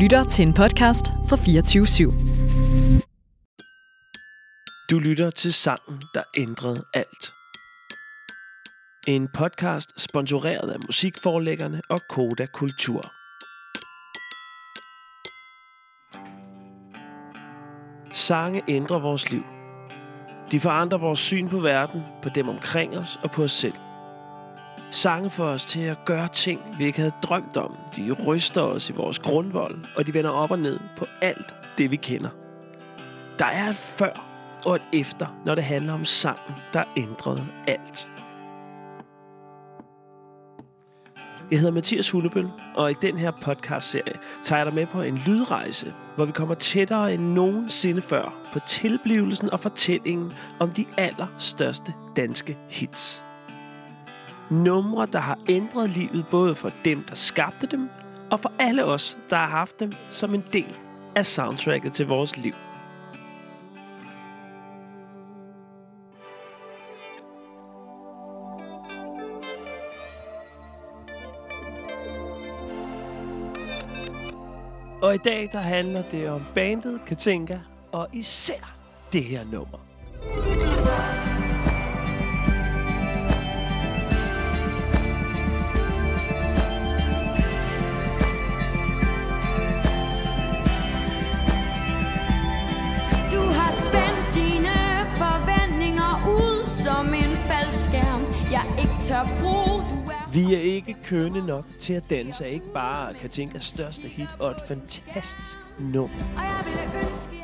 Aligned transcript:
lytter 0.00 0.24
til 0.24 0.42
en 0.46 0.54
podcast 0.54 1.06
fra 1.28 1.36
24 1.36 1.84
/7. 1.84 2.12
Du 4.90 4.98
lytter 4.98 5.30
til 5.30 5.52
sangen, 5.52 6.02
der 6.14 6.22
ændrede 6.36 6.84
alt. 6.94 7.30
En 9.08 9.28
podcast 9.34 10.00
sponsoreret 10.00 10.70
af 10.70 10.78
musikforlæggerne 10.86 11.80
og 11.90 12.00
Koda 12.10 12.46
Kultur. 12.46 13.02
Sange 18.12 18.62
ændrer 18.68 18.98
vores 18.98 19.30
liv. 19.30 19.44
De 20.50 20.60
forandrer 20.60 20.98
vores 20.98 21.18
syn 21.18 21.48
på 21.48 21.60
verden, 21.60 22.02
på 22.22 22.28
dem 22.28 22.48
omkring 22.48 22.96
os 22.98 23.18
og 23.22 23.30
på 23.30 23.42
os 23.42 23.52
selv. 23.52 23.74
Sange 24.90 25.30
får 25.30 25.44
os 25.44 25.66
til 25.66 25.80
at 25.80 26.04
gøre 26.04 26.28
ting, 26.28 26.60
vi 26.78 26.84
ikke 26.84 26.98
havde 26.98 27.14
drømt 27.22 27.56
om. 27.56 27.76
De 27.96 28.12
ryster 28.26 28.62
os 28.62 28.90
i 28.90 28.92
vores 28.92 29.18
grundvold, 29.18 29.78
og 29.96 30.06
de 30.06 30.14
vender 30.14 30.30
op 30.30 30.50
og 30.50 30.58
ned 30.58 30.80
på 30.96 31.06
alt 31.22 31.54
det, 31.78 31.90
vi 31.90 31.96
kender. 31.96 32.30
Der 33.38 33.44
er 33.44 33.68
et 33.68 33.74
før 33.74 34.26
og 34.66 34.74
et 34.74 34.82
efter, 34.92 35.26
når 35.46 35.54
det 35.54 35.64
handler 35.64 35.92
om 35.92 36.04
sangen, 36.04 36.54
der 36.72 36.84
ændrede 36.96 37.46
alt. 37.66 38.10
Jeg 41.50 41.58
hedder 41.58 41.72
Mathias 41.72 42.10
Hullebøl, 42.10 42.48
og 42.76 42.90
i 42.90 42.94
den 43.02 43.18
her 43.18 43.30
podcast-serie 43.42 44.18
tager 44.42 44.58
jeg 44.58 44.66
dig 44.66 44.74
med 44.74 44.86
på 44.86 45.02
en 45.02 45.16
lydrejse, 45.16 45.94
hvor 46.16 46.24
vi 46.24 46.32
kommer 46.32 46.54
tættere 46.54 47.14
end 47.14 47.22
nogensinde 47.22 48.02
før 48.02 48.48
på 48.52 48.58
tilblivelsen 48.58 49.50
og 49.50 49.60
fortællingen 49.60 50.32
om 50.60 50.70
de 50.70 50.84
allerstørste 50.98 51.94
danske 52.16 52.58
hits. 52.70 53.24
Numre, 54.50 55.06
der 55.06 55.18
har 55.18 55.38
ændret 55.48 55.90
livet 55.90 56.26
både 56.30 56.54
for 56.54 56.70
dem, 56.84 57.02
der 57.08 57.14
skabte 57.14 57.66
dem, 57.66 57.90
og 58.30 58.40
for 58.40 58.52
alle 58.58 58.84
os, 58.84 59.18
der 59.30 59.36
har 59.36 59.46
haft 59.46 59.80
dem 59.80 59.92
som 60.10 60.34
en 60.34 60.44
del 60.52 60.78
af 61.16 61.26
soundtracket 61.26 61.92
til 61.92 62.06
vores 62.06 62.36
liv. 62.36 62.54
Og 75.02 75.14
i 75.14 75.18
dag 75.18 75.48
der 75.52 75.58
handler 75.58 76.02
det 76.02 76.30
om 76.30 76.42
bandet 76.54 77.00
Katinka, 77.06 77.58
og 77.92 78.08
især 78.12 78.76
det 79.12 79.24
her 79.24 79.44
nummer. 79.44 79.89
Vi 100.32 100.54
er 100.54 100.58
ikke 100.60 100.96
kønne 101.04 101.46
nok 101.46 101.64
til 101.80 101.92
at 101.92 102.10
danse, 102.10 102.44
er 102.44 102.48
ikke 102.48 102.72
bare 102.74 103.14
Katinkas 103.14 103.64
største 103.64 104.08
hit 104.08 104.28
og 104.38 104.50
et 104.50 104.56
fantastisk 104.68 105.58
nummer. 105.78 106.18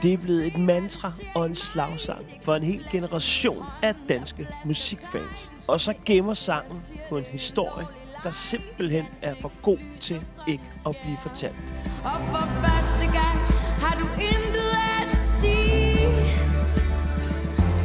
Det 0.02 0.12
er 0.12 0.16
blevet 0.16 0.46
et 0.46 0.58
mantra 0.60 1.12
og 1.34 1.46
en 1.46 1.54
slagsang 1.54 2.26
for 2.42 2.54
en 2.54 2.62
hel 2.62 2.86
generation 2.92 3.64
af 3.82 3.94
danske 4.08 4.48
musikfans. 4.64 5.50
Og 5.68 5.80
så 5.80 5.94
gemmer 6.04 6.34
sangen 6.34 6.82
på 7.08 7.16
en 7.16 7.24
historie, 7.24 7.86
der 8.22 8.30
simpelthen 8.30 9.04
er 9.22 9.34
for 9.40 9.52
god 9.62 9.78
til 10.00 10.24
ikke 10.48 10.64
at 10.86 10.96
blive 11.02 11.16
fortalt. 11.22 11.56
og 12.04 12.20
for 12.30 12.46
første 12.64 13.04
gang 13.18 13.38
har 13.82 13.98
du 14.00 14.06
intet 14.22 14.70
at 15.02 15.22
sige. 15.22 16.08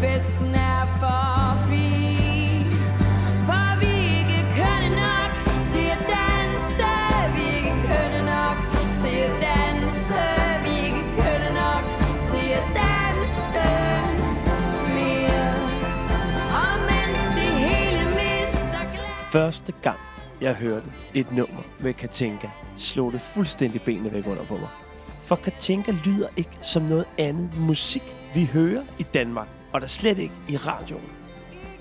Festen 0.02 0.56
er 0.56 0.86
forbi, 1.00 2.11
Første 19.31 19.74
gang, 19.84 20.00
jeg 20.42 20.56
hørte 20.56 20.86
et 21.14 21.31
nummer 21.31 21.62
med 21.80 21.94
Katinka, 21.94 22.47
slog 22.78 23.14
det 23.14 23.22
fuldstændig 23.22 23.81
benene 23.81 24.12
væk 24.12 24.28
under 24.28 24.46
på 24.46 24.58
mig. 24.58 24.69
For 25.22 25.36
Katinka 25.36 25.92
lyder 26.06 26.28
ikke 26.38 26.58
som 26.62 26.84
noget 26.84 27.06
andet 27.18 27.58
musik, 27.58 28.03
vi 28.34 28.46
hører 28.46 28.84
i 29.00 29.03
Danmark, 29.03 29.47
og 29.74 29.81
der 29.81 29.88
slet 29.88 30.18
ikke 30.18 30.34
i 30.50 30.58
radioen. 30.58 31.12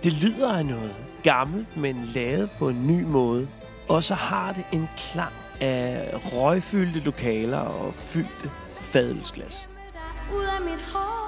Det 0.03 0.13
lyder 0.13 0.53
af 0.53 0.67
noget 0.67 0.95
gammelt, 1.23 1.77
men 1.77 2.05
lavet 2.05 2.51
på 2.59 2.69
en 2.69 2.87
ny 2.87 3.03
måde. 3.05 3.49
Og 3.89 4.05
så 4.05 4.15
har 4.15 4.53
det 4.53 4.65
en 4.73 4.89
klang 4.97 5.33
af 5.61 6.15
røgfyldte 6.15 7.01
lokaler 7.01 7.59
og 7.59 7.95
fyldte 7.95 8.51
fadelsglas. 8.75 9.69
ud 10.37 10.45
af 10.45 10.61
mit 10.61 10.85
hår 10.93 11.21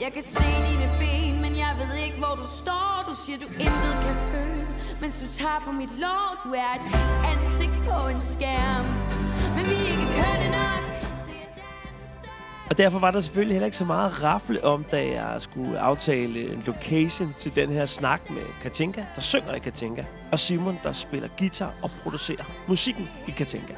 Jeg 0.00 0.12
kan 0.12 0.22
se 0.22 0.44
dine 0.44 0.90
ben, 0.98 1.40
men 1.42 1.56
jeg 1.56 1.76
ved 1.78 2.04
ikke, 2.04 2.18
hvor 2.18 2.34
du 2.34 2.46
står 2.46 3.04
Du 3.08 3.14
siger, 3.14 3.38
du 3.38 3.46
intet 3.46 3.96
kan 4.04 4.16
føle, 4.32 4.59
mens 5.00 5.20
du 5.20 5.32
tager 5.32 5.60
på 5.64 5.72
mit 5.72 5.98
lår 5.98 6.40
Du 6.44 6.50
er 6.52 6.70
et 6.78 6.86
ansigt 7.32 7.76
på 7.88 8.08
en 8.08 8.22
skærm 8.22 8.86
Men 9.56 9.64
vi 9.66 9.74
er 9.74 9.90
ikke 9.90 10.08
kønne 10.16 10.50
nok 10.52 10.90
Og 12.70 12.78
derfor 12.78 12.98
var 12.98 13.10
der 13.10 13.20
selvfølgelig 13.20 13.54
heller 13.54 13.66
ikke 13.66 13.76
så 13.76 13.84
meget 13.84 14.10
at 14.10 14.22
rafle 14.22 14.64
om, 14.64 14.84
da 14.84 15.06
jeg 15.06 15.34
skulle 15.38 15.78
aftale 15.78 16.52
en 16.52 16.62
location 16.66 17.34
til 17.38 17.56
den 17.56 17.70
her 17.70 17.86
snak 17.86 18.30
med 18.30 18.42
Katinka, 18.62 19.04
der 19.14 19.20
synger 19.20 19.54
i 19.54 19.58
Katinka, 19.58 20.04
og 20.32 20.38
Simon, 20.38 20.78
der 20.82 20.92
spiller 20.92 21.28
guitar 21.38 21.74
og 21.82 21.90
producerer 22.02 22.44
musikken 22.68 23.08
i 23.28 23.30
Katinka. 23.30 23.74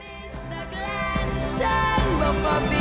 Hvorfor 2.21 2.72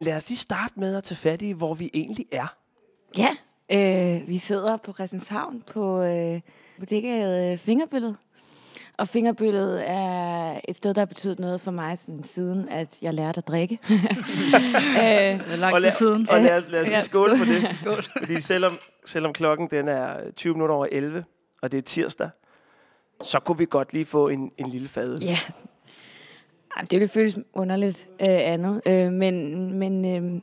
Lad 0.00 0.16
os 0.16 0.28
lige 0.28 0.38
starte 0.38 0.74
med 0.80 0.96
at 0.96 1.04
tage 1.04 1.16
fat 1.16 1.42
i, 1.42 1.50
hvor 1.52 1.74
vi 1.74 1.90
egentlig 1.94 2.26
er. 2.32 2.54
Ja, 3.18 3.36
øh, 3.72 4.28
vi 4.28 4.38
sidder 4.38 4.76
på 4.76 4.92
Christianshavn 4.92 5.62
på 5.72 6.02
øh, 6.02 6.40
bodegaet 6.78 7.52
øh, 7.52 7.58
Fingerbøllet. 7.58 8.16
Og 8.98 9.08
Fingerbøllet 9.08 9.82
er 9.90 10.60
et 10.68 10.76
sted, 10.76 10.94
der 10.94 11.00
har 11.00 11.06
betydet 11.06 11.38
noget 11.38 11.60
for 11.60 11.70
mig 11.70 11.98
sådan, 11.98 12.24
siden, 12.24 12.68
at 12.68 12.98
jeg 13.02 13.14
lærte 13.14 13.38
at 13.38 13.48
drikke. 13.48 13.78
øh, 15.02 15.58
lang 15.58 15.80
tid 15.82 15.90
siden. 15.90 16.28
og 16.30 16.40
lad, 16.40 16.56
os- 16.56 16.64
lad 16.68 16.80
os 16.80 16.86
lige 16.88 17.02
skåle 17.02 17.38
på 17.38 17.44
det. 17.44 17.76
skål. 17.80 18.04
Fordi 18.18 18.40
selvom, 18.40 18.78
selvom 19.06 19.32
klokken 19.32 19.68
den 19.70 19.88
er 19.88 20.30
20 20.36 20.52
minutter 20.54 20.74
over 20.74 20.86
11, 20.92 21.24
og 21.62 21.72
det 21.72 21.78
er 21.78 21.82
tirsdag, 21.82 22.30
så 23.22 23.40
kunne 23.40 23.58
vi 23.58 23.66
godt 23.70 23.92
lige 23.92 24.04
få 24.04 24.28
en, 24.28 24.50
en 24.58 24.68
lille 24.68 24.88
fadøl. 24.88 25.22
ja, 25.24 25.38
ej, 26.76 26.82
det 26.82 27.00
ville 27.00 27.08
føles 27.08 27.38
underligt 27.52 28.08
øh, 28.20 28.28
andet. 28.28 28.82
Øh, 28.86 29.12
men 29.12 29.72
men 29.78 30.04
øh, 30.04 30.40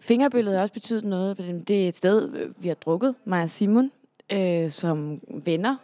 Fingerbøllet 0.00 0.54
har 0.54 0.62
også 0.62 0.74
betydet 0.74 1.04
noget. 1.04 1.36
For 1.36 1.42
det 1.42 1.68
det 1.68 1.84
er 1.84 1.88
et 1.88 1.96
sted, 1.96 2.30
vi 2.58 2.68
har 2.68 2.74
drukket, 2.74 3.14
mig 3.24 3.42
og 3.42 3.50
Simon, 3.50 3.92
øh, 4.32 4.70
som 4.70 5.20
venner 5.28 5.76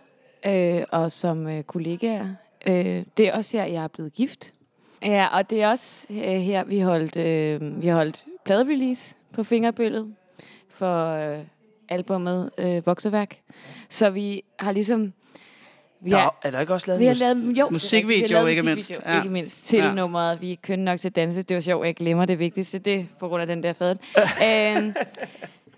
øh, 0.46 0.82
og 0.90 1.12
som 1.12 1.46
øh, 1.46 1.62
kollegaer. 1.62 2.26
Øh, 2.66 3.04
det 3.16 3.28
er 3.28 3.34
også 3.34 3.56
her, 3.56 3.64
jeg 3.64 3.84
er 3.84 3.88
blevet 3.88 4.12
gift. 4.12 4.54
Ja, 5.02 5.26
og 5.32 5.50
det 5.50 5.62
er 5.62 5.68
også 5.68 6.06
øh, 6.10 6.18
her, 6.18 6.64
vi 6.64 6.80
holdt, 6.80 7.16
øh, 7.16 7.82
vi 7.82 7.88
holdt 7.88 8.24
pladerelease 8.44 9.14
på 9.32 9.42
Fingerbøllet 9.42 10.14
for 10.68 11.06
øh, 11.06 11.38
albummet 11.88 12.50
øh, 12.58 12.86
Vokseværk. 12.86 13.40
Så 13.88 14.10
vi 14.10 14.42
har 14.58 14.72
ligesom... 14.72 15.12
Vi 16.04 16.10
Der, 16.10 16.16
har, 16.18 16.38
er 16.42 16.50
der 16.50 16.60
ikke 16.60 16.72
også 16.74 16.86
lavet 16.86 17.00
vi 17.00 17.06
har 17.06 17.14
lavet, 17.14 17.58
jo, 17.58 17.68
Musikvideo, 17.70 18.26
vi 18.28 18.34
har 18.34 18.40
lavet 18.40 18.50
ikke 18.50 18.62
mindst. 18.62 19.00
Ja. 19.06 19.16
Ikke 19.18 19.30
mindst 19.32 19.64
til 19.64 19.76
Ja. 19.78 19.86
ja. 19.86 19.94
nummeret, 19.94 20.40
vi 20.40 20.52
er 20.52 20.56
kønne 20.62 20.84
nok 20.84 21.00
til 21.00 21.08
at 21.08 21.16
danse. 21.16 21.42
Det 21.42 21.54
var 21.54 21.60
sjovt, 21.60 21.86
jeg 21.86 21.96
glemmer 21.96 22.24
det 22.24 22.38
vigtigste. 22.38 22.78
Det 22.78 23.00
er 23.00 23.04
på 23.20 23.28
grund 23.28 23.40
af 23.40 23.46
den 23.46 23.62
der 23.62 23.72
fadel. 23.72 23.98
øhm, 24.48 24.94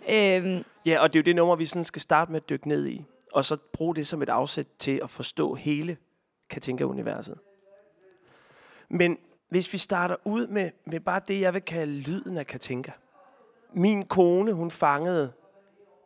øhm, 0.08 0.64
Ja, 0.86 0.98
og 1.02 1.12
det 1.12 1.18
er 1.18 1.22
jo 1.22 1.24
det 1.24 1.36
nummer, 1.36 1.56
vi 1.56 1.66
sådan 1.66 1.84
skal 1.84 2.02
starte 2.02 2.32
med 2.32 2.40
at 2.40 2.48
dykke 2.48 2.68
ned 2.68 2.86
i. 2.86 3.04
Og 3.32 3.44
så 3.44 3.56
bruge 3.72 3.94
det 3.94 4.06
som 4.06 4.22
et 4.22 4.28
afsæt 4.28 4.66
til 4.78 5.00
at 5.02 5.10
forstå 5.10 5.54
hele 5.54 5.96
Katinka-universet. 6.50 7.38
Men 8.90 9.18
hvis 9.50 9.72
vi 9.72 9.78
starter 9.78 10.16
ud 10.24 10.46
med, 10.46 10.70
med 10.86 11.00
bare 11.00 11.20
det, 11.28 11.40
jeg 11.40 11.54
vil 11.54 11.62
kalde 11.62 11.92
lyden 11.92 12.36
af 12.36 12.46
Katinka. 12.46 12.92
Min 13.74 14.04
kone, 14.06 14.52
hun 14.52 14.70
fangede 14.70 15.32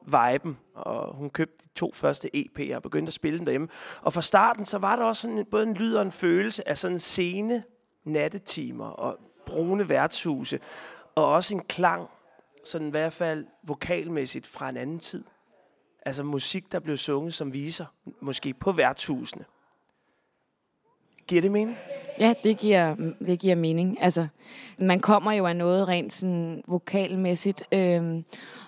viben, 0.09 0.59
og 0.75 1.17
hun 1.17 1.31
købte 1.31 1.63
de 1.65 1.69
to 1.75 1.93
første 1.95 2.31
EP'er 2.37 2.75
og 2.75 2.83
begyndte 2.83 3.11
at 3.11 3.15
spille 3.15 3.39
dem 3.39 3.45
derhjemme. 3.45 3.69
Og 4.03 4.13
fra 4.13 4.23
starten, 4.23 4.65
så 4.65 4.79
var 4.79 4.97
der 4.97 5.05
også 5.05 5.23
sådan 5.23 5.39
en, 5.39 5.47
både 5.51 5.63
en 5.63 5.75
lyd 5.75 5.95
og 5.95 6.03
en 6.03 6.13
følelse 6.13 6.69
af 6.69 6.79
sådan 6.79 6.99
sene 6.99 7.63
nattetimer 8.05 8.87
og 8.87 9.19
brune 9.47 9.89
værtshuse, 9.89 10.61
og 11.15 11.27
også 11.27 11.55
en 11.55 11.61
klang 11.61 12.09
sådan 12.65 12.89
i 12.89 12.91
hvert 12.91 13.13
fald 13.13 13.47
vokalmæssigt 13.63 14.47
fra 14.47 14.69
en 14.69 14.77
anden 14.77 14.99
tid. 14.99 15.25
Altså 16.07 16.23
musik, 16.23 16.73
der 16.73 16.81
blev 16.81 16.97
sunget 16.97 17.35
som 17.35 17.53
viser, 17.53 17.87
måske 18.21 18.55
på 18.55 18.73
værtshusene. 18.73 19.45
Giver 21.27 21.43
det 21.43 21.51
mening? 21.51 21.77
Ja, 22.19 22.35
det 22.45 22.59
giver, 22.59 22.95
det 23.27 23.41
giver 23.41 23.55
mening. 23.55 24.03
Altså, 24.03 24.27
man 24.79 25.01
kommer 25.01 25.33
jo 25.33 25.47
af 25.47 25.57
noget 25.57 25.89
rent 25.89 26.13
sådan 26.13 26.63
vokalmæssigt, 26.67 27.63
øh, 27.73 28.23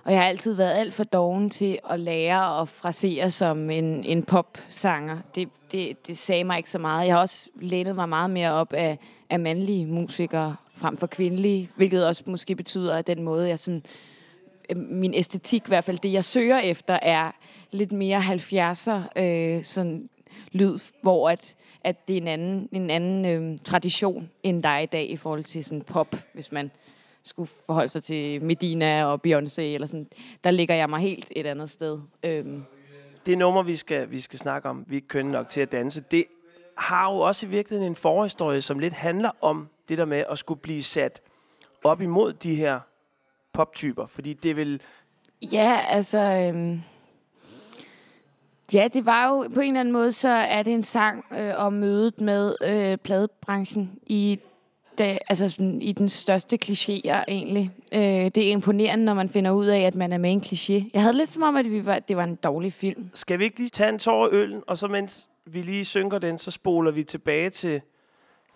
og 0.05 0.13
jeg 0.13 0.21
har 0.21 0.29
altid 0.29 0.55
været 0.55 0.73
alt 0.73 0.95
for 0.95 1.05
doven 1.05 1.51
til 1.51 1.79
at 1.91 2.01
lære 2.01 2.61
at 2.61 2.69
frasere 2.69 3.31
som 3.31 3.71
en, 3.71 4.05
en 4.05 4.25
popsanger. 4.25 5.19
Det, 5.35 5.49
det, 5.73 6.07
det 6.07 6.19
sagde 6.19 6.45
mig 6.45 6.57
ikke 6.57 6.71
så 6.71 6.79
meget. 6.79 7.07
Jeg 7.07 7.15
har 7.15 7.21
også 7.21 7.49
lænet 7.61 7.95
mig 7.95 8.09
meget 8.09 8.31
mere 8.31 8.53
op 8.53 8.73
af, 8.73 8.99
af 9.31 9.41
mandlige 9.41 9.87
musikere 9.87 10.57
frem 10.75 10.97
for 10.97 11.07
kvindelige, 11.07 11.71
hvilket 11.77 12.07
også 12.07 12.23
måske 12.27 12.57
betyder, 12.57 12.97
at 12.97 13.07
den 13.07 13.23
måde, 13.23 13.49
jeg 13.49 13.59
sådan 13.59 13.83
øh, 14.71 14.77
min 14.77 15.15
æstetik, 15.15 15.63
i 15.63 15.69
hvert 15.69 15.85
fald 15.85 15.99
det, 15.99 16.13
jeg 16.13 16.25
søger 16.25 16.59
efter, 16.59 16.99
er 17.03 17.31
lidt 17.71 17.93
mere 17.93 18.21
70'er 18.21 19.23
øh, 19.23 19.65
sådan 19.65 20.09
lyd, 20.53 20.79
hvor 21.03 21.31
at, 21.31 21.57
at 21.85 22.09
det 22.09 22.17
er 22.17 22.21
en 22.21 22.29
anden, 22.29 22.69
en 22.73 22.91
anden 22.91 23.27
øh, 23.27 23.59
tradition, 23.65 24.31
end 24.43 24.63
der 24.63 24.69
er 24.69 24.81
i 24.81 24.87
dag 24.87 25.11
i 25.11 25.17
forhold 25.17 25.45
til 25.45 25.65
sådan 25.65 25.83
pop, 25.83 26.17
hvis 26.35 26.53
man 26.53 26.71
skulle 27.25 27.51
forholde 27.67 27.89
sig 27.89 28.03
til 28.03 28.43
Medina 28.43 29.05
og 29.05 29.21
Beyoncé, 29.27 29.61
eller 29.61 29.87
sådan. 29.87 30.07
Der 30.45 30.51
ligger 30.51 30.75
jeg 30.75 30.91
mig 30.91 31.01
helt 31.01 31.33
et 31.37 31.47
andet 31.47 31.71
sted. 31.71 31.99
Øhm. 32.23 32.65
Det 33.27 33.39
nummer, 33.39 33.63
vi 33.63 33.77
skal, 33.77 34.11
vi 34.11 34.21
skal 34.21 34.39
snakke 34.39 34.69
om, 34.69 34.85
vi 34.89 34.97
er 34.97 35.01
kønne 35.09 35.33
nok 35.33 35.49
til 35.49 35.61
at 35.61 35.73
danse, 35.73 36.01
det 36.11 36.25
har 36.79 37.13
jo 37.13 37.19
også 37.19 37.47
i 37.47 37.49
virkeligheden 37.49 37.93
en 37.93 37.97
forhistorie, 37.97 38.61
som 38.61 38.79
lidt 38.79 38.95
handler 38.95 39.31
om 39.41 39.69
det 39.89 39.99
der 39.99 40.05
med 40.05 40.25
at 40.31 40.39
skulle 40.39 40.61
blive 40.61 40.83
sat 40.83 41.21
op 41.85 42.01
imod 42.01 42.33
de 42.33 42.55
her 42.55 42.81
poptyper, 43.53 44.07
fordi 44.07 44.33
det 44.33 44.57
vil... 44.57 44.81
Ja, 45.53 45.81
altså... 45.89 46.19
Øhm 46.19 46.81
Ja, 48.75 48.89
det 48.93 49.07
var 49.07 49.29
jo 49.29 49.49
på 49.55 49.61
en 49.61 49.67
eller 49.67 49.81
anden 49.81 49.93
måde, 49.93 50.13
så 50.13 50.29
er 50.29 50.63
det 50.63 50.73
en 50.73 50.83
sang 50.83 51.25
øh, 51.33 51.53
om 51.57 51.73
mødet 51.73 52.21
med 52.21 52.55
øh, 52.63 52.99
pladebranchen 52.99 53.99
i, 54.07 54.39
det, 54.99 55.19
altså 55.29 55.49
sådan, 55.49 55.83
i 55.83 55.93
den 55.93 56.09
største 56.09 56.59
klichéer 56.65 57.25
egentlig. 57.29 57.71
Øh, 57.93 58.01
det 58.01 58.39
er 58.39 58.51
imponerende, 58.51 59.05
når 59.05 59.15
man 59.15 59.29
finder 59.29 59.51
ud 59.51 59.67
af, 59.67 59.81
at 59.81 59.95
man 59.95 60.13
er 60.13 60.19
med 60.19 60.31
i 60.31 60.33
en 60.33 60.43
kliché. 60.47 60.91
Jeg 60.95 61.03
havde 61.03 61.17
lidt 61.17 61.29
som 61.29 61.43
om, 61.43 61.57
at 61.57 61.71
vi 61.71 61.87
var, 61.87 61.99
det 61.99 62.17
var 62.17 62.25
en 62.25 62.35
dårlig 62.35 62.73
film. 62.73 63.11
Skal 63.15 63.39
vi 63.39 63.45
ikke 63.45 63.59
lige 63.59 63.69
tage 63.69 63.89
en 63.89 63.99
tår 63.99 64.27
af 64.27 64.29
øllen, 64.33 64.63
og 64.67 64.79
så 64.79 64.89
mens 64.89 65.29
vi 65.47 65.63
lige 65.63 65.85
synker 65.85 66.19
den, 66.19 66.39
så 66.39 66.51
spoler 66.51 66.91
vi 66.91 67.03
tilbage 67.03 67.51
til 67.51 67.81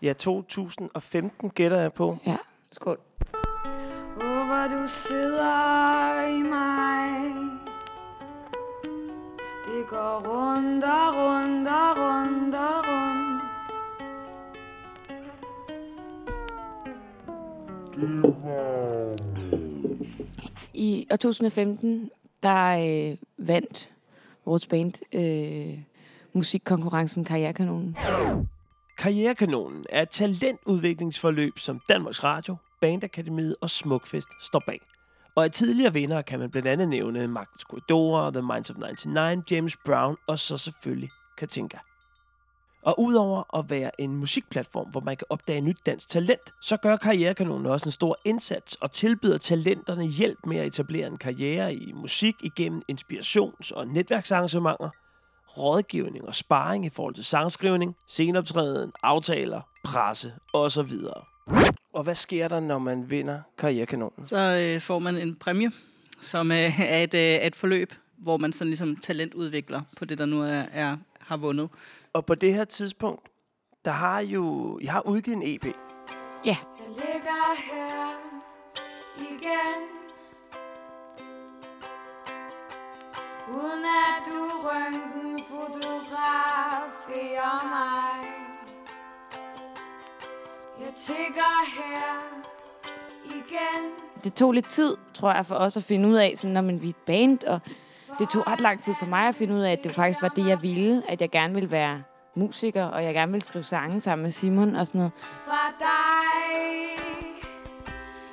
ja, 0.02 0.12
2015, 0.12 1.50
gætter 1.50 1.80
jeg 1.80 1.92
på. 1.92 2.18
Ja, 2.26 2.36
skål. 2.72 2.98
Oh, 4.16 4.46
hvor 4.46 4.66
du 4.78 4.88
sidder 4.88 6.26
i 6.28 6.42
mig 6.42 7.34
Det 9.66 9.86
går 9.88 10.22
rundt 10.28 10.84
og 10.84 11.14
rundt 11.16 11.68
og 11.68 11.98
rundt 11.98 12.54
og 12.54 12.83
Mm. 18.04 18.34
I 20.74 21.06
år 21.10 21.16
2015, 21.16 22.10
der 22.42 22.66
øh, 23.10 23.16
vandt 23.46 23.90
vores 24.46 24.66
band 24.66 24.92
øh, 25.12 25.78
musikkonkurrencen 26.32 27.24
Karrierekanonen. 27.24 27.96
Karrierekanonen 28.98 29.84
er 29.88 30.02
et 30.02 30.08
talentudviklingsforløb, 30.08 31.58
som 31.58 31.80
Danmarks 31.88 32.24
Radio, 32.24 32.56
Bandakademiet 32.80 33.56
og 33.60 33.70
Smukfest 33.70 34.28
står 34.42 34.62
bag. 34.66 34.80
Og 35.36 35.44
af 35.44 35.50
tidligere 35.50 35.92
vinder 35.92 36.22
kan 36.22 36.38
man 36.38 36.50
blandt 36.50 36.68
andet 36.68 36.88
nævne 36.88 37.28
Magtens 37.28 37.64
Korridorer, 37.64 38.30
The 38.30 38.42
Minds 38.42 38.70
of 38.70 38.76
99, 38.76 39.50
James 39.50 39.76
Brown 39.84 40.16
og 40.28 40.38
så 40.38 40.58
selvfølgelig 40.58 41.10
Katinka. 41.38 41.78
Og 42.84 43.00
udover 43.00 43.58
at 43.58 43.70
være 43.70 44.00
en 44.00 44.16
musikplatform, 44.16 44.90
hvor 44.90 45.00
man 45.00 45.16
kan 45.16 45.26
opdage 45.30 45.60
nyt 45.60 45.78
dansk 45.86 46.08
talent, 46.08 46.52
så 46.60 46.76
gør 46.76 46.96
Karrierekanonen 46.96 47.66
også 47.66 47.88
en 47.88 47.92
stor 47.92 48.18
indsats 48.24 48.74
og 48.74 48.92
tilbyder 48.92 49.38
talenterne 49.38 50.06
hjælp 50.06 50.38
med 50.46 50.56
at 50.56 50.66
etablere 50.66 51.06
en 51.06 51.16
karriere 51.16 51.74
i 51.74 51.92
musik 51.92 52.34
igennem 52.42 52.82
inspirations- 52.92 53.70
og 53.74 53.86
netværksarrangementer, 53.86 54.90
rådgivning 55.58 56.24
og 56.24 56.34
sparring 56.34 56.86
i 56.86 56.90
forhold 56.90 57.14
til 57.14 57.24
sangskrivning, 57.24 57.96
scenoptræden, 58.08 58.92
aftaler, 59.02 59.60
presse 59.84 60.32
osv. 60.52 60.92
Og 61.92 62.02
hvad 62.02 62.14
sker 62.14 62.48
der, 62.48 62.60
når 62.60 62.78
man 62.78 63.10
vinder 63.10 63.40
Karrierekanonen? 63.58 64.26
Så 64.26 64.70
øh, 64.74 64.80
får 64.80 64.98
man 64.98 65.16
en 65.16 65.34
præmie, 65.34 65.72
som 66.20 66.52
øh, 66.52 66.80
er 66.80 67.02
et, 67.02 67.14
øh, 67.14 67.46
et 67.46 67.56
forløb, 67.56 67.94
hvor 68.18 68.36
man 68.36 68.52
sådan 68.52 68.68
ligesom 68.68 68.96
talentudvikler 68.96 69.82
på 69.96 70.04
det, 70.04 70.18
der 70.18 70.26
nu 70.26 70.42
er, 70.42 70.64
er 70.72 70.96
har 71.20 71.36
vundet. 71.36 71.68
Og 72.14 72.26
på 72.26 72.34
det 72.34 72.54
her 72.54 72.64
tidspunkt, 72.64 73.28
der 73.84 73.90
har 73.90 74.20
jo, 74.20 74.78
I 74.82 74.86
har 74.86 75.00
udgivet 75.06 75.36
en 75.36 75.42
EP. 75.54 75.64
Ja, 76.44 76.56
Jeg 76.78 76.88
ligger 76.88 77.56
her 77.56 78.18
igen. 79.16 79.80
Uden 83.48 83.84
at 83.84 84.22
du 84.26 84.48
røntgen 84.64 85.38
fotograferer 85.48 87.68
mig. 87.68 88.28
Jeg 90.80 90.92
tigger 90.96 91.80
her 91.80 92.22
igen. 93.24 93.90
Det 94.24 94.34
tog 94.34 94.52
lidt 94.52 94.68
tid, 94.68 94.96
tror 95.14 95.32
jeg, 95.32 95.46
for 95.46 95.54
os 95.54 95.76
at 95.76 95.82
finde 95.82 96.08
ud 96.08 96.14
af, 96.14 96.32
sådan, 96.36 96.54
når 96.54 96.60
man 96.62 96.82
vi 96.82 96.86
er 96.86 96.90
et 96.90 96.96
band, 97.06 97.44
og 97.44 97.60
det 98.18 98.28
tog 98.28 98.46
ret 98.46 98.60
lang 98.60 98.82
tid 98.82 98.94
for 98.98 99.06
mig 99.06 99.28
at 99.28 99.34
finde 99.34 99.54
ud 99.54 99.60
af, 99.60 99.72
at 99.72 99.84
det 99.84 99.94
faktisk 99.94 100.22
var 100.22 100.28
det, 100.28 100.46
jeg 100.46 100.62
ville, 100.62 101.02
at 101.08 101.20
jeg 101.20 101.30
gerne 101.30 101.54
ville 101.54 101.70
være 101.70 102.02
musiker, 102.36 102.84
og 102.84 103.04
jeg 103.04 103.14
gerne 103.14 103.32
ville 103.32 103.44
skrive 103.44 103.64
sange 103.64 104.00
sammen 104.00 104.22
med 104.22 104.30
Simon 104.30 104.76
og 104.76 104.86
sådan 104.86 104.98
noget. 104.98 105.12
fra 105.44 105.72
dig 105.78 107.04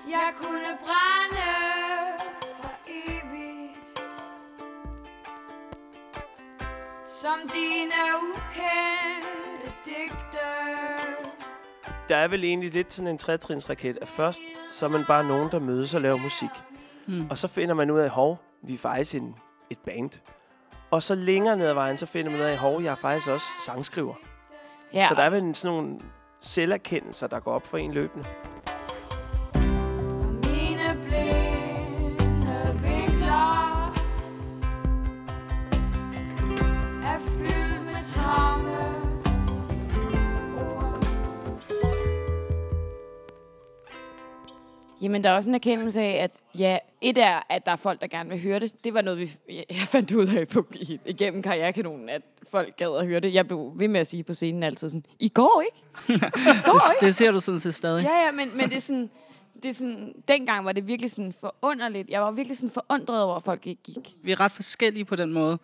Jeg 0.09 0.31
kunne 0.37 0.77
brænde 0.85 1.51
for 2.61 2.71
evigt 2.87 3.99
Som 7.07 7.39
dine 7.53 8.01
ukendte 8.23 9.73
digte 9.85 10.47
Der 12.09 12.15
er 12.17 12.27
vel 12.27 12.43
egentlig 12.43 12.73
lidt 12.73 12.93
sådan 12.93 13.07
en 13.07 13.17
trætrinsraket, 13.17 13.97
at 14.01 14.07
først 14.07 14.41
så 14.71 14.85
er 14.85 14.89
man 14.89 15.05
bare 15.07 15.23
nogen, 15.23 15.51
der 15.51 15.59
mødes 15.59 15.95
og 15.95 16.01
laver 16.01 16.17
musik. 16.17 16.49
Hmm. 17.07 17.29
Og 17.29 17.37
så 17.37 17.47
finder 17.47 17.75
man 17.75 17.91
ud 17.91 17.99
af, 17.99 18.09
hov, 18.09 18.37
vi 18.63 18.73
er 18.73 18.77
faktisk 18.77 19.15
en, 19.15 19.35
et 19.71 19.79
band. 19.85 20.09
Og 20.91 21.03
så 21.03 21.15
længere 21.15 21.57
ned 21.57 21.67
ad 21.67 21.73
vejen, 21.73 21.97
så 21.97 22.05
finder 22.05 22.31
man 22.31 22.39
ud 22.39 22.45
af, 22.45 22.57
hov, 22.57 22.81
jeg 22.81 22.91
er 22.91 22.95
faktisk 22.95 23.29
også 23.29 23.45
sangskriver. 23.65 24.13
Ja, 24.93 25.05
Så 25.09 25.15
der 25.15 25.21
er 25.21 25.29
vel 25.29 25.55
sådan 25.55 25.77
nogle 25.77 25.99
selverkendelser, 26.39 27.27
der 27.27 27.39
går 27.39 27.53
op 27.53 27.67
for 27.67 27.77
en 27.77 27.91
løbende. 27.93 28.25
Jamen, 45.01 45.23
der 45.23 45.29
er 45.29 45.33
også 45.33 45.49
en 45.49 45.55
erkendelse 45.55 46.01
af, 46.01 46.23
at 46.23 46.41
ja, 46.57 46.77
et 47.01 47.17
er, 47.17 47.41
at 47.49 47.65
der 47.65 47.71
er 47.71 47.75
folk, 47.75 48.01
der 48.01 48.07
gerne 48.07 48.29
vil 48.29 48.41
høre 48.41 48.59
det. 48.59 48.83
Det 48.83 48.93
var 48.93 49.01
noget, 49.01 49.19
vi, 49.19 49.37
jeg 49.69 49.87
fandt 49.87 50.11
ud 50.11 50.27
af 50.27 50.47
på, 50.47 50.65
igennem 51.05 51.41
karrierekanonen, 51.41 52.09
at 52.09 52.21
folk 52.51 52.77
gad 52.77 52.97
at 52.99 53.07
høre 53.07 53.19
det. 53.19 53.33
Jeg 53.33 53.47
blev 53.47 53.71
ved 53.75 53.87
med 53.87 53.99
at 53.99 54.07
sige 54.07 54.23
på 54.23 54.33
scenen 54.33 54.63
altid 54.63 54.89
sådan, 54.89 55.03
I 55.19 55.29
går 55.29 55.63
ikke? 55.65 55.85
I 56.15 56.19
går 56.65 56.73
Det, 56.73 56.81
ikke? 56.95 57.05
det 57.05 57.15
ser 57.15 57.31
du 57.31 57.39
sådan 57.39 57.59
set 57.59 57.75
stadig. 57.75 58.03
Ja, 58.03 58.25
ja, 58.25 58.31
men, 58.31 58.57
men 58.57 58.69
det 58.69 58.77
er 58.77 58.81
sådan, 58.81 59.09
det 59.63 59.69
er 59.69 59.73
sådan, 59.73 60.13
dengang 60.27 60.65
var 60.65 60.71
det 60.71 60.87
virkelig 60.87 61.11
sådan 61.11 61.33
forunderligt. 61.39 62.09
Jeg 62.09 62.21
var 62.21 62.31
virkelig 62.31 62.57
sådan 62.57 62.69
forundret 62.69 63.23
over, 63.23 63.35
at 63.35 63.43
folk 63.43 63.67
ikke 63.67 63.83
gik. 63.83 64.15
Vi 64.23 64.31
er 64.31 64.39
ret 64.39 64.51
forskellige 64.51 65.05
på 65.05 65.15
den 65.15 65.33
måde. 65.33 65.57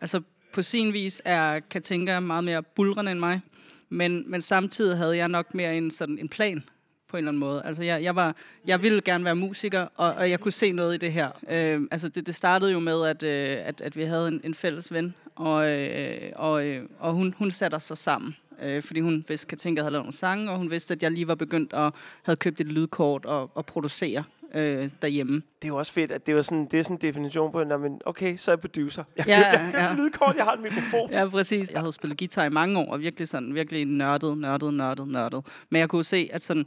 Altså, 0.00 0.20
på 0.52 0.62
sin 0.62 0.92
vis 0.92 1.22
er 1.24 1.60
Katinka 1.60 2.20
meget 2.20 2.44
mere 2.44 2.62
bulrende 2.62 3.12
end 3.12 3.20
mig, 3.20 3.40
men, 3.88 4.30
men 4.30 4.40
samtidig 4.40 4.96
havde 4.96 5.16
jeg 5.16 5.28
nok 5.28 5.54
mere 5.54 5.76
en, 5.76 5.90
sådan 5.90 6.18
en 6.18 6.28
plan 6.28 6.64
på 7.12 7.16
en 7.16 7.18
eller 7.18 7.30
anden 7.30 7.40
måde. 7.40 7.62
Altså, 7.64 7.82
jeg, 7.82 8.02
jeg, 8.02 8.16
var, 8.16 8.36
jeg 8.66 8.82
ville 8.82 9.00
gerne 9.00 9.24
være 9.24 9.34
musiker, 9.34 9.86
og, 9.96 10.12
og 10.12 10.30
jeg 10.30 10.40
kunne 10.40 10.52
se 10.52 10.72
noget 10.72 10.94
i 10.94 10.96
det 10.96 11.12
her. 11.12 11.30
Øh, 11.50 11.80
altså, 11.90 12.08
det, 12.08 12.26
det 12.26 12.34
startede 12.34 12.72
jo 12.72 12.80
med, 12.80 13.06
at, 13.06 13.22
øh, 13.22 13.66
at, 13.68 13.80
at 13.80 13.96
vi 13.96 14.02
havde 14.02 14.28
en, 14.28 14.40
en 14.44 14.54
fælles 14.54 14.92
ven, 14.92 15.14
og, 15.34 15.70
øh, 15.70 16.32
og, 16.34 16.66
øh, 16.66 16.82
og 16.98 17.12
hun, 17.12 17.34
hun 17.38 17.50
satte 17.50 17.74
os 17.74 17.82
så 17.82 17.94
sammen. 17.94 18.36
Øh, 18.62 18.82
fordi 18.82 19.00
hun 19.00 19.24
vidste, 19.28 19.44
at 19.44 19.48
Katinka 19.48 19.80
havde 19.82 19.92
lavet 19.92 20.04
nogle 20.04 20.16
sange, 20.16 20.50
og 20.50 20.58
hun 20.58 20.70
vidste, 20.70 20.94
at 20.94 21.02
jeg 21.02 21.10
lige 21.10 21.28
var 21.28 21.34
begyndt 21.34 21.72
at 21.72 21.92
have 22.22 22.36
købt 22.36 22.60
et 22.60 22.66
lydkort 22.66 23.24
og, 23.24 23.50
og 23.54 23.66
producere 23.66 24.24
øh, 24.54 24.90
derhjemme. 25.02 25.34
Det 25.34 25.64
er 25.64 25.68
jo 25.68 25.76
også 25.76 25.92
fedt, 25.92 26.12
at 26.12 26.26
det, 26.26 26.34
var 26.34 26.42
sådan, 26.42 26.66
det 26.70 26.78
er 26.78 26.82
sådan 26.82 26.96
en 26.96 27.00
definition 27.00 27.52
på, 27.52 27.64
når 27.64 27.78
man, 27.78 28.00
okay, 28.04 28.36
så 28.36 28.50
er 28.50 28.52
jeg 28.52 28.60
producer. 28.60 29.04
Jeg 29.16 29.26
Ja, 29.26 29.38
ja, 29.38 29.60
jeg 29.60 29.72
ja. 29.74 29.94
lydkort, 29.94 30.36
jeg 30.36 30.44
har 30.44 30.52
en 30.52 30.62
mikrofon. 30.62 31.10
Ja, 31.10 31.28
præcis. 31.28 31.70
Jeg 31.70 31.80
havde 31.80 31.92
spillet 31.92 32.18
guitar 32.18 32.44
i 32.44 32.48
mange 32.48 32.78
år, 32.78 32.92
og 32.92 33.00
virkelig 33.00 33.28
sådan, 33.28 33.54
virkelig 33.54 33.84
nørdet, 33.84 34.38
nørdet, 34.38 34.74
nørdet, 34.74 35.08
nørdet. 35.08 35.46
Men 35.70 35.80
jeg 35.80 35.88
kunne 35.88 36.04
se, 36.04 36.30
at 36.32 36.42
sådan, 36.42 36.66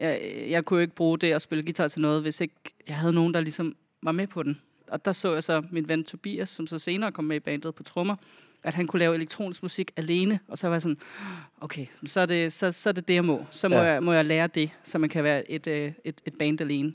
jeg, 0.00 0.44
jeg 0.48 0.64
kunne 0.64 0.76
jo 0.78 0.82
ikke 0.82 0.94
bruge 0.94 1.18
det 1.18 1.32
at 1.32 1.42
spille 1.42 1.64
guitar 1.64 1.88
til 1.88 2.00
noget, 2.00 2.22
hvis 2.22 2.40
ikke 2.40 2.54
jeg 2.88 2.96
havde 2.96 3.12
nogen, 3.12 3.34
der 3.34 3.40
ligesom 3.40 3.76
var 4.02 4.12
med 4.12 4.26
på 4.26 4.42
den. 4.42 4.60
Og 4.88 5.04
der 5.04 5.12
så 5.12 5.32
jeg 5.34 5.44
så 5.44 5.62
min 5.70 5.88
ven 5.88 6.04
Tobias, 6.04 6.50
som 6.50 6.66
så 6.66 6.78
senere 6.78 7.12
kom 7.12 7.24
med 7.24 7.36
i 7.36 7.40
bandet 7.40 7.74
på 7.74 7.82
trommer, 7.82 8.16
at 8.62 8.74
han 8.74 8.86
kunne 8.86 9.00
lave 9.00 9.14
elektronisk 9.14 9.62
musik 9.62 9.90
alene. 9.96 10.40
Og 10.48 10.58
så 10.58 10.66
var 10.66 10.74
jeg 10.74 10.82
sådan, 10.82 10.98
okay, 11.60 11.86
så 12.06 12.20
er 12.20 12.26
det, 12.26 12.52
så, 12.52 12.72
så 12.72 12.88
er 12.88 12.92
det, 12.92 13.08
det, 13.08 13.14
jeg 13.14 13.24
må. 13.24 13.44
Så 13.50 13.68
må, 13.68 13.74
Ja. 13.76 13.82
jeg, 13.82 14.02
må 14.02 14.12
jeg 14.12 14.24
lære 14.24 14.46
det, 14.46 14.70
så 14.82 14.98
man 14.98 15.08
kan 15.10 15.24
være 15.24 15.50
et, 15.50 15.66
øh, 15.66 15.92
et, 16.04 16.20
et 16.26 16.34
band 16.38 16.60
alene. 16.60 16.92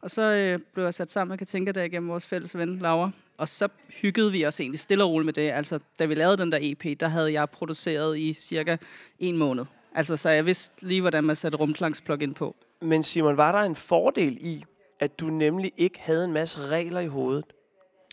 Og 0.00 0.10
så 0.10 0.22
øh, 0.22 0.58
blev 0.74 0.84
jeg 0.84 0.94
sat 0.94 1.10
sammen 1.10 1.32
med 1.32 1.38
Katinka 1.38 1.72
der 1.72 1.88
gennem 1.88 2.08
vores 2.08 2.26
fælles 2.26 2.56
ven, 2.58 2.78
Laura. 2.78 3.10
Og 3.38 3.48
så 3.48 3.68
hyggede 4.02 4.32
vi 4.32 4.46
os 4.46 4.60
egentlig 4.60 4.80
stille 4.80 5.04
og 5.04 5.10
roligt 5.10 5.24
med 5.26 5.32
det. 5.32 5.50
Altså, 5.50 5.78
da 5.98 6.04
vi 6.06 6.14
lavede 6.14 6.36
den 6.36 6.52
der 6.52 6.58
EP, 6.62 7.00
der 7.00 7.08
havde 7.08 7.32
jeg 7.32 7.50
produceret 7.50 8.18
i 8.18 8.32
cirka 8.32 8.76
en 9.18 9.36
måned. 9.36 9.64
Altså, 9.94 10.16
så 10.16 10.30
jeg 10.30 10.46
vidste 10.46 10.86
lige, 10.86 11.00
hvordan 11.00 11.24
man 11.24 11.36
satte 11.36 11.58
rumklangs-plugin 11.58 12.34
på. 12.34 12.56
Men 12.82 13.02
Simon, 13.02 13.36
var 13.36 13.52
der 13.52 13.58
en 13.58 13.74
fordel 13.74 14.38
i, 14.40 14.64
at 15.00 15.20
du 15.20 15.26
nemlig 15.26 15.72
ikke 15.76 15.98
havde 16.00 16.24
en 16.24 16.32
masse 16.32 16.66
regler 16.66 17.00
i 17.00 17.06
hovedet? 17.06 17.44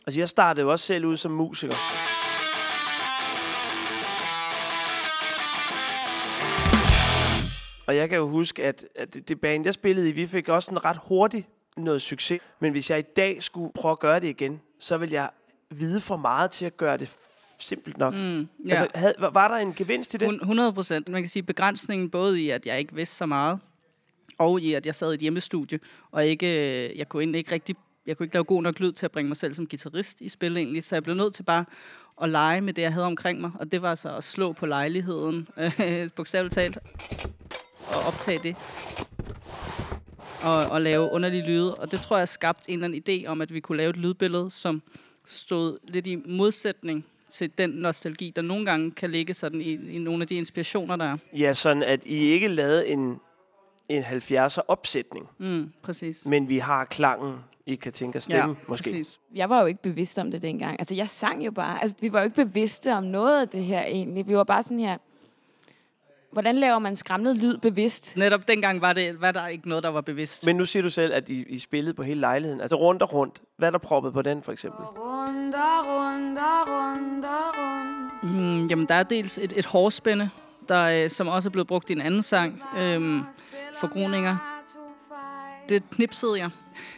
Altså, 0.06 0.20
jeg 0.20 0.28
startede 0.28 0.64
jo 0.64 0.70
også 0.72 0.86
selv 0.86 1.04
ud 1.06 1.16
som 1.16 1.30
musiker. 1.32 1.76
Og 7.86 7.96
jeg 7.96 8.08
kan 8.08 8.18
jo 8.18 8.28
huske, 8.28 8.64
at, 8.64 8.84
at 8.96 9.14
det- 9.28 9.40
band, 9.40 9.64
jeg 9.64 9.74
spillede 9.74 10.08
i, 10.08 10.12
vi 10.12 10.26
fik 10.26 10.48
også 10.48 10.72
en 10.72 10.84
ret 10.84 10.96
hurtigt 11.02 11.46
noget 11.76 12.02
succes. 12.02 12.40
Men 12.60 12.72
hvis 12.72 12.90
jeg 12.90 12.98
i 12.98 13.02
dag 13.16 13.42
skulle 13.42 13.72
prøve 13.74 13.92
at 13.92 13.98
gøre 13.98 14.20
det 14.20 14.26
igen, 14.28 14.60
så 14.80 14.96
vil 14.98 15.10
jeg 15.10 15.30
vide 15.70 16.00
for 16.00 16.16
meget 16.16 16.50
til 16.50 16.64
at 16.66 16.76
gøre 16.76 16.96
det 16.96 17.08
simpelt 17.58 17.98
nok. 17.98 18.14
Mm, 18.14 18.38
Ja. 18.40 18.46
altså, 18.68 18.86
havde, 18.94 19.14
var- 19.18 19.48
der 19.48 19.56
en 19.56 19.74
gevinst 19.74 20.14
i 20.14 20.16
det? 20.16 20.28
Hun- 20.28 20.40
100 20.40 20.72
procent. 20.72 21.08
Man 21.08 21.22
kan 21.22 21.28
sige 21.28 21.42
begrænsningen 21.42 22.10
både 22.10 22.42
i, 22.42 22.50
at 22.50 22.66
jeg 22.66 22.78
ikke 22.78 22.94
vidste 22.94 23.16
så 23.16 23.26
meget, 23.26 23.58
og 24.38 24.60
i, 24.60 24.72
at 24.72 24.86
jeg 24.86 24.94
sad 24.94 25.10
i 25.10 25.14
et 25.14 25.20
hjemmestudie, 25.20 25.80
og 26.10 26.26
ikke, 26.26 26.46
øh, 26.90 26.98
jeg 26.98 27.08
kunne 27.08 27.22
egentlig 27.22 27.38
ikke 27.38 27.52
rigtig, 27.52 27.76
jeg 28.06 28.16
kunne 28.16 28.24
ikke 28.24 28.34
lave 28.34 28.44
god 28.44 28.62
nok 28.62 28.80
lyd 28.80 28.92
til 28.92 29.06
at 29.06 29.12
bringe 29.12 29.28
mig 29.28 29.36
selv 29.36 29.52
som 29.52 29.66
guitarist 29.66 30.20
i 30.20 30.28
spil 30.28 30.56
egentlig, 30.56 30.84
så 30.84 30.94
jeg 30.96 31.02
blev 31.02 31.14
nødt 31.16 31.34
til 31.34 31.42
bare 31.42 31.64
at 32.22 32.30
lege 32.30 32.60
med 32.60 32.72
det, 32.74 32.82
jeg 32.82 32.92
havde 32.92 33.06
omkring 33.06 33.40
mig, 33.40 33.50
og 33.60 33.72
det 33.72 33.82
var 33.82 33.94
så 33.94 34.16
at 34.16 34.24
slå 34.24 34.52
på 34.52 34.66
lejligheden, 34.66 35.48
øh, 35.56 36.10
bogstaveligt 36.16 36.54
talt, 36.54 36.78
og 37.92 38.00
optage 38.06 38.38
det, 38.42 38.56
og, 40.42 40.66
og 40.66 40.80
lave 40.82 41.10
underlige 41.12 41.46
lyde, 41.46 41.74
og 41.74 41.90
det 41.92 42.00
tror 42.00 42.18
jeg 42.18 42.28
skabte 42.28 42.70
en 42.70 42.82
eller 42.82 42.98
anden 43.08 43.22
idé 43.24 43.26
om, 43.28 43.40
at 43.40 43.54
vi 43.54 43.60
kunne 43.60 43.78
lave 43.78 43.90
et 43.90 43.96
lydbillede, 43.96 44.50
som 44.50 44.82
stod 45.26 45.78
lidt 45.88 46.06
i 46.06 46.16
modsætning 46.16 47.04
til 47.32 47.58
den 47.58 47.70
nostalgi, 47.70 48.32
der 48.36 48.42
nogle 48.42 48.64
gange 48.66 48.90
kan 48.90 49.10
ligge 49.10 49.34
sådan 49.34 49.60
i, 49.60 49.72
i 49.72 49.98
nogle 49.98 50.22
af 50.22 50.26
de 50.26 50.34
inspirationer, 50.34 50.96
der 50.96 51.04
er. 51.04 51.16
Ja, 51.36 51.52
sådan 51.52 51.82
at 51.82 52.00
I 52.04 52.16
ikke 52.16 52.48
lavede 52.48 52.86
en, 52.88 53.16
en 53.88 54.02
70'er 54.02 54.58
opsætning, 54.68 55.26
Mm, 55.38 55.72
præcis. 55.82 56.26
men 56.26 56.48
vi 56.48 56.58
har 56.58 56.84
klangen 56.84 57.34
i 57.66 57.74
Katinkas 57.74 58.22
stemme, 58.24 58.48
ja, 58.50 58.54
måske. 58.68 58.90
præcis. 58.90 59.18
Jeg 59.34 59.50
var 59.50 59.60
jo 59.60 59.66
ikke 59.66 59.82
bevidst 59.82 60.18
om 60.18 60.30
det 60.30 60.42
dengang. 60.42 60.76
Altså, 60.78 60.94
jeg 60.94 61.08
sang 61.08 61.44
jo 61.46 61.50
bare. 61.50 61.80
Altså, 61.82 61.96
vi 62.00 62.12
var 62.12 62.18
jo 62.20 62.24
ikke 62.24 62.44
bevidste 62.44 62.92
om 62.94 63.04
noget 63.04 63.40
af 63.40 63.48
det 63.48 63.64
her 63.64 63.84
egentlig. 63.84 64.28
Vi 64.28 64.36
var 64.36 64.44
bare 64.44 64.62
sådan 64.62 64.78
her... 64.78 64.96
Hvordan 66.38 66.56
laver 66.56 66.78
man 66.78 66.96
skræmmet 66.96 67.36
lyd 67.36 67.58
bevidst? 67.58 68.16
Netop 68.16 68.48
dengang 68.48 68.80
var, 68.80 68.92
det, 68.92 69.20
var 69.20 69.32
der 69.32 69.46
ikke 69.46 69.68
noget, 69.68 69.84
der 69.84 69.90
var 69.90 70.00
bevidst. 70.00 70.46
Men 70.46 70.56
nu 70.56 70.64
siger 70.64 70.82
du 70.82 70.90
selv, 70.90 71.14
at 71.14 71.28
I, 71.28 71.44
I 71.48 71.58
spillede 71.58 71.94
på 71.94 72.02
hele 72.02 72.20
lejligheden. 72.20 72.60
Altså 72.60 72.76
rundt 72.76 73.02
og 73.02 73.12
rundt. 73.12 73.42
Hvad 73.56 73.68
er 73.68 73.70
der 73.70 73.78
proppet 73.78 74.12
på 74.12 74.22
den, 74.22 74.42
for 74.42 74.52
eksempel? 74.52 74.84
Rundt 74.84 75.54
og 75.54 75.86
rundt 75.86 76.38
og 76.38 76.68
rundt 76.68 77.24
og 77.24 77.54
rundt. 77.58 78.34
Mm, 78.34 78.66
jamen, 78.66 78.86
der 78.86 78.94
er 78.94 79.02
dels 79.02 79.38
et, 79.38 79.52
et 79.56 79.66
hårspænde, 79.66 80.30
der, 80.68 80.84
øh, 80.84 81.10
som 81.10 81.28
også 81.28 81.48
er 81.48 81.50
blevet 81.50 81.66
brugt 81.66 81.90
i 81.90 81.92
en 81.92 82.00
anden 82.00 82.22
sang. 82.22 82.62
Øhm, 82.78 83.22
forgroninger. 83.80 84.36
Det 85.68 85.82
knipsede 85.90 86.38
jeg. 86.38 86.50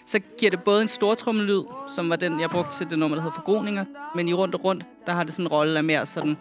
Så 0.06 0.20
giver 0.38 0.50
det 0.50 0.62
både 0.62 0.82
en 0.82 0.88
stortrummelyd, 0.88 1.62
som 1.94 2.10
var 2.10 2.16
den, 2.16 2.40
jeg 2.40 2.50
brugte 2.50 2.76
til 2.76 2.90
det 2.90 2.98
nummer, 2.98 3.14
der 3.14 3.22
hedder 3.22 3.34
forgroninger, 3.34 3.84
men 4.14 4.28
i 4.28 4.34
rundt 4.34 4.54
og 4.54 4.64
rundt, 4.64 4.84
der 5.06 5.12
har 5.12 5.24
det 5.24 5.32
sådan 5.32 5.44
en 5.44 5.48
rolle 5.48 5.78
af 5.78 5.84
mere 5.84 6.06
sådan 6.06 6.36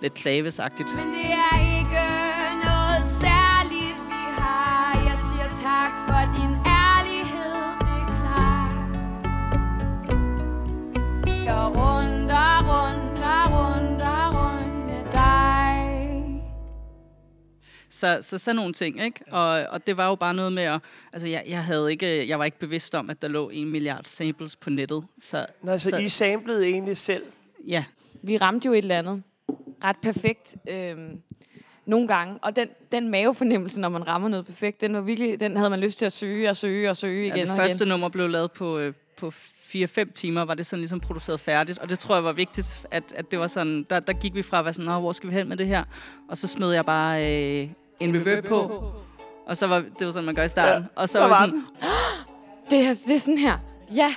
lidt 0.00 0.14
klavesagtigt. 0.14 0.96
Men 0.96 1.06
det 1.06 1.30
er 1.30 1.78
ikke 1.78 2.01
Så, 18.02 18.18
så 18.20 18.38
sådan 18.38 18.56
nogle 18.56 18.72
ting, 18.72 19.04
ikke? 19.04 19.20
Og, 19.30 19.66
og 19.70 19.86
det 19.86 19.96
var 19.96 20.08
jo 20.08 20.14
bare 20.14 20.34
noget 20.34 20.52
med 20.52 20.62
at... 20.62 20.80
Altså, 21.12 21.28
jeg, 21.28 21.44
jeg, 21.48 21.64
havde 21.64 21.90
ikke, 21.90 22.28
jeg 22.28 22.38
var 22.38 22.44
ikke 22.44 22.58
bevidst 22.58 22.94
om, 22.94 23.10
at 23.10 23.22
der 23.22 23.28
lå 23.28 23.50
en 23.50 23.70
milliard 23.70 24.04
samples 24.04 24.56
på 24.56 24.70
nettet. 24.70 25.04
Så, 25.20 25.46
Nå, 25.62 25.78
så, 25.78 25.90
så 25.90 25.96
I 25.96 26.08
samlede 26.08 26.66
egentlig 26.66 26.96
selv? 26.96 27.22
ja, 27.66 27.84
Vi 28.22 28.36
ramte 28.36 28.66
jo 28.66 28.72
et 28.72 28.78
eller 28.78 28.98
andet 28.98 29.22
ret 29.84 29.96
perfekt 30.02 30.56
øhm, 30.68 31.20
nogle 31.86 32.08
gange. 32.08 32.38
Og 32.42 32.56
den, 32.56 32.68
den 32.92 33.10
mavefornemmelse, 33.10 33.80
når 33.80 33.88
man 33.88 34.06
rammer 34.06 34.28
noget 34.28 34.46
perfekt, 34.46 34.80
den, 34.80 34.94
var 34.94 35.00
virkelig, 35.00 35.40
den 35.40 35.56
havde 35.56 35.70
man 35.70 35.80
lyst 35.80 35.98
til 35.98 36.06
at 36.06 36.12
søge 36.12 36.50
og 36.50 36.56
søge 36.56 36.90
og 36.90 36.96
søge 36.96 37.26
igen 37.26 37.36
ja, 37.36 37.42
det 37.42 37.50
og 37.50 37.56
første 37.56 37.84
igen. 37.84 37.88
nummer 37.88 38.08
blev 38.08 38.28
lavet 38.28 38.52
på, 38.52 38.78
øh, 38.78 38.94
på 39.16 39.28
4-5 39.28 40.12
timer, 40.12 40.44
var 40.44 40.54
det 40.54 40.66
sådan 40.66 40.80
ligesom 40.80 41.00
produceret 41.00 41.40
færdigt. 41.40 41.78
Og 41.78 41.90
det 41.90 41.98
tror 41.98 42.14
jeg 42.14 42.24
var 42.24 42.32
vigtigt, 42.32 42.86
at, 42.90 43.12
at 43.16 43.30
det 43.30 43.38
var 43.38 43.48
sådan... 43.48 43.86
Der, 43.90 44.00
der 44.00 44.12
gik 44.12 44.34
vi 44.34 44.42
fra 44.42 44.58
at 44.58 44.64
være 44.64 44.74
sådan, 44.74 45.00
hvor 45.00 45.12
skal 45.12 45.30
vi 45.30 45.34
hen 45.34 45.48
med 45.48 45.56
det 45.56 45.66
her? 45.66 45.84
Og 46.28 46.36
så 46.36 46.48
smed 46.48 46.72
jeg 46.72 46.84
bare 46.84 47.22
øh, 47.62 47.68
en 48.02 48.14
reverb 48.14 48.48
på. 48.48 48.84
Og 49.46 49.56
så 49.56 49.66
var 49.66 49.84
det 49.98 50.06
var 50.06 50.12
sådan, 50.12 50.26
man 50.26 50.34
gør 50.34 50.42
i 50.42 50.48
starten. 50.48 50.82
Ja, 50.82 51.02
og 51.02 51.08
så 51.08 51.18
var 51.18 51.26
vi 51.26 51.30
var 51.30 51.36
sådan, 51.36 51.64
Det, 52.70 52.84
her, 52.84 52.94
det 53.06 53.14
er 53.14 53.18
sådan 53.20 53.38
her. 53.38 53.58
Ja, 53.94 54.14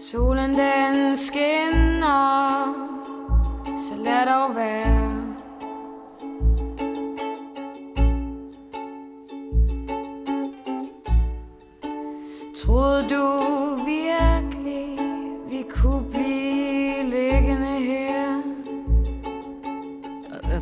Solen 0.00 0.58
den 0.58 1.16
skinner, 1.16 2.74
så 3.88 3.94
lad 4.04 4.26
dog 4.26 4.56
være. 4.56 5.08
Troede 12.56 13.02
du 13.10 13.24
virkelig, 13.84 14.98
vi 15.50 15.64
kunne 15.70 16.12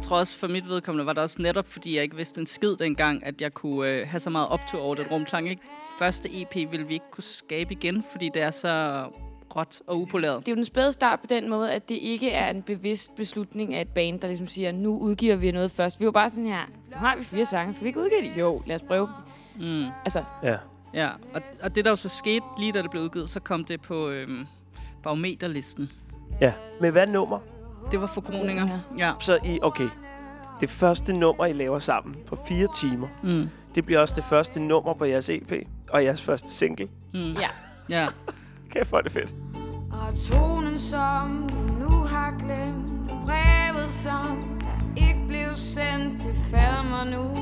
tror 0.07 0.19
også 0.19 0.37
for 0.37 0.49
mit 0.49 0.69
vedkommende 0.69 1.07
var 1.07 1.13
det 1.13 1.23
også 1.23 1.43
netop, 1.43 1.69
fordi 1.69 1.97
jeg 1.97 2.03
ikke 2.03 2.17
vidste 2.17 2.41
en 2.41 2.47
skid 2.47 2.77
dengang, 2.77 3.27
at 3.27 3.41
jeg 3.41 3.55
kunne 3.55 3.91
øh, 3.91 4.09
have 4.09 4.21
så 4.21 4.31
meget 4.31 4.49
optur 4.49 4.81
over 4.81 4.95
den 4.95 5.07
rumklang. 5.07 5.51
Ikke? 5.51 5.63
Første 5.99 6.43
EP 6.43 6.55
ville 6.55 6.87
vi 6.87 6.95
ikke 6.95 7.11
kunne 7.11 7.25
skabe 7.25 7.73
igen, 7.73 8.05
fordi 8.11 8.31
det 8.35 8.43
er 8.43 8.51
så 8.51 9.05
råt 9.57 9.81
og 9.87 10.01
upoleret. 10.01 10.41
det 10.41 10.49
er 10.49 10.53
jo 10.53 10.57
den 10.57 10.65
spæde 10.65 10.93
start 10.93 11.21
på 11.21 11.27
den 11.27 11.49
måde, 11.51 11.73
at 11.73 11.89
det 11.89 11.95
ikke 11.95 12.31
er 12.31 12.51
en 12.51 12.63
bevidst 12.63 13.15
beslutning 13.15 13.75
af 13.75 13.81
et 13.81 13.89
band, 13.89 14.21
der 14.21 14.29
ligesom 14.29 14.49
siger, 14.49 14.73
nu 14.73 14.99
udgiver 14.99 15.37
vi 15.37 15.51
noget 15.51 15.71
først. 15.71 16.01
Vi 16.01 16.05
var 16.05 16.11
bare 16.11 16.31
sådan 16.31 16.47
her, 16.47 16.61
nu 16.91 16.97
har 16.97 17.17
vi 17.17 17.25
fire 17.25 17.47
sange, 17.47 17.75
skal 17.75 17.85
vi 17.85 17.89
ikke 17.89 18.01
udgive 18.01 18.23
det? 18.23 18.41
Jo, 18.41 18.61
lad 18.67 18.77
os 18.77 18.83
prøve. 18.83 19.09
Mm. 19.61 19.85
Altså, 20.05 20.25
Ja. 20.43 20.57
Ja, 20.95 21.09
og, 21.35 21.43
og 21.63 21.75
det 21.75 21.85
der 21.85 21.91
jo 21.91 21.97
så 21.97 22.09
skete, 22.09 22.47
lige 22.59 22.73
da 22.73 22.83
det 22.83 22.91
blev 22.91 23.03
udgivet, 23.03 23.31
så 23.31 23.41
kom 23.41 23.65
det 23.65 23.83
på 23.83 24.09
øhm, 24.09 24.47
barometerlisten. 25.03 25.91
ja. 26.41 26.53
Men 26.81 26.93
hvad 26.93 27.07
nummer? 27.07 27.39
Det 27.91 28.01
var 28.01 28.07
forgroninger. 28.07 28.79
Ja. 28.99 29.13
Så 29.21 29.39
I, 29.45 29.59
okay. 29.63 29.89
Det 30.61 30.71
første 30.71 31.13
nummer, 31.13 31.47
I 31.47 31.53
laver 31.53 31.79
sammen 31.79 32.17
på 32.27 32.37
fire 32.49 32.69
timer, 32.75 33.09
Mm. 33.23 33.49
det 33.75 33.85
bliver 33.87 34.01
også 34.01 34.15
det 34.15 34.25
første 34.25 34.61
nummer 34.61 34.95
på 34.95 35.05
jeres 35.05 35.31
EP 35.31 35.53
og 35.91 36.05
jeres 36.05 36.23
første 36.23 36.51
single. 36.51 36.89
Mm. 37.15 37.33
ja. 37.33 37.49
Ja. 37.89 38.07
Kan 38.71 38.79
jeg 38.79 38.87
få 38.87 39.01
det 39.01 39.13
fedt? 39.13 39.35
Og 39.93 40.19
tonen, 40.31 40.79
som 40.79 41.49
du 41.51 41.73
nu 41.73 41.89
har 41.91 42.31
glemt 42.39 43.11
Og 43.11 43.19
brevet, 43.25 43.93
som 43.93 44.59
der 44.61 45.07
ikke 45.07 45.25
blev 45.29 45.55
sendt 45.55 46.23
Det 46.23 46.37
falder 46.51 46.83
mig 46.83 47.07
nu 47.11 47.37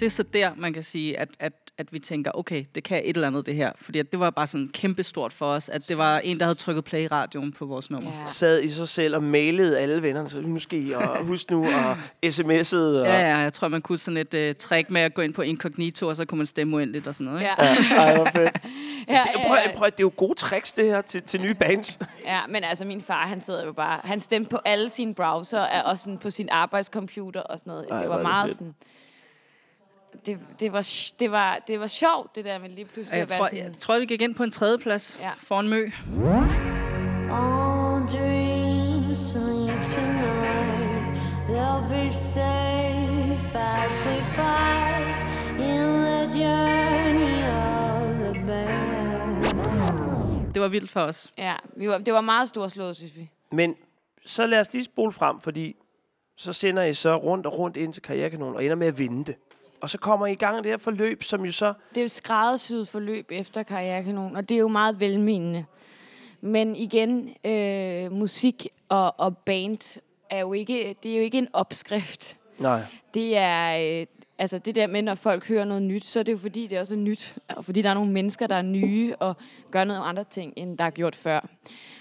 Det 0.00 0.06
er 0.06 0.10
så 0.10 0.22
der, 0.22 0.50
man 0.56 0.72
kan 0.72 0.82
sige, 0.82 1.18
at, 1.18 1.28
at, 1.40 1.52
at 1.78 1.92
vi 1.92 1.98
tænker, 1.98 2.30
okay, 2.34 2.64
det 2.74 2.84
kan 2.84 3.02
et 3.04 3.14
eller 3.16 3.26
andet 3.26 3.46
det 3.46 3.54
her. 3.54 3.72
Fordi 3.80 4.02
det 4.02 4.20
var 4.20 4.30
bare 4.30 4.46
sådan 4.46 4.68
kæmpestort 4.68 5.32
for 5.32 5.46
os, 5.46 5.68
at 5.68 5.88
det 5.88 5.98
var 5.98 6.18
en, 6.18 6.38
der 6.38 6.44
havde 6.44 6.58
trykket 6.58 6.84
play 6.84 7.00
i 7.00 7.06
radioen 7.06 7.52
på 7.52 7.66
vores 7.66 7.90
nummer. 7.90 8.10
ja. 8.18 8.24
Sad 8.24 8.62
I 8.62 8.68
så 8.68 8.86
selv 8.86 9.16
og 9.16 9.22
mailede 9.22 9.78
alle 9.78 10.02
vennerne, 10.02 10.28
så 10.28 10.66
I, 10.72 10.92
og 10.92 11.16
husk 11.26 11.50
nu, 11.50 11.64
og 11.66 11.92
sms'ede, 12.26 12.76
og... 12.76 13.06
Ja, 13.06 13.20
ja, 13.20 13.36
jeg 13.36 13.52
tror, 13.52 13.68
man 13.68 13.82
kunne 13.82 13.98
sådan 13.98 14.16
et 14.16 14.34
uh, 14.34 14.56
trick 14.58 14.90
med 14.90 15.00
at 15.00 15.14
gå 15.14 15.22
ind 15.22 15.34
på 15.34 15.42
incognito, 15.42 16.08
og 16.08 16.16
så 16.16 16.24
kunne 16.24 16.38
man 16.38 16.46
stemme 16.46 16.76
uendeligt 16.76 17.06
og 17.06 17.14
sådan 17.14 17.24
noget. 17.32 17.40
Ikke? 17.40 17.52
Ja. 17.58 17.66
Ja, 17.96 18.02
ej, 18.02 18.14
hvor 18.16 18.28
fedt. 18.32 18.56
Ja, 19.08 19.22
Det, 19.34 19.42
prøv, 19.46 19.56
prøv, 19.76 19.86
det 19.86 19.92
er 20.00 20.02
jo 20.02 20.12
gode 20.16 20.34
tricks, 20.34 20.72
det 20.72 20.84
her, 20.84 21.00
til, 21.00 21.22
til 21.22 21.40
nye 21.40 21.54
bands. 21.54 21.98
ja, 22.24 22.40
men 22.48 22.64
altså 22.64 22.84
min 22.84 23.00
far, 23.02 23.26
han 23.26 23.40
sidder 23.40 23.64
jo 23.64 23.72
bare, 23.72 24.00
han 24.04 24.20
stemte 24.20 24.50
på 24.50 24.58
alle 24.64 24.90
sine 24.90 25.14
browser, 25.14 25.60
og 25.60 25.98
sådan 25.98 26.18
på 26.18 26.30
sin 26.30 26.48
arbejdscomputer 26.48 27.40
og 27.40 27.58
sådan 27.58 27.70
noget. 27.70 27.86
Ej, 27.90 28.00
det 28.00 28.08
var 28.08 28.14
det 28.16 28.22
meget 28.22 28.48
fedt. 28.50 28.58
sådan, 28.58 28.74
det, 30.26 30.38
det, 30.60 30.72
var, 30.72 30.88
det, 31.18 31.30
var, 31.30 31.58
det 31.66 31.80
var 31.80 31.86
sjovt, 31.86 32.34
det 32.36 32.44
der 32.44 32.58
med 32.58 32.68
lige 32.68 32.84
pludselig 32.84 33.14
Jeg 33.16 33.22
at 33.22 33.30
være 33.30 33.38
tror, 33.38 33.48
jeg 33.56 33.72
tror, 33.80 33.98
vi 33.98 34.06
gik 34.06 34.20
ind 34.20 34.34
på 34.34 34.42
en 34.42 34.50
tredje 34.50 34.78
plads 34.78 35.18
Ja. 35.20 35.30
foran 35.36 35.68
Mø. 35.68 35.90
All 37.30 38.06
dreams 38.08 39.18
sleep 39.18 39.84
tonight 39.94 41.20
They'll 41.48 41.88
be 41.88 42.10
safe 42.12 43.38
fast 43.52 43.98
we 44.06 44.16
fight 44.36 45.06
in 45.58 45.86
the 46.06 46.20
journey 46.42 47.36
of 47.44 48.02
the 48.20 48.32
band. 48.46 49.44
Det 50.54 50.62
var 50.62 50.68
vildt 50.68 50.90
for 50.90 51.00
os. 51.00 51.32
Ja, 51.38 51.54
vi 51.76 51.88
var, 51.88 51.98
det 51.98 52.14
var 52.14 52.20
meget 52.20 52.48
storslået, 52.48 52.96
synes 52.96 53.16
vi. 53.16 53.30
Men 53.52 53.74
så 54.26 54.46
lad 54.46 54.60
os 54.60 54.72
lige 54.72 54.84
spole 54.84 55.12
frem, 55.12 55.40
fordi 55.40 55.76
så 56.36 56.52
sender 56.52 56.82
I 56.82 56.94
så 56.94 57.16
rundt 57.16 57.46
og 57.46 57.58
rundt 57.58 57.76
ind 57.76 57.92
til 57.92 58.02
Karrierekanonen 58.02 58.54
og 58.56 58.64
ender 58.64 58.76
med 58.76 58.86
at 58.86 58.98
vinde 58.98 59.24
det. 59.24 59.34
Og 59.86 59.90
så 59.90 59.98
kommer 59.98 60.26
I 60.26 60.32
i 60.32 60.34
gang 60.34 60.58
i 60.58 60.62
det 60.62 60.70
her 60.70 60.78
forløb, 60.78 61.22
som 61.22 61.44
jo 61.44 61.52
så... 61.52 61.66
Det 61.66 61.96
er 61.96 62.00
jo 62.00 62.04
et 62.04 62.10
skræddersyet 62.10 62.88
forløb 62.88 63.26
efter 63.30 63.62
Karrierekanon, 63.62 64.36
og 64.36 64.48
det 64.48 64.54
er 64.54 64.58
jo 64.58 64.68
meget 64.68 65.00
velmenende. 65.00 65.64
Men 66.40 66.76
igen, 66.76 67.30
øh, 67.44 68.12
musik 68.12 68.66
og, 68.88 69.20
og 69.20 69.36
band 69.36 70.00
er 70.30 70.40
jo 70.40 70.52
ikke, 70.52 70.96
det 71.02 71.12
er 71.12 71.16
jo 71.16 71.22
ikke 71.22 71.38
en 71.38 71.48
opskrift. 71.52 72.36
Nej. 72.58 72.80
Det 73.14 73.36
er, 73.36 74.00
øh, 74.00 74.06
altså 74.38 74.58
det 74.58 74.74
der 74.74 74.86
med, 74.86 75.02
når 75.02 75.14
folk 75.14 75.48
hører 75.48 75.64
noget 75.64 75.82
nyt, 75.82 76.04
så 76.04 76.18
er 76.18 76.22
det 76.22 76.32
jo 76.32 76.38
fordi, 76.38 76.66
det 76.66 76.78
også 76.78 76.94
er 76.94 76.98
nyt. 76.98 77.38
Og 77.48 77.64
fordi 77.64 77.82
der 77.82 77.90
er 77.90 77.94
nogle 77.94 78.12
mennesker, 78.12 78.46
der 78.46 78.56
er 78.56 78.62
nye 78.62 79.14
og 79.18 79.36
gør 79.70 79.84
noget 79.84 80.02
andre 80.04 80.24
ting, 80.24 80.52
end 80.56 80.78
der 80.78 80.84
er 80.84 80.90
gjort 80.90 81.16
før. 81.16 81.46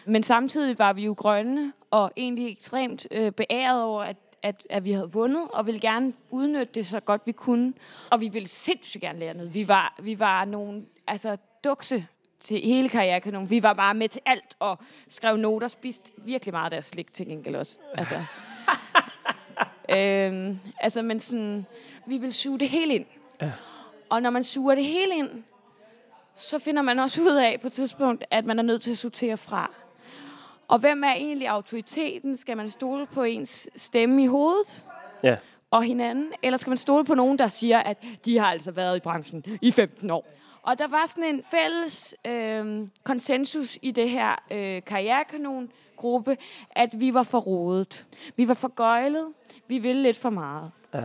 Men 0.06 0.24
samtidig 0.24 0.80
var 0.80 0.94
vi 0.94 1.06
jo 1.06 1.14
grønne 1.14 1.74
og 1.92 2.12
egentlig 2.18 2.52
ekstremt 2.52 3.08
øh, 3.12 3.32
beæret 3.32 3.84
over, 3.84 4.04
at 4.04 4.25
at, 4.46 4.68
at 4.70 4.86
vi 4.86 4.92
havde 4.92 5.12
vundet, 5.12 5.48
og 5.54 5.66
ville 5.66 5.80
gerne 5.80 6.14
udnytte 6.30 6.74
det 6.74 6.86
så 6.86 7.00
godt 7.00 7.22
vi 7.26 7.32
kunne. 7.32 7.74
Og 8.12 8.22
vi 8.22 8.28
ville 8.28 8.48
sindssygt 8.48 9.02
gerne 9.02 9.20
lære 9.20 9.34
noget. 9.34 9.54
Vi 9.54 9.68
var, 9.68 9.96
vi 10.02 10.20
var 10.20 10.46
nogle 10.46 10.86
altså, 11.08 11.38
dukse 11.64 12.08
til 12.40 12.62
hele 12.62 12.90
karrierekanonen. 12.90 13.50
Vi 13.50 13.64
var 13.64 13.74
bare 13.74 13.94
med 13.94 14.10
til 14.10 14.22
alt, 14.26 14.56
og 14.60 14.80
skrev 15.10 15.38
noter, 15.38 15.68
spiste 15.68 16.12
virkelig 16.18 16.54
meget 16.54 16.66
af 16.66 16.70
deres 16.70 16.86
slik 16.86 17.14
til 17.14 17.28
gengæld 17.28 17.56
også. 17.56 17.78
Altså, 17.94 18.16
øhm, 19.96 20.60
altså 20.80 21.02
men 21.02 21.20
sådan, 21.20 21.66
vi 22.08 22.18
vil 22.18 22.34
suge 22.34 22.60
det 22.60 22.70
hele 22.70 22.94
ind. 22.94 23.06
Ja. 23.42 23.52
Og 24.10 24.22
når 24.22 24.30
man 24.30 24.44
suger 24.44 24.76
det 24.76 24.86
hele 24.86 25.18
ind, 25.18 25.44
så 26.36 26.60
finder 26.60 26.82
man 26.82 27.00
også 27.00 27.22
ud 27.22 27.36
af 27.36 27.62
på 27.62 27.68
et 27.68 27.74
tidspunkt, 27.74 28.24
at 28.32 28.46
man 28.46 28.60
er 28.60 28.64
nødt 28.64 28.82
til 28.82 28.92
at 28.92 28.98
sortere 28.98 29.38
fra. 29.38 29.85
Og 30.68 30.80
hvem 30.80 31.04
er 31.04 31.14
egentlig 31.14 31.48
autoriteten? 31.48 32.38
Skal 32.38 32.58
man 32.58 32.70
stole 32.70 33.06
på 33.06 33.24
ens 33.24 33.70
stemme 33.76 34.24
i 34.24 34.28
hovedet 34.28 34.86
Ja. 35.24 35.36
og 35.72 35.84
hinanden? 35.84 36.28
Eller 36.44 36.58
skal 36.58 36.72
man 36.72 36.78
stole 36.78 37.06
på 37.06 37.16
nogen, 37.16 37.40
der 37.40 37.48
siger, 37.48 37.80
at 37.80 38.04
de 38.26 38.38
har 38.38 38.48
altså 38.48 38.72
været 38.72 38.98
i 38.98 39.00
branchen 39.00 39.44
i 39.62 39.72
15 39.72 40.10
år? 40.12 40.28
Og 40.62 40.80
der 40.80 40.88
var 40.88 41.04
sådan 41.08 41.24
en 41.36 41.44
fælles 41.44 42.16
øh, 42.28 42.88
konsensus 43.04 43.80
i 43.82 43.92
det 43.92 44.10
her 44.10 44.36
øh, 44.52 44.82
karrierekanon-gruppe, 44.86 46.38
at 46.72 46.90
vi 47.00 47.14
var 47.14 47.24
for 47.24 47.40
rodet. 47.40 48.06
Vi 48.36 48.48
var 48.48 48.54
for 48.54 48.68
gøjlet. 48.68 49.28
Vi 49.68 49.78
ville 49.78 50.02
lidt 50.04 50.18
for 50.18 50.30
meget. 50.30 50.72
Ja. 50.94 51.04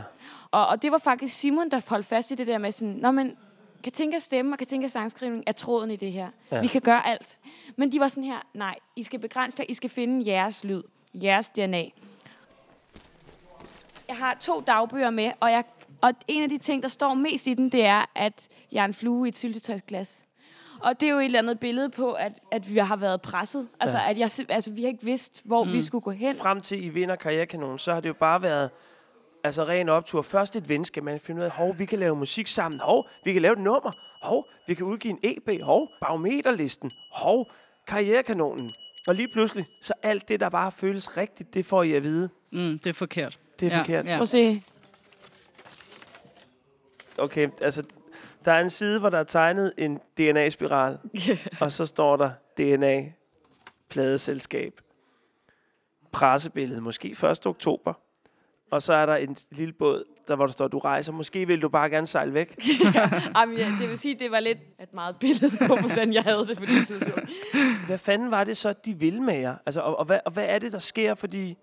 Og, 0.50 0.67
og 0.67 0.83
det 0.83 0.93
var 0.93 0.99
faktisk 0.99 1.35
Simon, 1.38 1.71
der 1.71 1.81
holdt 1.88 2.07
fast 2.07 2.31
i 2.31 2.35
det 2.35 2.47
der 2.47 2.59
med 2.59 2.73
sådan, 2.73 2.95
Nå, 2.95 3.11
men 3.11 3.37
kan 3.82 3.92
tænke 3.92 4.20
stemme 4.20 4.54
og 4.54 4.58
kan 4.58 4.66
tænke 4.66 4.88
sangskrivning 4.88 5.44
er 5.46 5.52
tråden 5.52 5.90
i 5.90 5.96
det 5.96 6.12
her. 6.12 6.28
Ja. 6.52 6.60
Vi 6.60 6.66
kan 6.66 6.80
gøre 6.80 7.06
alt. 7.06 7.38
Men 7.76 7.92
de 7.92 8.00
var 8.00 8.08
sådan 8.08 8.25
her, 8.25 8.38
nej, 8.54 8.75
I 8.96 9.02
skal 9.02 9.18
begrænse 9.20 9.56
jer, 9.60 9.64
I 9.68 9.75
skal 9.75 9.90
finde 9.90 10.26
jeres 10.32 10.64
lyd, 10.64 10.82
jeres 11.14 11.49
DNA. 11.49 11.84
Jeg 14.08 14.16
har 14.16 14.37
to 14.40 14.60
dagbøger 14.60 15.10
med, 15.10 15.30
og, 15.40 15.50
jeg, 15.50 15.64
og 16.00 16.12
en 16.28 16.42
af 16.42 16.49
de 16.49 16.58
ting, 16.58 16.82
der 16.82 16.88
står 16.88 17.14
mest 17.14 17.46
i 17.46 17.54
den, 17.54 17.68
det 17.72 17.84
er, 17.84 18.04
at 18.14 18.49
jeg 18.72 18.80
er 18.80 18.84
en 18.84 18.94
flue 18.94 19.26
i 19.26 19.28
et 19.28 19.37
syltetøjsglas. 19.37 20.22
Og 20.80 21.00
det 21.00 21.08
er 21.08 21.12
jo 21.12 21.18
et 21.18 21.25
eller 21.25 21.38
andet 21.38 21.60
billede 21.60 21.90
på, 21.90 22.12
at, 22.12 22.32
at 22.50 22.75
vi 22.75 22.78
har 22.78 22.96
været 22.96 23.22
presset. 23.22 23.68
Altså, 23.80 23.96
Ja. 23.99 24.10
at 24.10 24.18
jeg, 24.18 24.30
altså, 24.49 24.70
vi 24.70 24.82
har 24.82 24.88
ikke 24.88 25.04
vidst, 25.04 25.42
hvor 25.44 25.64
mm. 25.64 25.72
vi 25.72 25.82
skulle 25.82 26.02
gå 26.02 26.10
hen. 26.10 26.37
Frem 26.37 26.60
til 26.60 26.84
I 26.84 26.88
vinder 26.88 27.16
Karrierekanonen, 27.16 27.78
så 27.78 27.92
har 27.92 28.00
det 28.00 28.08
jo 28.08 28.14
bare 28.14 28.42
været 28.42 28.70
altså 29.44 29.64
ren 29.64 29.88
optur. 29.88 30.23
Først 30.23 30.56
et 30.56 30.68
venskab, 30.68 31.02
man 31.04 31.20
finder 31.20 31.42
ud 31.42 31.44
af, 31.44 31.50
hov, 31.50 31.78
vi 31.78 31.85
kan 31.85 31.99
lave 31.99 32.16
musik 32.16 32.47
sammen. 32.47 32.80
Hov, 32.80 33.09
vi 33.25 33.32
kan 33.32 33.42
lave 33.42 33.52
et 33.52 33.59
nummer. 33.59 33.92
Hov, 34.23 34.47
vi 34.66 34.75
kan 34.75 34.87
udgive 34.87 35.11
en 35.11 35.18
EP. 35.23 35.62
Hov, 35.62 35.88
barometerlisten. 36.00 36.90
Hov, 37.12 37.46
Karrierekanonen. 37.87 38.70
Og 39.07 39.14
lige 39.14 39.29
pludselig, 39.33 39.66
så 39.81 39.92
alt 40.03 40.29
det, 40.29 40.40
der 40.40 40.48
bare 40.48 40.72
føles 40.72 41.16
rigtigt, 41.16 41.55
det 41.55 41.66
får 41.66 41.83
I 41.83 41.92
at 41.92 42.03
vide. 42.03 42.29
Mm, 42.53 42.79
det 42.79 42.87
er 42.87 42.94
forkert. 42.94 43.38
Det 43.61 43.66
er 43.66 43.76
ja, 43.76 43.81
forkert. 43.81 44.07
Ja. 44.07 44.16
Prøv 44.16 44.22
at 44.22 44.29
se. 44.29 44.62
Okay, 47.18 47.48
altså, 47.61 47.83
der 48.44 48.53
er 48.53 48.61
en 48.61 48.70
side, 48.70 49.00
hvor 49.00 49.11
der 49.11 49.18
er 49.18 49.24
tegnet 49.24 49.72
en 49.79 49.96
DNA-spiral, 50.18 50.98
og 51.61 51.72
så 51.72 51.87
står 51.87 52.16
der 52.16 52.31
DNA, 52.59 53.12
pladeselskab, 53.88 54.81
pressebillede, 56.12 56.81
måske 56.81 57.09
1. 57.09 57.46
oktober, 57.46 57.94
og 58.70 58.83
så 58.83 58.92
er 58.92 59.06
der 59.06 59.16
en 59.16 59.37
lille 59.50 59.72
båd, 59.72 60.04
der 60.28 60.37
hvor 60.37 60.46
der 60.46 60.52
står, 60.52 60.68
du 60.68 60.78
rejser, 60.78 61.12
måske 61.12 61.46
vil 61.46 61.62
du 61.62 61.68
bare 61.68 61.90
gerne 61.90 62.06
sejle 62.06 62.35
væk. 62.35 62.56
Jamen, 63.37 63.56
ja, 63.56 63.72
det 63.80 63.88
vil 63.88 63.98
sige, 63.98 64.14
det 64.18 64.30
var 64.30 64.40
lidt 64.40 64.59
et 64.83 64.94
meget 64.94 65.16
billede 65.16 65.56
på, 65.66 65.76
hvordan 65.76 66.12
jeg 66.12 66.22
havde 66.22 66.46
det 66.46 66.59
på 66.59 66.64
det 66.66 66.87
tidspunkt. 66.87 67.30
Hvad 67.87 67.98
fanden 67.98 68.30
var 68.30 68.44
det 68.44 68.56
så, 68.56 68.74
de 68.85 68.94
ville 68.98 69.20
med 69.22 69.35
jer? 69.37 69.54
Altså, 69.66 69.80
og, 69.80 69.98
og, 69.98 70.04
hvad, 70.04 70.18
og 70.26 70.33
hvad 70.33 70.44
er 70.48 70.59
det, 70.59 70.72
der 70.72 70.78
sker, 70.78 71.14
fordi... 71.14 71.56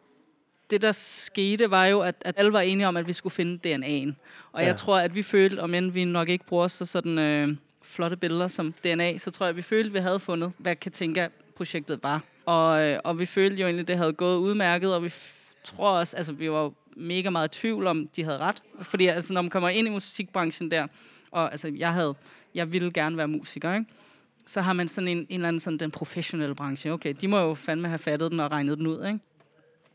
det, 0.69 0.81
der 0.81 0.91
skete, 0.91 1.71
var 1.71 1.85
jo, 1.85 2.01
at, 2.01 2.15
at 2.21 2.33
alle 2.37 2.53
var 2.53 2.61
enige 2.61 2.87
om, 2.87 2.97
at 2.97 3.07
vi 3.07 3.13
skulle 3.13 3.33
finde 3.33 3.59
DNA'en. 3.75 4.13
Og 4.51 4.61
ja. 4.61 4.67
jeg 4.67 4.75
tror, 4.75 4.97
at 4.97 5.15
vi 5.15 5.23
følte, 5.23 5.59
om 5.59 5.73
end 5.73 5.91
vi 5.91 6.05
nok 6.05 6.29
ikke 6.29 6.45
bruger 6.45 6.67
så 6.67 6.85
sådan 6.85 7.19
øh, 7.19 7.47
flotte 7.83 8.17
billeder 8.17 8.47
som 8.47 8.73
DNA, 8.83 9.17
så 9.17 9.31
tror 9.31 9.45
jeg, 9.45 9.49
at 9.49 9.55
vi 9.57 9.61
følte, 9.61 9.87
at 9.87 9.93
vi 9.93 9.99
havde 9.99 10.19
fundet, 10.19 10.51
hvad 10.57 10.75
Katinka-projektet 10.75 11.99
var. 12.03 12.23
Og, 12.45 12.83
øh, 12.85 12.99
og 13.03 13.19
vi 13.19 13.25
følte 13.25 13.61
jo 13.61 13.67
egentlig, 13.67 13.81
at 13.83 13.87
det 13.87 13.97
havde 13.97 14.13
gået 14.13 14.37
udmærket, 14.37 14.95
og 14.95 15.03
vi 15.03 15.07
f- 15.07 15.61
tror 15.63 15.89
også, 15.89 16.17
altså 16.17 16.33
vi 16.33 16.51
var 16.51 16.71
mega 16.97 17.29
meget 17.29 17.55
i 17.55 17.59
tvivl 17.59 17.87
om, 17.87 18.07
de 18.15 18.23
havde 18.23 18.37
ret. 18.37 18.63
Fordi 18.81 19.07
altså, 19.07 19.33
når 19.33 19.41
man 19.41 19.49
kommer 19.49 19.69
ind 19.69 19.87
i 19.87 19.91
musikbranchen 19.91 20.71
der, 20.71 20.87
og 21.31 21.51
altså, 21.51 21.71
jeg 21.77 21.93
havde, 21.93 22.15
jeg 22.55 22.71
ville 22.71 22.91
gerne 22.91 23.17
være 23.17 23.27
musiker, 23.27 23.73
ikke? 23.73 23.85
så 24.47 24.61
har 24.61 24.73
man 24.73 24.87
sådan 24.87 25.07
en, 25.07 25.17
en 25.17 25.25
eller 25.29 25.47
anden 25.47 25.59
sådan 25.59 25.79
den 25.79 25.91
professionelle 25.91 26.55
branche. 26.55 26.91
Okay, 26.91 27.13
de 27.21 27.27
må 27.27 27.39
jo 27.39 27.53
fandme 27.53 27.87
have 27.87 27.99
fattet 27.99 28.31
den 28.31 28.39
og 28.39 28.51
regnet 28.51 28.77
den 28.77 28.87
ud, 28.87 29.05
ikke? 29.05 29.19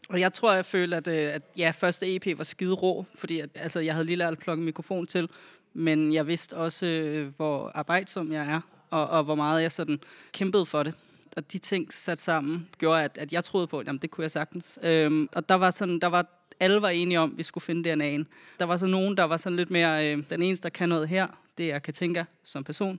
Og 0.08 0.20
jeg 0.20 0.32
tror, 0.32 0.52
jeg 0.52 0.64
føler, 0.64 0.96
at, 0.96 1.08
øh, 1.08 1.34
at 1.34 1.42
ja, 1.56 1.72
første 1.76 2.16
EP 2.16 2.38
var 2.38 2.44
skide 2.44 2.72
rå, 2.72 3.04
fordi 3.14 3.40
at, 3.40 3.50
altså, 3.54 3.80
jeg 3.80 3.94
havde 3.94 4.06
lige 4.06 4.16
lært 4.16 4.32
at 4.32 4.38
plukke 4.38 4.62
mikrofon 4.62 5.06
til, 5.06 5.28
men 5.74 6.14
jeg 6.14 6.26
vidste 6.26 6.56
også, 6.56 6.86
øh, 6.86 7.32
hvor 7.36 7.70
arbejdsom 7.74 8.32
jeg 8.32 8.46
er, 8.46 8.60
og, 8.90 9.06
og 9.06 9.24
hvor 9.24 9.34
meget 9.34 9.62
jeg 9.62 9.72
sådan 9.72 10.00
kæmpede 10.32 10.66
for 10.66 10.82
det. 10.82 10.94
Og 11.36 11.52
de 11.52 11.58
ting 11.58 11.92
sat 11.92 12.20
sammen 12.20 12.68
gjorde, 12.78 13.04
at, 13.04 13.18
at 13.18 13.32
jeg 13.32 13.44
troede 13.44 13.66
på, 13.66 13.78
at 13.78 13.86
jamen, 13.86 13.98
det 14.02 14.10
kunne 14.10 14.22
jeg 14.22 14.30
sagtens. 14.30 14.78
Øhm, 14.82 15.28
og 15.34 15.48
der 15.48 15.54
var 15.54 15.70
sådan, 15.70 15.98
der 15.98 16.06
var, 16.06 16.26
alle 16.62 16.82
var 16.82 16.88
enige 16.88 17.20
om, 17.20 17.30
at 17.32 17.38
vi 17.38 17.42
skulle 17.42 17.64
finde 17.64 17.92
DNA'en. 17.92 18.24
Der 18.58 18.64
var 18.64 18.76
så 18.76 18.86
nogen, 18.86 19.16
der 19.16 19.24
var 19.24 19.36
sådan 19.36 19.56
lidt 19.56 19.70
mere, 19.70 20.12
øh, 20.12 20.22
den 20.30 20.42
eneste, 20.42 20.62
der 20.62 20.68
kan 20.68 20.88
noget 20.88 21.08
her, 21.08 21.26
det 21.58 21.72
er 21.72 21.78
Katinka 21.78 22.24
som 22.44 22.64
person. 22.64 22.98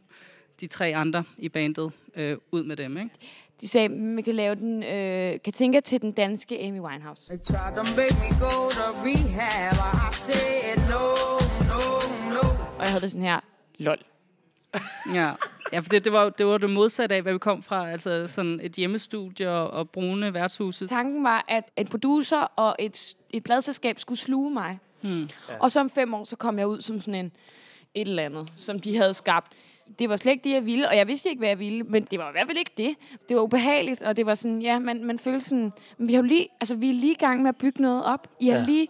De 0.62 0.68
tre 0.68 0.96
andre 0.96 1.24
i 1.38 1.50
bandet, 1.50 1.92
øh, 2.16 2.38
ud 2.52 2.64
med 2.64 2.76
dem, 2.76 2.98
ikke? 2.98 3.10
De 3.62 3.68
sagde, 3.68 3.86
at 3.86 3.92
man 3.92 4.24
kan 4.24 4.36
lave 4.36 4.56
den, 4.56 4.84
øh, 4.84 5.40
kan 5.44 5.54
tænke 5.54 5.82
til 5.82 6.02
den 6.02 6.12
danske 6.12 6.64
Amy 6.64 6.80
Winehouse. 6.80 7.32
Og 12.78 12.84
jeg 12.84 12.88
havde 12.92 13.02
det 13.02 13.12
sådan 13.12 13.26
her, 13.28 13.40
lol. 13.80 13.98
Ja, 15.14 15.32
ja 15.74 15.80
for 15.80 15.90
det, 15.90 16.04
det, 16.06 16.14
var, 16.14 16.30
det 16.30 16.46
var 16.46 16.58
det 16.58 16.70
modsatte 16.70 17.16
af, 17.16 17.22
hvad 17.22 17.34
vi 17.34 17.40
kom 17.40 17.64
fra. 17.64 17.90
Altså 17.92 18.28
sådan 18.28 18.60
et 18.64 18.72
hjemmestudie 18.72 19.50
og, 19.50 19.72
og 19.72 19.90
brune 19.90 20.34
værtshuse. 20.34 20.88
Tanken 20.88 21.24
var, 21.24 21.46
at 21.48 21.72
en 21.78 21.88
producer 21.88 22.42
og 22.56 22.76
et, 22.80 23.16
et 23.30 23.44
pladselskab 23.44 24.00
skulle 24.00 24.20
sluge 24.20 24.52
mig. 24.52 24.80
Hmm. 25.02 25.30
Og 25.60 25.72
så 25.72 25.80
om 25.80 25.90
fem 25.90 26.14
år, 26.14 26.24
så 26.24 26.36
kom 26.36 26.60
jeg 26.60 26.68
ud 26.68 26.82
som 26.82 27.00
sådan 27.02 27.16
en 27.26 27.32
et 27.94 28.08
eller 28.08 28.24
andet, 28.24 28.54
som 28.58 28.80
de 28.80 28.98
havde 28.98 29.14
skabt. 29.14 29.52
Det 30.00 30.10
var 30.10 30.16
slet 30.16 30.32
ikke 30.32 30.44
det, 30.44 30.50
jeg 30.56 30.66
ville, 30.66 30.90
og 30.90 30.98
jeg 30.98 31.08
vidste 31.08 31.30
ikke, 31.30 31.40
hvad 31.40 31.50
jeg 31.50 31.60
ville, 31.60 31.84
men 31.84 32.04
det 32.04 32.20
var 32.20 32.30
i 32.30 32.32
hvert 32.32 32.48
fald 32.48 32.58
ikke 32.58 32.72
det. 32.78 32.96
Det 33.30 33.38
var 33.38 33.44
ubehageligt, 33.44 34.02
og 34.02 34.18
det 34.18 34.26
var 34.26 34.36
sådan, 34.36 34.62
ja, 34.62 34.80
man, 34.80 35.04
man 35.04 35.20
følte 35.20 35.46
sådan, 35.46 35.72
men 35.98 36.08
vi 36.08 36.14
har 36.14 36.22
jo 36.22 36.28
lige, 36.28 36.48
altså 36.62 36.76
vi 36.76 36.90
er 36.90 36.94
lige 36.94 37.12
i 37.12 37.18
gang 37.18 37.42
med 37.42 37.50
at 37.50 37.56
bygge 37.56 37.82
noget 37.82 38.06
op. 38.06 38.28
I 38.40 38.48
har 38.48 38.54
Ja. 38.54 38.60
ja. 38.60 38.66
lige, 38.66 38.88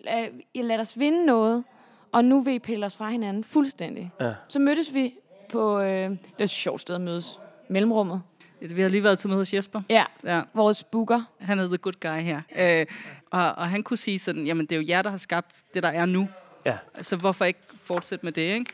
uh, 0.00 0.38
I 0.54 0.58
har 0.58 0.64
ladet 0.64 0.80
os 0.80 0.98
vinde 0.98 1.26
noget, 1.26 1.64
og 2.12 2.24
nu 2.24 2.40
vil 2.40 2.54
I 2.54 2.58
pille 2.58 2.86
os 2.86 2.96
fra 2.96 3.08
hinanden 3.10 3.44
fuldstændig. 3.44 4.10
Ja. 4.20 4.32
Så 4.48 4.58
mødtes 4.58 4.94
vi 4.94 5.14
på, 5.52 5.80
øh, 5.80 6.10
det 6.10 6.18
var 6.38 6.44
et 6.44 6.50
sjovt 6.50 6.80
sted 6.80 6.94
at 6.94 7.00
mødes, 7.00 7.38
mellemrummet. 7.68 8.22
Vi 8.60 8.82
har 8.82 8.88
lige 8.88 9.02
været 9.02 9.18
til 9.18 9.28
møde 9.28 9.38
hos 9.40 9.54
Jesper. 9.54 9.82
Ja, 9.90 10.04
Ja, 10.24 10.42
vores 10.54 10.84
booker. 10.84 11.22
han 11.40 11.58
er 11.58 11.66
the 11.66 11.76
good 11.78 12.00
guy 12.00 12.20
her. 12.20 12.40
Øh, 12.58 12.86
og, 13.30 13.44
og 13.52 13.68
han 13.68 13.82
kunne 13.82 13.96
sige 13.96 14.18
sådan, 14.18 14.46
jamen 14.46 14.66
det 14.66 14.72
er 14.72 14.80
jo 14.80 14.84
jer, 14.88 15.02
der 15.02 15.10
har 15.10 15.16
skabt 15.16 15.62
det, 15.74 15.82
der 15.82 15.88
er 15.88 16.06
nu. 16.06 16.28
Ja. 16.64 16.78
Så 17.02 17.16
hvorfor 17.16 17.44
ikke 17.44 17.60
fortsætte 17.76 18.26
med 18.26 18.32
det, 18.32 18.42
ikke? 18.42 18.66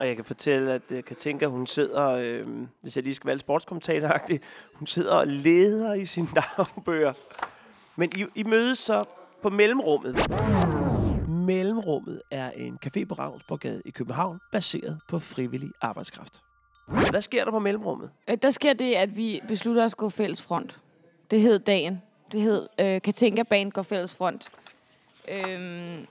Og 0.00 0.06
jeg 0.08 0.16
kan 0.16 0.24
fortælle, 0.24 0.72
at 0.72 0.82
uh, 0.92 1.00
Katinka, 1.00 1.46
hun 1.46 1.66
sidder, 1.66 2.08
øh, 2.10 2.46
hvis 2.80 2.96
jeg 2.96 3.04
lige 3.04 3.14
skal 3.14 3.26
være 3.26 3.34
lidt 3.34 3.40
sportskommentatoragtig, 3.40 4.40
hun 4.74 4.86
sidder 4.86 5.12
og 5.14 5.26
leder 5.26 5.94
i 5.94 6.06
sine 6.06 6.28
dagbøger. 6.56 7.12
Men 7.96 8.12
I, 8.16 8.24
I 8.34 8.42
mødes 8.42 8.78
så 8.78 9.04
på 9.42 9.50
Mellemrummet. 9.50 10.16
Mellemrummet 11.46 12.22
er 12.30 12.50
en 12.50 12.78
café 12.86 13.04
på 13.04 13.14
Ravnsborgade 13.14 13.82
i 13.84 13.90
København, 13.90 14.38
baseret 14.52 15.00
på 15.08 15.18
frivillig 15.18 15.70
arbejdskraft. 15.80 16.42
Hvad 17.10 17.20
sker 17.22 17.44
der 17.44 17.50
på 17.50 17.58
Mellemrummet? 17.58 18.10
Øh, 18.30 18.38
Der 18.42 18.50
sker 18.50 18.72
det, 18.72 18.94
at 18.94 19.16
vi 19.16 19.40
beslutter 19.48 19.84
os 19.84 19.92
at 19.92 19.96
gå 19.96 20.08
fælles 20.08 20.42
front. 20.42 20.80
Det 21.30 21.40
hed 21.40 21.58
dagen. 21.58 22.02
Det 22.32 22.42
hed 22.42 22.68
øh, 22.78 23.00
Katinka 23.02 23.42
Band 23.42 23.70
går 23.72 23.82
fælles 23.82 24.14
front. 24.14 24.48
Øhm, 25.28 26.06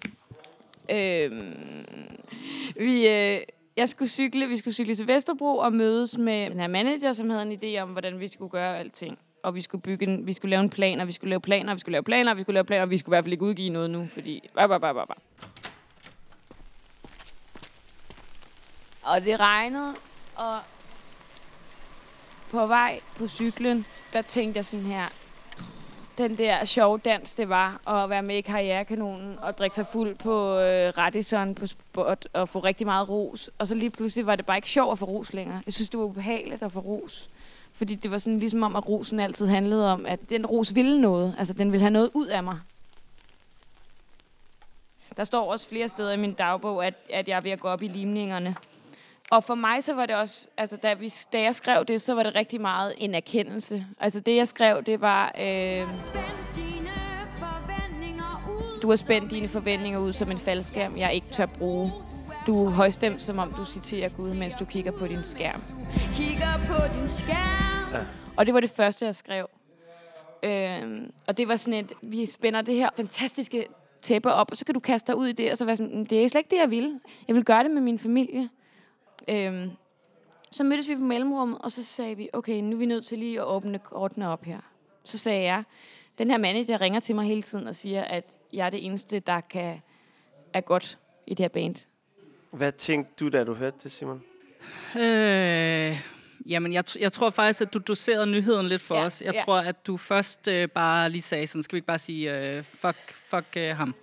øhm, 0.91 1.85
vi, 2.75 3.07
øh, 3.07 3.39
jeg 3.77 3.89
skulle 3.89 4.09
cykle, 4.09 4.47
vi 4.47 4.57
skulle 4.57 4.73
cykle 4.73 4.95
til 4.95 5.07
Vesterbro 5.07 5.57
og 5.57 5.73
mødes 5.73 6.17
med 6.17 6.49
den 6.49 6.59
her 6.59 6.67
manager, 6.67 7.13
som 7.13 7.29
havde 7.29 7.43
en 7.51 7.59
idé 7.63 7.81
om, 7.81 7.89
hvordan 7.89 8.19
vi 8.19 8.27
skulle 8.27 8.49
gøre 8.51 8.77
alting. 8.79 9.19
Og 9.43 9.55
vi 9.55 9.61
skulle, 9.61 9.81
bygge 9.81 10.05
en, 10.05 10.27
vi 10.27 10.33
skulle 10.33 10.49
lave 10.49 10.63
en 10.63 10.69
plan, 10.69 10.99
og 10.99 11.07
vi 11.07 11.11
skulle 11.11 11.29
lave 11.29 11.41
planer, 11.41 11.71
og 11.71 11.75
vi 11.75 11.79
skulle 11.79 11.93
lave 11.93 12.03
planer, 12.03 12.31
og 12.31 12.37
vi 12.37 12.43
skulle 12.43 12.53
lave 12.53 12.63
planer, 12.63 12.81
og 12.81 12.89
vi 12.89 12.97
skulle 12.97 13.13
i 13.13 13.15
hvert 13.15 13.23
fald 13.23 13.33
ikke 13.33 13.45
udgive 13.45 13.69
noget 13.69 13.89
nu, 13.89 14.07
fordi... 14.13 14.49
Bah, 14.55 14.69
bah, 14.69 14.81
bah, 14.81 14.95
bah, 14.95 15.07
bah. 15.07 15.17
Og 19.03 19.21
det 19.23 19.39
regnede, 19.39 19.95
og 20.35 20.59
på 22.51 22.67
vej 22.67 22.99
på 23.15 23.27
cyklen, 23.27 23.85
der 24.13 24.21
tænkte 24.21 24.57
jeg 24.57 24.65
sådan 24.65 24.85
her, 24.85 25.07
den 26.17 26.37
der 26.37 26.65
sjove 26.65 26.97
dans, 26.97 27.33
det 27.33 27.49
var 27.49 27.89
at 27.89 28.09
være 28.09 28.23
med 28.23 28.35
i 28.35 28.41
Karrierekanonen 28.41 29.39
og 29.39 29.57
drikke 29.57 29.75
sig 29.75 29.85
fuld 29.91 30.15
på 30.15 30.57
øh, 30.57 30.93
Radisson 30.97 31.55
på 31.55 31.67
spot 31.67 32.27
og 32.33 32.49
få 32.49 32.59
rigtig 32.59 32.87
meget 32.87 33.09
ros. 33.09 33.49
Og 33.57 33.67
så 33.67 33.75
lige 33.75 33.89
pludselig 33.89 34.25
var 34.25 34.35
det 34.35 34.45
bare 34.45 34.57
ikke 34.57 34.69
sjovt 34.69 34.91
at 34.91 34.99
få 34.99 35.05
ros 35.05 35.33
længere. 35.33 35.61
Jeg 35.65 35.73
synes, 35.73 35.89
det 35.89 35.99
var 35.99 36.05
ubehageligt 36.05 36.63
at 36.63 36.71
få 36.71 36.79
ros. 36.79 37.29
Fordi 37.73 37.95
det 37.95 38.11
var 38.11 38.17
sådan 38.17 38.39
ligesom 38.39 38.63
om, 38.63 38.75
at 38.75 38.89
rosen 38.89 39.19
altid 39.19 39.47
handlede 39.47 39.93
om, 39.93 40.05
at 40.05 40.29
den 40.29 40.45
ros 40.45 40.75
ville 40.75 41.01
noget. 41.01 41.35
Altså, 41.39 41.53
den 41.53 41.71
ville 41.71 41.81
have 41.81 41.91
noget 41.91 42.09
ud 42.13 42.27
af 42.27 42.43
mig. 42.43 42.59
Der 45.17 45.23
står 45.23 45.51
også 45.51 45.69
flere 45.69 45.89
steder 45.89 46.11
i 46.11 46.17
min 46.17 46.33
dagbog, 46.33 46.85
at, 46.85 46.93
at 47.09 47.27
jeg 47.27 47.37
er 47.37 47.41
ved 47.41 47.51
at 47.51 47.59
gå 47.59 47.67
op 47.67 47.81
i 47.81 47.87
limningerne. 47.87 48.55
Og 49.31 49.43
for 49.43 49.55
mig 49.55 49.83
så 49.83 49.93
var 49.93 50.05
det 50.05 50.15
også, 50.15 50.47
altså 50.57 50.77
da, 50.83 50.93
vi, 50.93 51.13
da 51.33 51.41
jeg 51.41 51.55
skrev 51.55 51.85
det, 51.85 52.01
så 52.01 52.13
var 52.13 52.23
det 52.23 52.35
rigtig 52.35 52.61
meget 52.61 52.93
en 52.97 53.15
erkendelse. 53.15 53.85
Altså 53.99 54.19
det 54.19 54.35
jeg 54.35 54.47
skrev, 54.47 54.83
det 54.83 55.01
var, 55.01 55.25
øh, 55.25 55.95
Spænd 55.95 56.23
dine 56.55 56.89
forventninger 57.37 58.49
ud. 58.49 58.79
du 58.81 58.89
har 58.89 58.95
spændt 58.95 59.31
dine 59.31 59.47
forventninger 59.47 59.99
ud 59.99 60.13
som 60.13 60.31
en 60.31 60.37
faldskærm, 60.37 60.97
jeg 60.97 61.13
ikke 61.13 61.27
tør 61.27 61.45
bruge. 61.45 61.91
Du 62.47 62.65
er 62.65 62.69
højstemt, 62.69 63.21
som 63.21 63.39
om 63.39 63.53
du 63.53 63.65
citerer 63.65 64.09
Gud, 64.09 64.33
mens 64.33 64.53
du 64.53 64.65
kigger 64.65 64.91
på 64.91 65.07
din 65.07 65.23
skærm. 65.23 65.61
Kigger 66.15 66.57
på 66.67 66.97
din 66.99 67.09
skærm. 67.09 67.93
Ja. 67.93 68.05
Og 68.37 68.45
det 68.45 68.53
var 68.53 68.59
det 68.59 68.69
første, 68.69 69.05
jeg 69.05 69.15
skrev. 69.15 69.49
Øhm, 70.43 71.11
og 71.27 71.37
det 71.37 71.47
var 71.47 71.55
sådan 71.55 71.79
et, 71.79 71.93
vi 72.01 72.25
spænder 72.25 72.61
det 72.61 72.75
her 72.75 72.89
fantastiske 72.95 73.65
tæppe 74.01 74.33
op, 74.33 74.51
og 74.51 74.57
så 74.57 74.65
kan 74.65 74.73
du 74.73 74.79
kaste 74.79 75.07
dig 75.11 75.17
ud 75.19 75.27
i 75.27 75.31
det, 75.31 75.51
og 75.51 75.57
så 75.57 75.65
være 75.65 75.75
sådan, 75.75 75.97
"Mm, 75.97 76.05
det 76.05 76.23
er 76.23 76.27
slet 76.29 76.39
ikke 76.39 76.51
det, 76.51 76.57
jeg 76.57 76.69
vil. 76.69 76.99
Jeg 77.27 77.35
vil 77.35 77.43
gøre 77.45 77.63
det 77.63 77.71
med 77.71 77.81
min 77.81 77.99
familie. 77.99 78.49
Øhm, 79.27 79.69
så 80.51 80.63
mødtes 80.63 80.89
vi 80.89 80.95
på 80.95 81.01
mellemrummet, 81.01 81.57
og 81.61 81.71
så 81.71 81.83
sagde 81.83 82.17
vi, 82.17 82.29
okay, 82.33 82.61
nu 82.61 82.71
er 82.75 82.79
vi 82.79 82.85
nødt 82.85 83.05
til 83.05 83.17
lige 83.17 83.39
at 83.39 83.45
åbne 83.47 83.79
kortene 83.79 84.29
op 84.29 84.43
her. 84.43 84.59
Så 85.03 85.17
sagde 85.17 85.43
jeg, 85.43 85.63
den 86.17 86.31
her 86.31 86.37
manager 86.37 86.81
ringer 86.81 86.99
til 86.99 87.15
mig 87.15 87.25
hele 87.25 87.41
tiden 87.41 87.67
og 87.67 87.75
siger, 87.75 88.03
at 88.03 88.23
jeg 88.53 88.65
er 88.65 88.69
det 88.69 88.85
eneste, 88.85 89.19
der 89.19 89.41
kan 89.41 89.81
er 90.53 90.61
godt 90.61 90.99
i 91.27 91.33
det 91.33 91.43
her 91.43 91.47
band. 91.49 91.75
Hvad 92.51 92.71
tænkte 92.71 93.13
du, 93.19 93.29
da 93.29 93.43
du 93.43 93.53
hørte 93.53 93.77
det, 93.83 93.91
Simon? 93.91 94.21
Øh, 94.95 95.99
jamen, 96.45 96.73
jeg, 96.73 96.83
jeg 96.99 97.11
tror 97.11 97.29
faktisk, 97.29 97.61
at 97.61 97.73
du 97.73 97.79
doserede 97.79 98.27
nyheden 98.27 98.67
lidt 98.67 98.81
for 98.81 98.95
Ja, 98.95 99.01
ja, 99.01 99.05
os. 99.05 99.21
Jeg 99.21 99.33
ja. 99.33 99.41
tror, 99.45 99.57
at 99.59 99.87
du 99.87 99.97
først 99.97 100.47
øh, 100.47 100.67
bare 100.67 101.09
lige 101.09 101.21
sagde 101.21 101.47
sådan, 101.47 101.63
skal 101.63 101.75
vi 101.75 101.77
ikke 101.77 101.87
bare 101.87 101.99
sige, 101.99 102.55
øh, 102.57 102.63
fuck, 102.63 102.97
fuck 103.27 103.45
øh, 103.57 103.77
ham. 103.77 103.95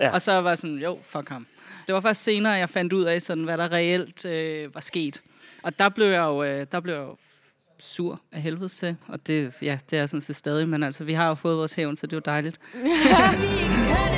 Ja. 0.00 0.14
Og 0.14 0.22
så 0.22 0.32
var 0.32 0.50
jeg 0.50 0.58
sådan, 0.58 0.78
jo, 0.78 0.98
fuck 1.02 1.28
ham. 1.28 1.46
Det 1.86 1.94
var 1.94 2.00
først 2.00 2.22
senere, 2.22 2.52
jeg 2.52 2.68
fandt 2.68 2.92
ud 2.92 3.04
af, 3.04 3.22
sådan, 3.22 3.44
hvad 3.44 3.58
der 3.58 3.72
reelt 3.72 4.24
øh, 4.24 4.74
var 4.74 4.80
sket. 4.80 5.22
Og 5.62 5.78
der 5.78 5.88
blev 5.88 6.06
jeg 6.06 6.22
jo, 6.22 6.42
øh, 6.44 6.66
der 6.72 6.80
blev 6.80 6.94
jeg 6.94 7.02
jo 7.02 7.16
sur 7.78 8.20
af 8.32 8.42
helvede 8.42 8.68
til. 8.68 8.96
Og 9.08 9.26
det, 9.26 9.54
ja, 9.62 9.78
det 9.90 9.98
er 9.98 10.06
sådan 10.06 10.20
set 10.20 10.36
stadig, 10.36 10.68
men 10.68 10.82
altså, 10.82 11.04
vi 11.04 11.12
har 11.12 11.28
jo 11.28 11.34
fået 11.34 11.56
vores 11.58 11.74
hævn, 11.74 11.96
så 11.96 12.06
det 12.06 12.12
er 12.12 12.16
jo 12.16 12.22
dejligt. 12.24 12.60
Vi 12.72 12.88
er 12.88 13.32
ikke 13.32 14.15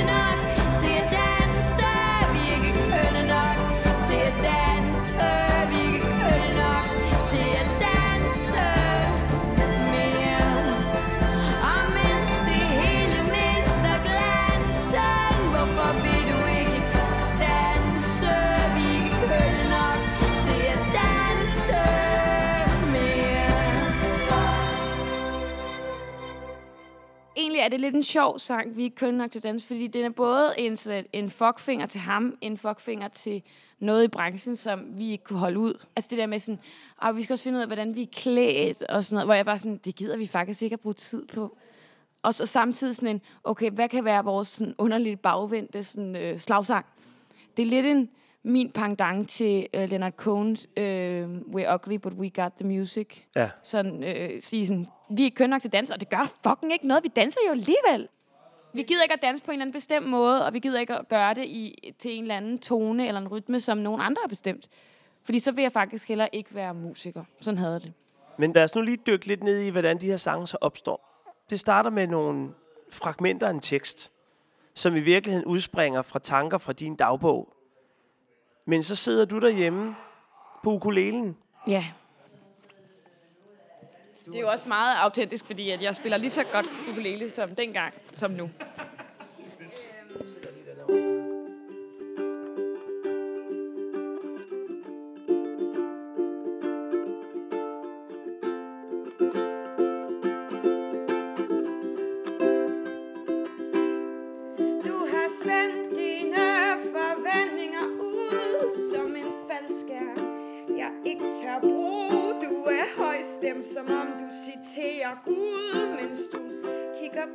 en 27.99 28.03
sjov 28.03 28.39
sang, 28.39 28.75
vi 28.75 28.81
er 28.81 28.83
ikke 28.83 28.95
kønne 28.95 29.17
nok 29.17 29.31
til 29.31 29.39
at 29.39 29.43
danse, 29.43 29.67
fordi 29.67 29.87
den 29.87 30.05
er 30.05 30.09
både 30.09 30.53
en, 30.57 30.77
sådan, 30.77 31.05
en 31.13 31.29
fuckfinger 31.29 31.85
til 31.85 32.01
ham, 32.01 32.37
en 32.41 32.57
fuckfinger 32.57 33.07
til 33.07 33.43
noget 33.79 34.03
i 34.03 34.07
branchen, 34.07 34.55
som 34.55 34.85
vi 34.97 35.11
ikke 35.11 35.23
kunne 35.23 35.39
holde 35.39 35.59
ud. 35.59 35.73
Altså 35.95 36.07
det 36.09 36.17
der 36.17 36.25
med 36.25 36.39
sådan, 36.39 36.59
ah, 37.01 37.15
vi 37.15 37.23
skal 37.23 37.33
også 37.33 37.43
finde 37.43 37.57
ud 37.57 37.61
af, 37.61 37.67
hvordan 37.67 37.95
vi 37.95 38.01
er 38.01 38.07
klædt 38.13 38.83
og 38.83 39.05
sådan 39.05 39.15
noget, 39.15 39.27
hvor 39.27 39.33
jeg 39.33 39.45
bare 39.45 39.57
sådan, 39.57 39.77
det 39.77 39.95
gider 39.95 40.17
vi 40.17 40.27
faktisk 40.27 40.61
ikke 40.61 40.73
at 40.73 40.79
bruge 40.79 40.93
tid 40.93 41.25
på. 41.25 41.57
Og 42.23 42.33
så 42.33 42.45
samtidig 42.45 42.95
sådan 42.95 43.15
en, 43.15 43.21
okay, 43.43 43.71
hvad 43.71 43.89
kan 43.89 44.05
være 44.05 44.23
vores 44.23 44.47
sådan 44.47 44.75
underligt 44.77 45.21
bagvendte 45.21 45.83
sådan, 45.83 46.15
øh, 46.15 46.39
slagsang? 46.39 46.85
Det 47.57 47.63
er 47.63 47.67
lidt 47.67 47.85
en, 47.85 48.09
min 48.43 48.71
pendant 48.71 49.29
til 49.29 49.67
øh, 49.73 49.89
Leonard 49.89 50.13
Cohen's 50.21 50.81
øh, 50.81 51.37
We're 51.37 51.73
Ugly, 51.73 51.95
But 51.95 52.13
We 52.13 52.29
Got 52.29 52.51
The 52.59 52.67
Music 52.67 53.07
Ja. 53.35 53.49
sådan, 53.63 54.03
øh, 54.03 54.41
sige 54.41 54.67
sådan, 54.67 54.85
vi 55.09 55.25
er 55.25 55.29
kønne 55.35 55.51
nok 55.51 55.61
til 55.61 55.71
dans, 55.73 55.89
og 55.89 55.99
det 55.99 56.09
gør 56.09 56.31
fucking 56.47 56.73
ikke 56.73 56.87
noget. 56.87 57.03
Vi 57.03 57.09
danser 57.15 57.39
jo 57.47 57.51
alligevel. 57.51 58.07
Vi 58.73 58.81
gider 58.83 59.03
ikke 59.03 59.13
at 59.13 59.21
danse 59.21 59.43
på 59.43 59.51
en 59.51 59.55
eller 59.55 59.63
anden 59.63 59.73
bestemt 59.73 60.07
måde, 60.07 60.45
og 60.45 60.53
vi 60.53 60.59
gider 60.59 60.79
ikke 60.79 60.95
at 60.95 61.07
gøre 61.07 61.33
det 61.33 61.45
i, 61.45 61.93
til 61.99 62.11
en 62.11 62.23
eller 62.23 62.37
anden 62.37 62.59
tone 62.59 63.07
eller 63.07 63.21
en 63.21 63.27
rytme, 63.27 63.59
som 63.59 63.77
nogen 63.77 64.01
andre 64.01 64.19
har 64.23 64.27
bestemt. 64.27 64.67
Fordi 65.23 65.39
så 65.39 65.51
vil 65.51 65.61
jeg 65.61 65.71
faktisk 65.71 66.07
heller 66.07 66.27
ikke 66.31 66.55
være 66.55 66.73
musiker. 66.73 67.23
Sådan 67.41 67.57
havde 67.57 67.79
det. 67.79 67.93
Men 68.37 68.53
lad 68.53 68.63
os 68.63 68.75
nu 68.75 68.81
lige 68.81 68.97
dykke 69.07 69.25
lidt 69.25 69.43
ned 69.43 69.59
i, 69.59 69.69
hvordan 69.69 69.97
de 70.01 70.05
her 70.05 70.17
sange 70.17 70.47
så 70.47 70.57
opstår. 70.61 71.25
Det 71.49 71.59
starter 71.59 71.89
med 71.89 72.07
nogle 72.07 72.49
fragmenter 72.91 73.47
af 73.47 73.51
en 73.51 73.59
tekst, 73.59 74.11
som 74.75 74.95
i 74.95 74.99
virkeligheden 74.99 75.45
udspringer 75.45 76.01
fra 76.01 76.19
tanker 76.19 76.57
fra 76.57 76.73
din 76.73 76.95
dagbog. 76.95 77.53
Men 78.69 78.83
så 78.83 78.95
sidder 78.95 79.25
du 79.25 79.39
derhjemme 79.39 79.95
på 80.63 80.69
ukulelen. 80.69 81.37
Ja. 81.67 81.85
Det 84.25 84.35
er 84.35 84.39
jo 84.39 84.47
også 84.47 84.67
meget 84.67 84.95
autentisk, 84.95 85.45
fordi 85.45 85.69
at 85.69 85.83
jeg 85.83 85.95
spiller 85.95 86.17
lige 86.17 86.29
så 86.29 86.43
godt 86.53 86.65
ukulele 86.91 87.29
som 87.29 87.55
dengang, 87.55 87.93
som 88.17 88.31
nu. 88.31 88.49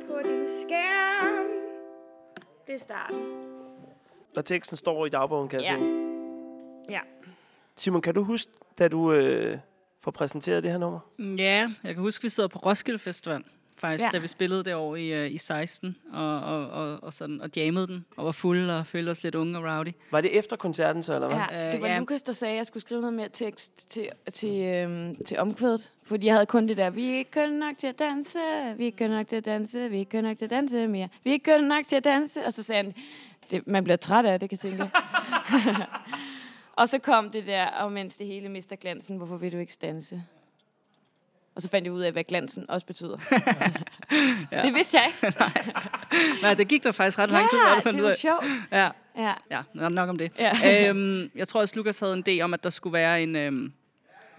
På 0.07 0.19
din 0.23 0.47
skærm. 0.47 1.45
Det 2.67 2.75
er 2.75 2.79
starten. 2.79 3.17
Og 4.37 4.45
teksten 4.45 4.77
står 4.77 5.05
i 5.05 5.09
dagbogen, 5.09 5.49
kan 5.49 5.59
jeg 5.61 5.69
Ja. 5.69 5.77
se. 5.77 5.83
Ja. 6.89 6.99
Simon, 7.75 8.01
kan 8.01 8.13
du 8.15 8.23
huske, 8.23 8.51
da 8.79 8.87
du 8.87 9.11
øh, 9.13 9.57
får 9.99 10.11
præsenteret 10.11 10.63
det 10.63 10.71
her 10.71 10.77
nummer? 10.77 10.99
Ja, 11.19 11.71
jeg 11.83 11.93
kan 11.93 12.03
huske, 12.03 12.21
vi 12.21 12.29
sidder 12.29 12.49
på 12.49 12.59
Roskilde 12.59 12.99
Festival, 12.99 13.43
faktisk, 13.77 14.03
Ja. 14.05 14.09
da 14.13 14.17
vi 14.17 14.27
spillede 14.27 14.63
derovre 14.63 15.01
i, 15.01 15.25
uh, 15.25 15.31
i 15.31 15.37
16, 15.37 15.95
og, 16.13 16.39
og, 16.39 16.69
og, 16.69 17.03
og, 17.03 17.13
sådan, 17.13 17.41
og 17.41 17.49
jammede 17.55 17.87
den, 17.87 18.05
og 18.17 18.25
var 18.25 18.31
fulde 18.31 18.79
og 18.79 18.87
følte 18.87 19.09
os 19.09 19.23
lidt 19.23 19.35
unge 19.35 19.57
og 19.57 19.63
rowdy. 19.63 19.91
Var 20.11 20.21
det 20.21 20.37
efter 20.37 20.55
koncerten 20.55 21.03
så, 21.03 21.15
eller 21.15 21.27
hvad? 21.27 21.37
Ja, 21.51 21.71
det 21.71 21.81
var 21.81 21.87
Øh, 21.87 21.93
ja. 21.93 21.99
Lukas, 21.99 22.21
der 22.21 22.33
sagde, 22.33 22.51
at 22.51 22.57
jeg 22.57 22.65
skulle 22.65 22.81
skrive 22.81 23.01
noget 23.01 23.13
mere 23.13 23.29
tekst 23.33 23.89
til, 23.91 24.09
til, 24.31 24.61
øhm, 24.61 25.23
til 25.23 25.39
omkvædet. 25.39 25.91
Fordi 26.03 26.25
jeg 26.25 26.33
havde 26.35 26.45
kun 26.45 26.67
det 26.67 26.77
der, 26.77 26.89
vi 26.89 27.09
er 27.13 27.17
ikke 27.17 27.31
kønne 27.31 27.59
nok 27.59 27.77
til 27.77 27.87
at 27.87 27.99
danse, 27.99 28.39
vi 28.77 28.83
er 28.83 28.85
ikke 28.85 28.97
kønne 28.97 29.15
nok 29.17 29.27
til 29.27 29.35
at 29.35 29.45
danse, 29.45 29.89
vi 29.89 29.95
er 29.95 29.99
ikke 29.99 30.09
kønne 30.09 30.27
nok 30.29 30.37
til 30.37 30.45
at 30.45 30.51
danse 30.51 30.87
mere. 30.87 31.09
Vi 31.23 31.29
er 31.29 31.33
ikke 31.33 31.43
kønne 31.43 31.67
nok 31.67 31.85
til 31.85 31.95
at 31.95 32.03
danse. 32.03 32.45
Og 32.45 32.53
så 32.53 32.63
sagde 32.63 32.83
han, 32.83 32.93
det, 33.51 33.67
man 33.67 33.83
bliver 33.83 33.97
træt 33.97 34.25
af 34.25 34.39
det, 34.39 34.49
kan 34.49 34.59
jeg 34.63 34.71
tænke. 34.71 34.91
og 36.79 36.89
så 36.89 36.99
kom 36.99 37.29
det 37.29 37.47
der, 37.47 37.65
og 37.67 37.91
mens 37.91 38.17
det 38.17 38.27
hele 38.27 38.49
mister 38.49 38.75
glansen, 38.75 39.17
hvorfor 39.17 39.37
vil 39.37 39.51
du 39.53 39.57
ikke 39.57 39.77
danse? 39.81 40.23
Og 41.55 41.61
så 41.61 41.69
fandt 41.69 41.85
jeg 41.85 41.93
ud 41.93 42.01
af, 42.01 42.11
hvad 42.11 42.23
glansen 42.23 42.69
også 42.69 42.85
betyder. 42.85 43.17
ja. 44.51 44.61
Det 44.61 44.73
vidste 44.73 44.97
jeg 44.97 45.05
ikke. 45.07 45.37
Nej, 46.41 46.53
det 46.53 46.67
gik 46.67 46.83
der 46.83 46.91
faktisk 46.91 47.19
ret 47.19 47.29
lang 47.29 47.49
tid, 47.49 47.59
før 47.59 47.73
Ja, 47.75 47.79
fandt 47.79 47.85
det 47.85 47.93
ud 47.93 48.01
var 48.01 48.09
af. 48.09 48.15
sjovt. 48.15 48.45
Ja, 48.71 48.89
Ja. 49.17 49.33
ja, 49.51 49.89
nok 49.89 50.09
om 50.09 50.17
det. 50.17 50.31
Ja. 50.39 50.87
øhm, 50.89 51.31
jeg 51.35 51.47
tror 51.47 51.61
også, 51.61 51.75
Lukas 51.75 51.99
havde 51.99 52.13
en 52.13 52.23
idé 52.29 52.41
om, 52.43 52.53
at 52.53 52.63
der 52.63 52.69
skulle 52.69 52.93
være 52.93 53.23
en, 53.23 53.35
øhm, 53.35 53.73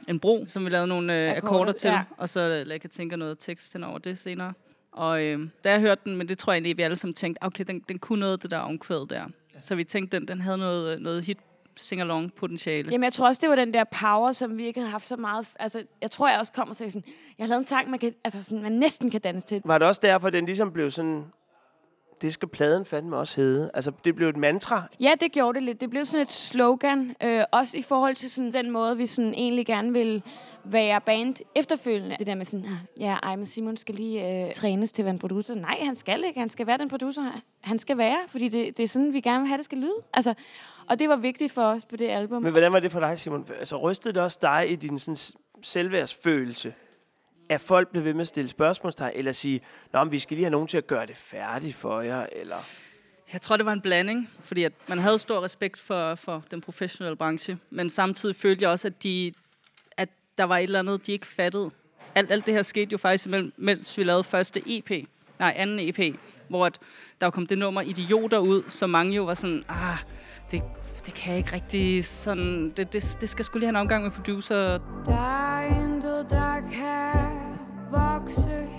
en 0.08 0.20
bro, 0.20 0.44
som 0.46 0.64
vi 0.64 0.70
lavede 0.70 0.86
nogle 0.86 1.14
øh, 1.14 1.30
Akkorder, 1.36 1.46
akkorder 1.54 1.72
til, 1.72 1.88
ja. 1.88 2.02
og 2.16 2.28
så 2.28 2.40
lagde 2.48 2.80
jeg 2.82 2.90
tænke 2.90 3.16
noget 3.16 3.38
tekst 3.38 3.72
hen 3.72 3.84
over 3.84 3.98
det 3.98 4.18
senere. 4.18 4.52
Og 4.92 5.22
øh, 5.22 5.48
da 5.64 5.70
jeg 5.70 5.80
hørte 5.80 6.00
den, 6.04 6.16
men 6.16 6.28
det 6.28 6.38
tror 6.38 6.52
jeg 6.52 6.56
egentlig, 6.56 6.76
vi 6.76 6.82
alle 6.82 6.96
sammen 6.96 7.14
tænkte, 7.14 7.42
okay, 7.42 7.64
den, 7.64 7.80
den 7.88 7.98
kunne 7.98 8.20
noget, 8.20 8.42
det 8.42 8.50
der 8.50 8.58
omkvæd 8.58 9.06
der. 9.10 9.24
Så 9.60 9.74
vi 9.74 9.84
tænkte, 9.84 10.18
den, 10.18 10.28
den 10.28 10.40
havde 10.40 10.58
noget, 10.58 11.02
noget 11.02 11.24
hit 11.24 11.38
sing-along 11.76 12.32
potentiale. 12.34 12.90
Jamen, 12.90 13.04
jeg 13.04 13.12
tror 13.12 13.26
også, 13.26 13.40
det 13.40 13.50
var 13.50 13.56
den 13.56 13.74
der 13.74 13.84
power, 14.00 14.32
som 14.32 14.58
vi 14.58 14.66
ikke 14.66 14.80
havde 14.80 14.90
haft 14.90 15.06
så 15.06 15.16
meget... 15.16 15.46
Altså, 15.58 15.84
jeg 16.02 16.10
tror, 16.10 16.28
jeg 16.28 16.38
også 16.38 16.52
kommer 16.52 16.74
sagde 16.74 16.90
sådan, 16.90 17.12
jeg 17.38 17.44
har 17.44 17.48
lavet 17.48 17.60
en 17.60 17.64
sang, 17.64 17.90
man, 17.90 17.98
kan, 17.98 18.14
altså, 18.24 18.42
sådan, 18.42 18.62
man 18.62 18.72
næsten 18.72 19.10
kan 19.10 19.20
danse 19.20 19.46
til. 19.46 19.62
Var 19.64 19.78
det 19.78 19.88
også 19.88 20.00
derfor, 20.04 20.30
den 20.30 20.46
ligesom 20.46 20.72
blev 20.72 20.90
sådan... 20.90 21.24
Det 22.22 22.32
skal 22.32 22.48
pladen 22.48 22.84
fandme 22.84 23.16
også 23.16 23.40
hedde. 23.40 23.70
Altså, 23.74 23.92
det 24.04 24.14
blev 24.14 24.28
et 24.28 24.36
mantra. 24.36 24.82
Ja, 25.00 25.12
det 25.20 25.32
gjorde 25.32 25.54
det 25.54 25.62
lidt. 25.62 25.80
Det 25.80 25.90
blev 25.90 26.06
sådan 26.06 26.20
et 26.20 26.32
slogan, 26.32 27.14
øh, 27.22 27.44
også 27.52 27.76
i 27.76 27.82
forhold 27.82 28.14
til 28.14 28.30
sådan 28.30 28.52
den 28.52 28.70
måde, 28.70 28.96
vi 28.96 29.06
sådan 29.06 29.34
egentlig 29.34 29.66
gerne 29.66 29.92
vil 29.92 30.22
være 30.64 31.00
band 31.00 31.34
efterfølgende. 31.54 32.16
Det 32.18 32.26
der 32.26 32.34
med 32.34 32.46
sådan, 32.46 32.66
ja, 33.00 33.16
ej, 33.22 33.36
men 33.36 33.46
Simon 33.46 33.76
skal 33.76 33.94
lige 33.94 34.46
øh, 34.46 34.54
trænes 34.54 34.92
til 34.92 35.02
at 35.02 35.04
være 35.04 35.12
en 35.12 35.18
producer. 35.18 35.54
Nej, 35.54 35.78
han 35.82 35.96
skal 35.96 36.24
ikke. 36.24 36.40
Han 36.40 36.48
skal 36.48 36.66
være 36.66 36.78
den 36.78 36.88
producer, 36.88 37.40
han 37.60 37.78
skal 37.78 37.98
være, 37.98 38.18
fordi 38.28 38.48
det, 38.48 38.76
det 38.76 38.82
er 38.82 38.88
sådan, 38.88 39.12
vi 39.12 39.20
gerne 39.20 39.40
vil 39.40 39.48
have, 39.48 39.56
det 39.56 39.64
skal 39.64 39.78
lyde. 39.78 39.96
Altså, 40.14 40.34
og 40.86 40.98
det 40.98 41.08
var 41.08 41.16
vigtigt 41.16 41.52
for 41.52 41.62
os 41.62 41.84
på 41.84 41.96
det 41.96 42.08
album. 42.08 42.42
Men 42.42 42.52
hvordan 42.52 42.72
var 42.72 42.80
det 42.80 42.92
for 42.92 43.00
dig, 43.00 43.18
Simon? 43.18 43.46
Altså, 43.58 43.76
rystede 43.76 44.14
det 44.14 44.22
også 44.22 44.38
dig 44.42 44.66
i 44.70 44.76
din 44.76 44.98
sådan, 44.98 45.16
selvværdsfølelse? 45.62 46.74
At 47.48 47.60
folk 47.60 47.88
blev 47.88 48.04
ved 48.04 48.14
med 48.14 48.20
at 48.20 48.28
stille 48.28 48.48
spørgsmålstegn, 48.48 49.12
eller 49.14 49.32
sige, 49.32 49.60
Nå, 49.92 50.04
men 50.04 50.12
vi 50.12 50.18
skal 50.18 50.34
lige 50.34 50.44
have 50.44 50.50
nogen 50.50 50.66
til 50.68 50.78
at 50.78 50.86
gøre 50.86 51.06
det 51.06 51.16
færdigt 51.16 51.74
for 51.76 52.00
jer, 52.00 52.26
eller... 52.32 52.56
Jeg 53.32 53.42
tror, 53.42 53.56
det 53.56 53.66
var 53.66 53.72
en 53.72 53.80
blanding, 53.80 54.30
fordi 54.40 54.64
at 54.64 54.72
man 54.88 54.98
havde 54.98 55.18
stor 55.18 55.44
respekt 55.44 55.80
for, 55.80 56.14
for 56.14 56.42
den 56.50 56.60
professionelle 56.60 57.16
branche, 57.16 57.58
men 57.70 57.90
samtidig 57.90 58.36
følte 58.36 58.62
jeg 58.62 58.70
også, 58.70 58.88
at, 58.88 59.02
de, 59.02 59.32
at 59.96 60.08
der 60.38 60.44
var 60.44 60.56
et 60.58 60.62
eller 60.62 60.78
andet, 60.78 61.06
de 61.06 61.12
ikke 61.12 61.26
fattede. 61.26 61.70
Alt, 62.14 62.32
alt 62.32 62.46
det 62.46 62.54
her 62.54 62.62
skete 62.62 62.92
jo 62.92 62.98
faktisk, 62.98 63.26
imellem- 63.26 63.52
mens 63.56 63.98
vi 63.98 64.02
lavede 64.02 64.24
første 64.24 64.62
EP, 64.66 64.90
nej, 65.38 65.54
anden 65.56 65.78
EP, 65.88 66.16
hvor 66.48 66.66
at 66.66 66.78
der 67.20 67.30
kom 67.30 67.46
det 67.46 67.58
nummer 67.58 67.80
Idioter 67.80 68.38
ud, 68.38 68.62
så 68.68 68.86
mange 68.86 69.16
jo 69.16 69.24
var 69.24 69.34
sådan, 69.34 69.64
ah, 69.68 69.98
det, 70.50 70.62
det 71.06 71.14
kan 71.14 71.30
jeg 71.30 71.38
ikke 71.38 71.52
rigtig 71.52 72.04
sådan, 72.04 72.70
det, 72.76 72.92
det, 72.92 73.16
det 73.20 73.28
skal 73.28 73.44
skulle 73.44 73.60
lige 73.60 73.66
have 73.66 73.70
en 73.70 73.80
omgang 73.80 74.02
med 74.04 74.10
producer, 74.10 74.78
Der 75.06 75.56
er 75.58 75.82
intet, 75.84 76.26
der 76.30 76.60
kan 76.72 77.35
boxer 77.90 78.75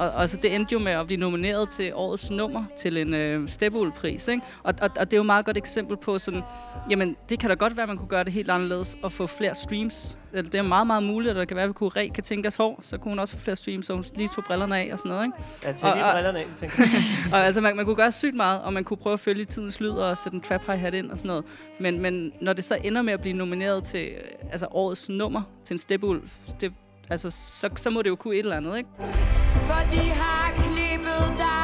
Og, 0.00 0.10
og 0.16 0.28
så 0.30 0.36
det 0.36 0.54
endte 0.54 0.72
jo 0.72 0.78
med 0.78 0.92
at 0.92 1.06
blive 1.06 1.20
nomineret 1.20 1.68
til 1.70 1.92
årets 1.94 2.30
nummer 2.30 2.64
til 2.78 2.96
en 2.96 3.14
øh, 3.14 3.48
Steppeul-pris. 3.48 4.28
Ikke? 4.28 4.42
Og, 4.62 4.74
og, 4.82 4.90
og 5.00 5.04
det 5.10 5.12
er 5.12 5.16
jo 5.16 5.22
et 5.22 5.26
meget 5.26 5.44
godt 5.44 5.56
eksempel 5.56 5.96
på 5.96 6.18
sådan, 6.18 6.42
jamen 6.90 7.16
det 7.28 7.38
kan 7.38 7.48
da 7.48 7.54
godt 7.54 7.76
være, 7.76 7.82
at 7.82 7.88
man 7.88 7.96
kunne 7.98 8.08
gøre 8.08 8.24
det 8.24 8.32
helt 8.32 8.50
anderledes 8.50 8.96
og 9.02 9.12
få 9.12 9.26
flere 9.26 9.54
streams. 9.54 10.18
Eller 10.32 10.50
Det 10.50 10.58
er 10.58 10.62
meget, 10.62 10.86
meget 10.86 11.02
muligt, 11.02 11.30
at 11.30 11.36
det 11.36 11.48
kan 11.48 11.54
være, 11.54 11.64
at 11.64 11.68
vi 11.68 11.72
kunne 11.72 11.90
Re 11.96 12.08
kan 12.08 12.24
tænke 12.24 12.48
os 12.48 12.56
hår, 12.56 12.78
så 12.82 12.98
kunne 12.98 13.10
hun 13.12 13.18
også 13.18 13.36
få 13.36 13.40
flere 13.44 13.56
streams, 13.56 13.86
så 13.86 13.92
hun 13.94 14.04
lige 14.16 14.28
tog 14.28 14.44
brillerne 14.44 14.76
af 14.78 14.88
og 14.92 14.98
sådan 14.98 15.10
noget. 15.10 15.24
Ikke? 15.24 15.36
Ja, 15.64 15.72
tag 15.72 15.92
lige 15.94 16.04
Og- 16.04 16.08
og- 16.08 16.14
brillerne 16.14 16.38
af, 16.38 16.46
tænker. 16.60 16.82
Og 17.32 17.38
altså, 17.38 17.60
man, 17.60 17.76
man 17.76 17.84
kunne 17.84 17.96
gøre 17.96 18.12
sygt 18.12 18.34
meget, 18.36 18.60
og 18.62 18.72
man 18.72 18.84
kunne 18.84 18.96
prøve 18.96 19.14
at 19.14 19.20
følge 19.20 19.44
tidens 19.44 19.80
lyd 19.80 19.90
og 19.90 20.18
sætte 20.18 20.36
en 20.36 20.40
trap 20.42 20.60
hi-hat 20.66 20.94
ind 20.94 21.10
og 21.10 21.16
sådan 21.16 21.28
noget. 21.28 21.44
Men, 21.80 22.00
men 22.00 22.32
når 22.40 22.52
det 22.52 22.64
så 22.64 22.78
ender 22.84 23.02
med 23.02 23.12
at 23.12 23.20
blive 23.20 23.36
nomineret 23.36 23.84
til 23.84 24.08
øh, 24.08 24.50
altså, 24.52 24.66
årets 24.70 25.08
nummer 25.08 25.42
til 25.64 25.74
en 25.74 25.78
Steppeul, 25.78 26.20
det, 26.60 26.72
altså, 27.10 27.30
så, 27.30 27.70
så 27.76 27.90
må 27.90 28.02
det 28.02 28.08
jo 28.10 28.16
kunne 28.16 28.34
et 28.34 28.38
eller 28.38 28.56
andet, 28.56 28.76
ikke? 28.78 28.88
For 29.70 29.84
de 29.90 30.10
har 30.10 30.52
klippet 30.62 31.38
dig. 31.38 31.59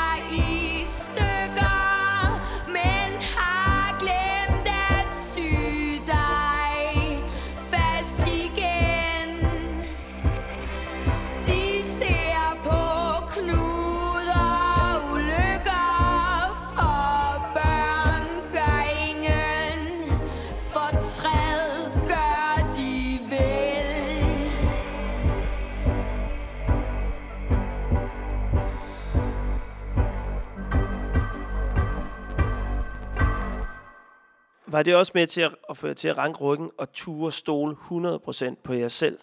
Var 34.67 34.83
det 34.83 34.97
også 34.97 35.13
med 35.15 35.27
til 35.27 35.41
at, 35.41 35.55
at 35.71 35.85
jer 35.85 35.95
til 35.95 36.09
at 36.09 36.19
ranke 36.19 36.39
ryggen 36.39 36.71
og 36.79 36.93
ture 36.93 37.33
stole 37.33 37.77
100% 37.91 38.55
på 38.63 38.73
jer 38.73 38.89
selv? 38.89 39.19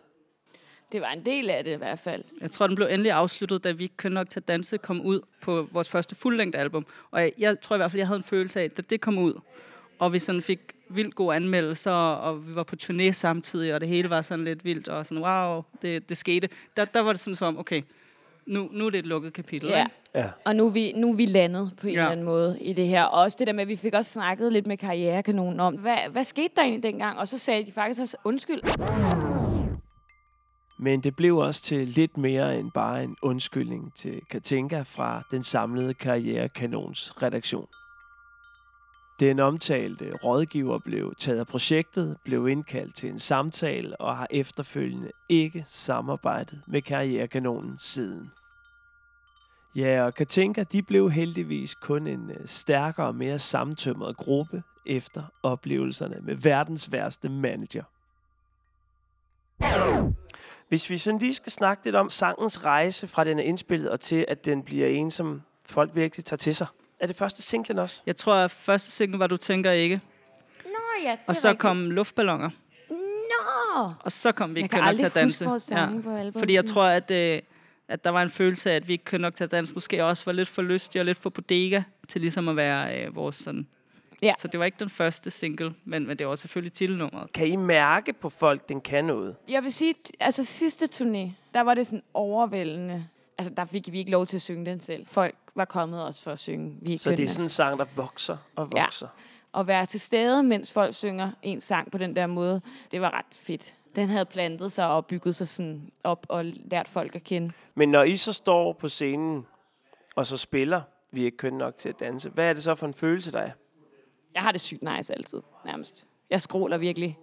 Det 0.92 1.02
var 1.02 1.12
en 1.12 1.26
del 1.26 1.50
af 1.50 1.64
det 1.64 1.72
i 1.72 1.78
hvert 1.78 2.00
fald. 2.00 2.24
Jeg 2.42 2.52
tror, 2.52 2.68
den 2.68 2.76
blev 2.76 2.88
endelig 2.88 3.12
afsluttet, 3.12 3.64
da 3.64 3.72
vi 3.72 3.84
ikke 3.84 3.98
kunne 3.98 4.14
nok 4.14 4.30
til 4.30 4.40
at 4.40 4.48
danse 4.48 4.78
kom 4.78 5.02
ud 5.02 5.22
på 5.42 5.68
vores 5.72 5.90
første 5.90 6.16
fuldlængde 6.16 6.58
album. 6.58 6.86
Og 7.12 7.22
jeg, 7.22 7.32
jeg 7.38 7.62
tror 7.62 7.76
i 7.76 7.78
hvert 7.78 7.92
fald, 7.92 8.00
jeg 8.00 8.08
havde 8.08 8.18
en 8.18 8.24
følelse 8.24 8.60
af, 8.60 8.72
at 8.78 8.90
det 8.90 9.02
kom 9.02 9.18
ud, 9.18 9.34
og 10.00 10.14
vi 10.14 10.20
sådan 10.20 10.42
fik 10.42 10.60
vildt 10.90 11.16
gode 11.16 11.36
anmeldelser, 11.36 11.92
og 11.92 12.48
vi 12.48 12.56
var 12.56 12.64
på 12.64 12.76
turné 12.84 13.12
samtidig, 13.12 13.74
og 13.74 13.82
det 13.82 13.90
hele 13.90 14.10
var 14.10 14.22
sådan 14.22 14.46
lidt 14.46 14.66
vildt, 14.66 14.88
og 14.88 15.06
sådan, 15.06 15.24
wow, 15.24 15.62
det, 15.82 16.10
det 16.10 16.18
skete. 16.18 16.50
Der, 16.78 16.86
der 16.86 17.00
var 17.00 17.12
det 17.12 17.20
sådan 17.20 17.36
som, 17.36 17.58
okay, 17.58 17.82
nu, 18.48 18.70
nu 18.72 18.86
er 18.86 18.90
det 18.90 18.98
et 19.00 19.06
lukket 19.06 19.34
kapitel. 19.34 19.70
Ja. 19.70 19.80
ikke? 19.84 19.96
Ja. 20.16 20.30
Og 20.46 20.56
nu 20.56 20.66
er, 20.66 20.70
vi, 20.72 20.94
nu 20.96 21.10
er 21.12 21.16
vi 21.16 21.26
landet 21.26 21.72
på 21.82 21.88
en 21.88 21.94
Ja. 21.94 22.00
eller 22.00 22.12
anden 22.12 22.26
måde 22.26 22.58
i 22.62 22.74
det 22.74 22.88
her. 22.88 23.04
Og 23.04 23.22
også 23.22 23.36
det 23.40 23.48
der 23.48 23.54
med, 23.54 23.62
at 23.62 23.68
vi 23.68 23.76
fik 23.76 23.94
også 23.94 24.12
snakket 24.12 24.54
lidt 24.54 24.68
med 24.68 24.78
karrierekanonen 24.78 25.60
om, 25.60 25.74
hvad, 25.76 25.98
hvad 26.12 26.24
skete 26.24 26.50
der 26.56 26.62
egentlig 26.62 26.84
dengang? 26.84 27.20
Og 27.20 27.28
så 27.28 27.38
sagde 27.38 27.66
de 27.66 27.72
faktisk 27.72 28.02
også 28.02 28.18
undskyld. 28.24 28.62
Men 30.80 31.02
det 31.04 31.16
blev 31.16 31.38
også 31.38 31.64
til 31.64 31.88
lidt 31.88 32.18
mere 32.18 32.60
end 32.60 32.72
bare 32.72 33.04
en 33.04 33.16
undskyldning 33.22 33.94
til 33.96 34.22
Katinka 34.30 34.82
fra 34.82 35.24
den 35.32 35.44
samlede 35.44 35.94
Karrierekanons 35.94 37.22
redaktion. 37.22 37.68
Den 39.24 39.40
omtalte 39.40 40.12
rådgiver 40.24 40.80
blev 40.80 41.16
taget 41.16 41.40
af 41.40 41.48
projektet, 41.48 42.18
blev 42.24 42.48
indkaldt 42.48 42.96
til 42.96 43.10
en 43.10 43.20
samtale 43.20 44.02
og 44.02 44.18
har 44.18 44.28
efterfølgende 44.32 45.12
ikke 45.30 45.66
samarbejdet 45.68 46.62
med 46.68 46.82
Karrierekanonen 46.82 47.76
siden. 47.80 48.32
Ja, 49.76 50.04
og 50.06 50.14
Katinka 50.14 50.64
de 50.64 50.82
blev 50.82 51.12
heldigvis 51.12 51.76
kun 51.76 52.08
en 52.08 52.32
øh, 52.32 52.48
stærkere 52.48 53.08
og 53.08 53.16
mere 53.16 53.40
samtømret 53.40 54.18
gruppe 54.18 54.64
efter 54.86 55.24
oplevelserne 55.44 56.18
med 56.22 56.36
verdens 56.36 56.92
værste 56.92 57.30
manager. 57.30 57.84
Hvis 60.70 60.90
vi 60.90 60.98
sådan 60.98 61.20
lige 61.20 61.34
skal 61.34 61.52
snakke 61.52 61.86
lidt 61.86 61.96
om 61.96 62.10
sangens 62.10 62.66
rejse 62.66 63.08
fra 63.08 63.24
den 63.24 63.40
er 63.40 63.44
indspillet 63.44 63.90
og 63.90 64.00
til, 64.00 64.26
at 64.28 64.46
den 64.46 64.64
bliver 64.64 64.88
en, 64.88 65.12
som 65.12 65.42
folk 65.66 65.96
virkelig 65.96 66.26
tager 66.26 66.38
til 66.38 66.56
sig. 66.56 66.68
Er 67.04 67.08
det 67.08 67.16
første 67.16 67.42
singlen 67.42 67.80
også? 67.80 68.02
Jeg 68.06 68.16
tror, 68.16 68.34
at 68.34 68.52
første 68.52 68.92
single 68.92 69.20
var 69.20 69.28
Du 69.28 69.38
tænker 69.38 69.72
ikke, 69.72 70.02
Nå 70.66 70.72
ja, 71.04 71.12
det 71.12 71.20
og 71.28 71.36
så 71.36 71.54
kom 71.54 71.92
Luftballoner, 71.92 72.50
Nå! 72.90 73.92
og 74.00 74.12
så 74.12 74.32
kom 74.32 74.56
vi 74.56 74.60
ikke 74.60 74.70
kan 74.70 74.80
køn 74.80 74.86
nok 74.86 74.98
til 74.98 75.06
at 75.06 75.16
danse. 75.16 75.60
sange 75.60 76.04
på. 76.04 76.40
Fordi 76.40 76.54
jeg 76.54 76.66
tror, 76.66 76.84
at, 76.84 77.12
øh, 77.12 77.42
at 77.88 78.04
der 78.04 78.10
var 78.10 78.24
en 78.24 78.30
følelse 78.30 78.72
af, 78.72 78.76
at 78.76 78.88
vi 78.88 78.94
ikke 78.94 79.06
køn 79.06 79.22
nok 79.22 79.36
til 79.36 79.44
at 79.44 79.52
danse, 79.52 79.74
måske 79.74 80.06
også 80.06 80.26
var 80.26 80.32
lidt 80.32 80.50
for 80.50 80.62
lystig 80.62 81.02
og 81.02 81.06
lidt 81.06 81.18
for 81.18 81.30
bodega, 81.30 81.82
til 82.08 82.22
ligesom 82.22 82.50
at 82.50 82.56
være 82.56 83.00
øh, 83.00 83.16
vores 83.16 83.36
sådan... 83.36 83.68
Ja. 84.22 84.34
Så 84.40 84.48
det 84.48 84.60
var 84.60 84.66
ikke 84.66 84.80
den 84.80 84.90
første 84.90 85.32
single, 85.32 85.74
men, 85.86 86.08
men 86.08 86.20
det 86.20 86.28
var 86.28 86.36
selvfølgelig 86.36 86.74
titelnummeret. 86.74 87.34
Kan 87.34 87.48
I 87.48 87.56
mærke 87.56 88.14
på 88.14 88.30
folk, 88.30 88.70
den 88.70 88.82
kan 88.82 89.06
noget? 89.06 89.36
Jeg 89.50 89.64
vil 89.64 89.74
sige, 89.74 89.96
altså 90.20 90.44
sidste 90.44 90.86
turné, 90.86 91.32
der 91.54 91.62
var 91.62 91.74
det 91.74 91.88
sådan 91.88 92.04
overvældende. 92.14 93.06
Altså, 93.38 93.54
der 93.58 93.66
fik 93.66 93.92
vi 93.92 94.00
ikke 94.00 94.12
lov 94.12 94.28
til 94.28 94.38
at 94.38 94.42
synge 94.42 94.66
den 94.66 94.80
selv. 94.80 95.08
Folk 95.08 95.36
var 95.56 95.66
kommet 95.66 96.04
også 96.04 96.24
for 96.24 96.32
at 96.32 96.40
synge. 96.40 96.78
Vi 96.82 96.98
Så 96.98 97.12
det 97.12 97.20
er 97.20 97.28
sådan 97.28 97.46
en 97.46 97.50
sang, 97.50 97.80
der 97.80 97.86
vokser 97.96 98.38
og 98.56 98.70
Ja. 98.76 98.82
vokser. 98.84 99.08
At 99.58 99.68
være 99.68 99.86
til 99.86 100.00
stede, 100.00 100.44
mens 100.44 100.72
folk 100.72 100.94
synger 100.94 101.32
en 101.42 101.62
sang 101.62 101.92
på 101.92 101.98
den 101.98 102.16
der 102.16 102.28
måde, 102.28 102.62
det 102.92 103.02
var 103.02 103.12
ret 103.18 103.26
fedt. 103.42 103.76
Den 103.96 104.10
havde 104.10 104.26
plantet 104.26 104.72
sig 104.72 104.88
og 104.88 105.06
bygget 105.06 105.36
sig 105.36 105.48
sådan 105.48 105.92
op 106.04 106.26
og 106.30 106.46
lært 106.46 106.88
folk 106.88 107.16
at 107.16 107.24
kende. 107.24 107.52
Men 107.76 107.90
når 107.90 108.04
I 108.04 108.18
så 108.18 108.34
står 108.34 108.74
på 108.74 108.88
scenen 108.90 109.46
og 110.16 110.28
så 110.28 110.38
spiller, 110.38 110.82
vi 111.12 111.22
er 111.22 111.26
ikke 111.26 111.38
køn 111.38 111.54
nok 111.54 111.78
til 111.78 111.90
at 111.90 112.00
danse, 112.00 112.30
hvad 112.30 112.50
er 112.50 112.54
det 112.54 112.64
så 112.64 112.76
for 112.76 112.88
en 112.88 112.94
følelse, 112.94 113.32
der 113.32 113.40
er? 113.40 113.52
Jeg 114.34 114.42
har 114.42 114.52
det 114.52 114.62
sygt 114.62 114.82
nice 114.82 115.14
altid, 115.14 115.42
nærmest. 115.66 116.06
Jeg 116.30 116.42
skråler 116.42 116.78
virkelig. 116.78 117.18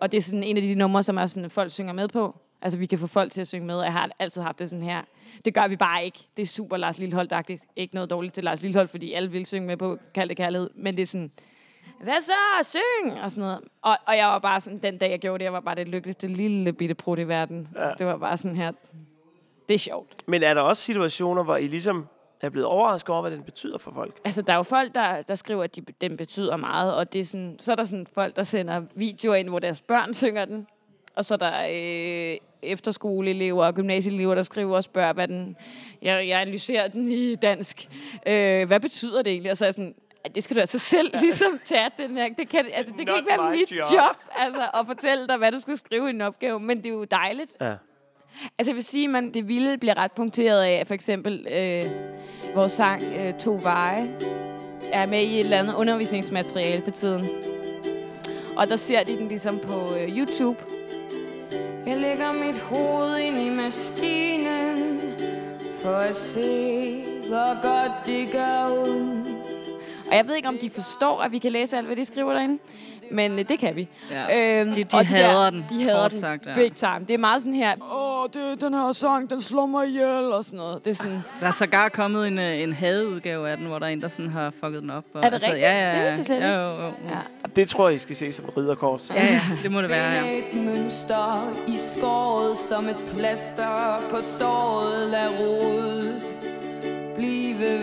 Og 0.00 0.12
det 0.12 0.18
er 0.18 0.22
sådan 0.22 0.42
en 0.42 0.56
af 0.56 0.62
de 0.62 0.74
numre, 0.74 1.02
som 1.02 1.18
er 1.18 1.26
sådan, 1.26 1.50
folk 1.50 1.72
synger 1.72 1.92
med 1.92 2.08
på. 2.08 2.36
Altså, 2.62 2.78
vi 2.78 2.86
kan 2.86 2.98
få 2.98 3.06
folk 3.06 3.32
til 3.32 3.40
at 3.40 3.46
synge 3.46 3.66
med, 3.66 3.74
og 3.74 3.84
jeg 3.84 3.92
har 3.92 4.10
altid 4.18 4.42
haft 4.42 4.58
det 4.58 4.70
sådan 4.70 4.84
her. 4.84 5.02
Det 5.44 5.54
gør 5.54 5.68
vi 5.68 5.76
bare 5.76 6.04
ikke. 6.04 6.18
Det 6.36 6.42
er 6.42 6.46
super 6.46 6.76
Lars 6.76 6.98
Lilleholdt-agtigt. 6.98 7.72
Ikke 7.76 7.94
noget 7.94 8.10
dårligt 8.10 8.34
til 8.34 8.44
Lars 8.44 8.62
Lilleholdt, 8.62 8.90
fordi 8.90 9.12
alle 9.12 9.30
vil 9.30 9.46
synge 9.46 9.66
med 9.66 9.76
på 9.76 9.98
Kald 10.14 10.28
det 10.28 10.36
kærlighed. 10.36 10.70
Men 10.74 10.96
det 10.96 11.02
er 11.02 11.06
sådan, 11.06 11.30
hvad 12.02 12.20
så? 12.22 12.32
Syng! 12.62 13.20
Og 13.22 13.30
sådan 13.30 13.42
noget. 13.42 13.60
Og, 13.82 13.96
og 14.06 14.16
jeg 14.16 14.26
var 14.26 14.38
bare 14.38 14.60
sådan, 14.60 14.78
den 14.78 14.98
dag 14.98 15.10
jeg 15.10 15.18
gjorde 15.18 15.38
det, 15.38 15.44
jeg 15.44 15.52
var 15.52 15.60
bare 15.60 15.74
det 15.74 15.88
lykkeligste 15.88 16.26
lille 16.26 16.72
bitte 16.72 16.94
prut 16.94 17.18
i 17.18 17.28
verden. 17.28 17.68
Ja. 17.76 17.90
Det 17.98 18.06
var 18.06 18.16
bare 18.16 18.36
sådan 18.36 18.56
her, 18.56 18.72
det 19.68 19.74
er 19.74 19.78
sjovt. 19.78 20.14
Men 20.26 20.42
er 20.42 20.54
der 20.54 20.60
også 20.60 20.82
situationer, 20.82 21.44
hvor 21.44 21.56
I 21.56 21.66
ligesom 21.66 22.06
er 22.40 22.50
blevet 22.50 22.66
overrasket 22.66 23.10
over, 23.10 23.20
hvad 23.20 23.30
den 23.30 23.42
betyder 23.42 23.78
for 23.78 23.90
folk. 23.90 24.20
Altså, 24.24 24.42
der 24.42 24.52
er 24.52 24.56
jo 24.56 24.62
folk, 24.62 24.94
der, 24.94 25.22
der 25.22 25.34
skriver, 25.34 25.64
at 25.64 25.76
de, 25.76 25.80
den 26.00 26.16
betyder 26.16 26.56
meget, 26.56 26.94
og 26.94 27.12
det 27.12 27.20
er 27.20 27.24
sådan, 27.24 27.56
så 27.58 27.72
er 27.72 27.76
der 27.76 27.84
sådan 27.84 28.06
folk, 28.14 28.36
der 28.36 28.42
sender 28.42 28.82
videoer 28.94 29.34
ind, 29.34 29.48
hvor 29.48 29.58
deres 29.58 29.80
børn 29.80 30.14
synger 30.14 30.44
den. 30.44 30.66
Og 31.16 31.24
så 31.24 31.34
er 31.34 31.38
der 31.38 31.66
øh, 31.70 32.36
efterskoleelever 32.62 33.66
og 33.66 33.74
gymnasieelever, 33.74 34.34
der 34.34 34.42
skriver 34.42 34.76
og 34.76 34.84
spørger, 34.84 35.12
hvad 35.12 35.28
den... 35.28 35.56
Jeg, 36.02 36.28
jeg 36.28 36.40
analyserer 36.40 36.88
den 36.88 37.08
i 37.08 37.34
dansk. 37.34 37.88
Øh, 38.26 38.66
hvad 38.66 38.80
betyder 38.80 39.22
det 39.22 39.30
egentlig? 39.32 39.50
Og 39.50 39.56
så 39.56 39.64
er 39.64 39.66
jeg 39.66 39.74
sådan, 39.74 39.94
"Ja, 40.24 40.30
det 40.34 40.42
skal 40.42 40.56
du 40.56 40.60
altså 40.60 40.78
selv 40.78 41.10
ligesom 41.22 41.60
tage 41.64 41.90
den 41.96 42.16
her. 42.16 42.28
Det 42.38 42.48
kan, 42.48 42.64
altså, 42.74 42.92
det 42.98 43.06
kan 43.06 43.16
ikke 43.16 43.28
være 43.28 43.50
mit 43.50 43.72
job." 43.72 43.92
job, 43.92 44.16
altså, 44.36 44.62
at 44.74 44.86
fortælle 44.86 45.28
dig, 45.28 45.36
hvad 45.36 45.52
du 45.52 45.60
skal 45.60 45.76
skrive 45.76 46.06
i 46.06 46.10
en 46.10 46.20
opgave. 46.20 46.60
Men 46.60 46.76
det 46.78 46.86
er 46.86 46.90
jo 46.90 47.04
dejligt. 47.04 47.56
Ja. 47.60 47.74
Altså, 48.58 48.70
jeg 48.70 48.74
vil 48.74 48.84
sige, 48.84 49.16
at 49.16 49.24
det 49.34 49.48
vilde 49.48 49.78
bliver 49.78 49.96
ret 49.98 50.12
punkteret 50.12 50.62
af, 50.62 50.86
for 50.86 50.94
eksempel 50.94 51.46
øh, 51.50 51.84
vores 52.54 52.72
sang 52.72 53.02
øh, 53.02 53.34
To 53.34 53.58
Veje 53.62 54.16
er 54.92 55.06
med 55.06 55.22
i 55.22 55.34
et 55.34 55.40
eller 55.40 55.58
andet 55.58 55.74
undervisningsmateriale 55.74 56.82
for 56.82 56.90
tiden. 56.90 57.26
Og 58.56 58.68
der 58.68 58.76
ser 58.76 59.02
de 59.04 59.16
den 59.16 59.28
ligesom 59.28 59.58
på 59.58 59.94
øh, 59.94 60.18
YouTube. 60.18 60.75
Jeg 61.86 61.96
lægger 61.96 62.32
mit 62.32 62.60
hoved 62.60 63.18
ind 63.18 63.36
i 63.36 63.48
maskinen 63.48 65.00
For 65.82 65.96
at 65.96 66.16
se, 66.16 67.04
hvor 67.28 67.62
godt 67.62 67.92
det 68.06 68.32
gør 68.32 68.70
ondt 68.70 69.28
Og 70.10 70.16
jeg 70.16 70.28
ved 70.28 70.34
ikke, 70.34 70.48
om 70.48 70.58
de 70.58 70.70
forstår, 70.70 71.20
at 71.20 71.32
vi 71.32 71.38
kan 71.38 71.52
læse 71.52 71.76
alt, 71.76 71.86
hvad 71.86 71.96
de 71.96 72.04
skriver 72.04 72.32
derinde. 72.32 72.58
Men 73.10 73.32
øh, 73.38 73.48
det 73.48 73.58
kan 73.58 73.76
vi. 73.76 73.88
Ja. 74.10 74.64
De- 74.64 74.84
de 74.84 74.86
og 74.92 75.06
hader 75.06 75.50
den, 75.50 75.64
De 75.70 75.82
hader 75.82 76.08
den 76.08 76.18
sagt, 76.20 76.46
ja. 76.46 76.54
big 76.54 76.72
time. 76.74 77.00
Det 77.08 77.14
er 77.14 77.18
meget 77.18 77.42
sådan 77.42 77.54
her, 77.54 77.74
åh, 77.94 78.26
det, 78.32 78.60
den 78.60 78.74
her 78.74 78.92
sang, 78.92 79.30
den 79.30 79.40
slår 79.40 79.66
mig 79.66 79.86
ihjel, 79.88 80.32
og 80.32 80.44
sådan 80.44 80.56
noget. 80.56 80.84
Det 80.84 80.90
er 80.90 80.94
sådan, 80.94 81.22
Der 81.40 81.46
er 81.46 81.50
sågar 81.50 81.88
kommet 81.88 82.26
en, 82.26 82.38
øh, 82.38 82.58
en 82.62 82.72
hadeudgave 82.72 83.50
af 83.50 83.56
den, 83.56 83.66
hvor 83.66 83.78
der 83.78 83.86
er 83.86 83.90
en, 83.90 84.02
der 84.02 84.08
sådan 84.08 84.30
har 84.30 84.52
fucket 84.64 84.82
den 84.82 84.90
op. 84.90 85.04
Og, 85.14 85.20
Er 85.24 85.30
det 85.30 85.42
rigtigt? 85.42 85.60
Ja, 85.62 85.90
ja, 85.92 85.98
Det 85.98 86.10
ja. 86.10 86.16
vidste 86.16 86.32
jeg 86.34 86.42
ja, 86.42 86.70
ikke. 86.70 86.82
jo, 86.82 86.86
jo. 86.86 86.92
ja. 87.08 87.18
Det 87.56 87.68
tror 87.68 87.88
jeg, 87.88 87.96
I 87.96 87.98
skal 87.98 88.16
se 88.16 88.32
som 88.32 88.44
ridderkors. 88.56 89.10
Ja, 89.10 89.24
ja, 89.24 89.40
det 89.62 89.70
må 89.72 89.82
det 89.82 89.90
være, 89.90 90.12
ja. 90.12 90.38
Et 90.38 90.64
mønster 90.64 91.52
i 91.66 91.76
skåret 91.76 92.56
som 92.58 92.88
et 92.88 92.96
plaster 93.16 94.02
på 94.10 94.16
såret 94.22 95.10
Lad 95.10 95.28
rodet 95.40 96.22
blive 97.16 97.58
ved 97.58 97.78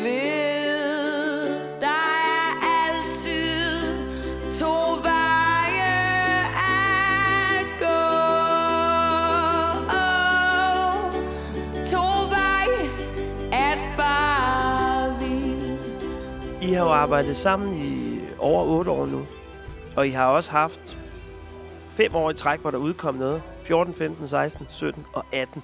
arbejdet 16.93 17.35
sammen 17.35 17.77
i 17.77 18.19
over 18.39 18.63
8 18.63 18.91
år 18.91 19.05
nu. 19.05 19.25
Og 19.95 20.07
I 20.07 20.09
har 20.09 20.27
også 20.27 20.51
haft 20.51 20.97
fem 21.87 22.15
år 22.15 22.31
i 22.31 22.33
træk, 22.33 22.59
hvor 22.59 22.71
der 22.71 22.77
udkom 22.77 23.15
noget. 23.15 23.41
14, 23.63 23.93
15, 23.93 24.27
16, 24.27 24.67
17 24.69 25.05
og 25.13 25.25
18. 25.31 25.63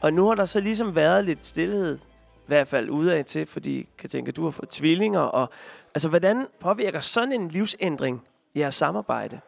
Og 0.00 0.12
nu 0.12 0.26
har 0.26 0.34
der 0.34 0.44
så 0.44 0.60
ligesom 0.60 0.94
været 0.94 1.24
lidt 1.24 1.46
stillhed, 1.46 1.98
i 2.34 2.46
hvert 2.46 2.68
fald 2.68 2.90
udad 2.90 3.24
til, 3.24 3.46
fordi 3.46 3.88
kan 3.98 4.10
tænke, 4.10 4.32
du 4.32 4.44
har 4.44 4.50
fået 4.50 4.68
tvillinger. 4.68 5.20
Og, 5.20 5.50
altså, 5.94 6.08
hvordan 6.08 6.46
påvirker 6.60 7.00
sådan 7.00 7.32
en 7.32 7.48
livsændring 7.48 8.22
jeres 8.56 8.74
samarbejde? 8.74 9.40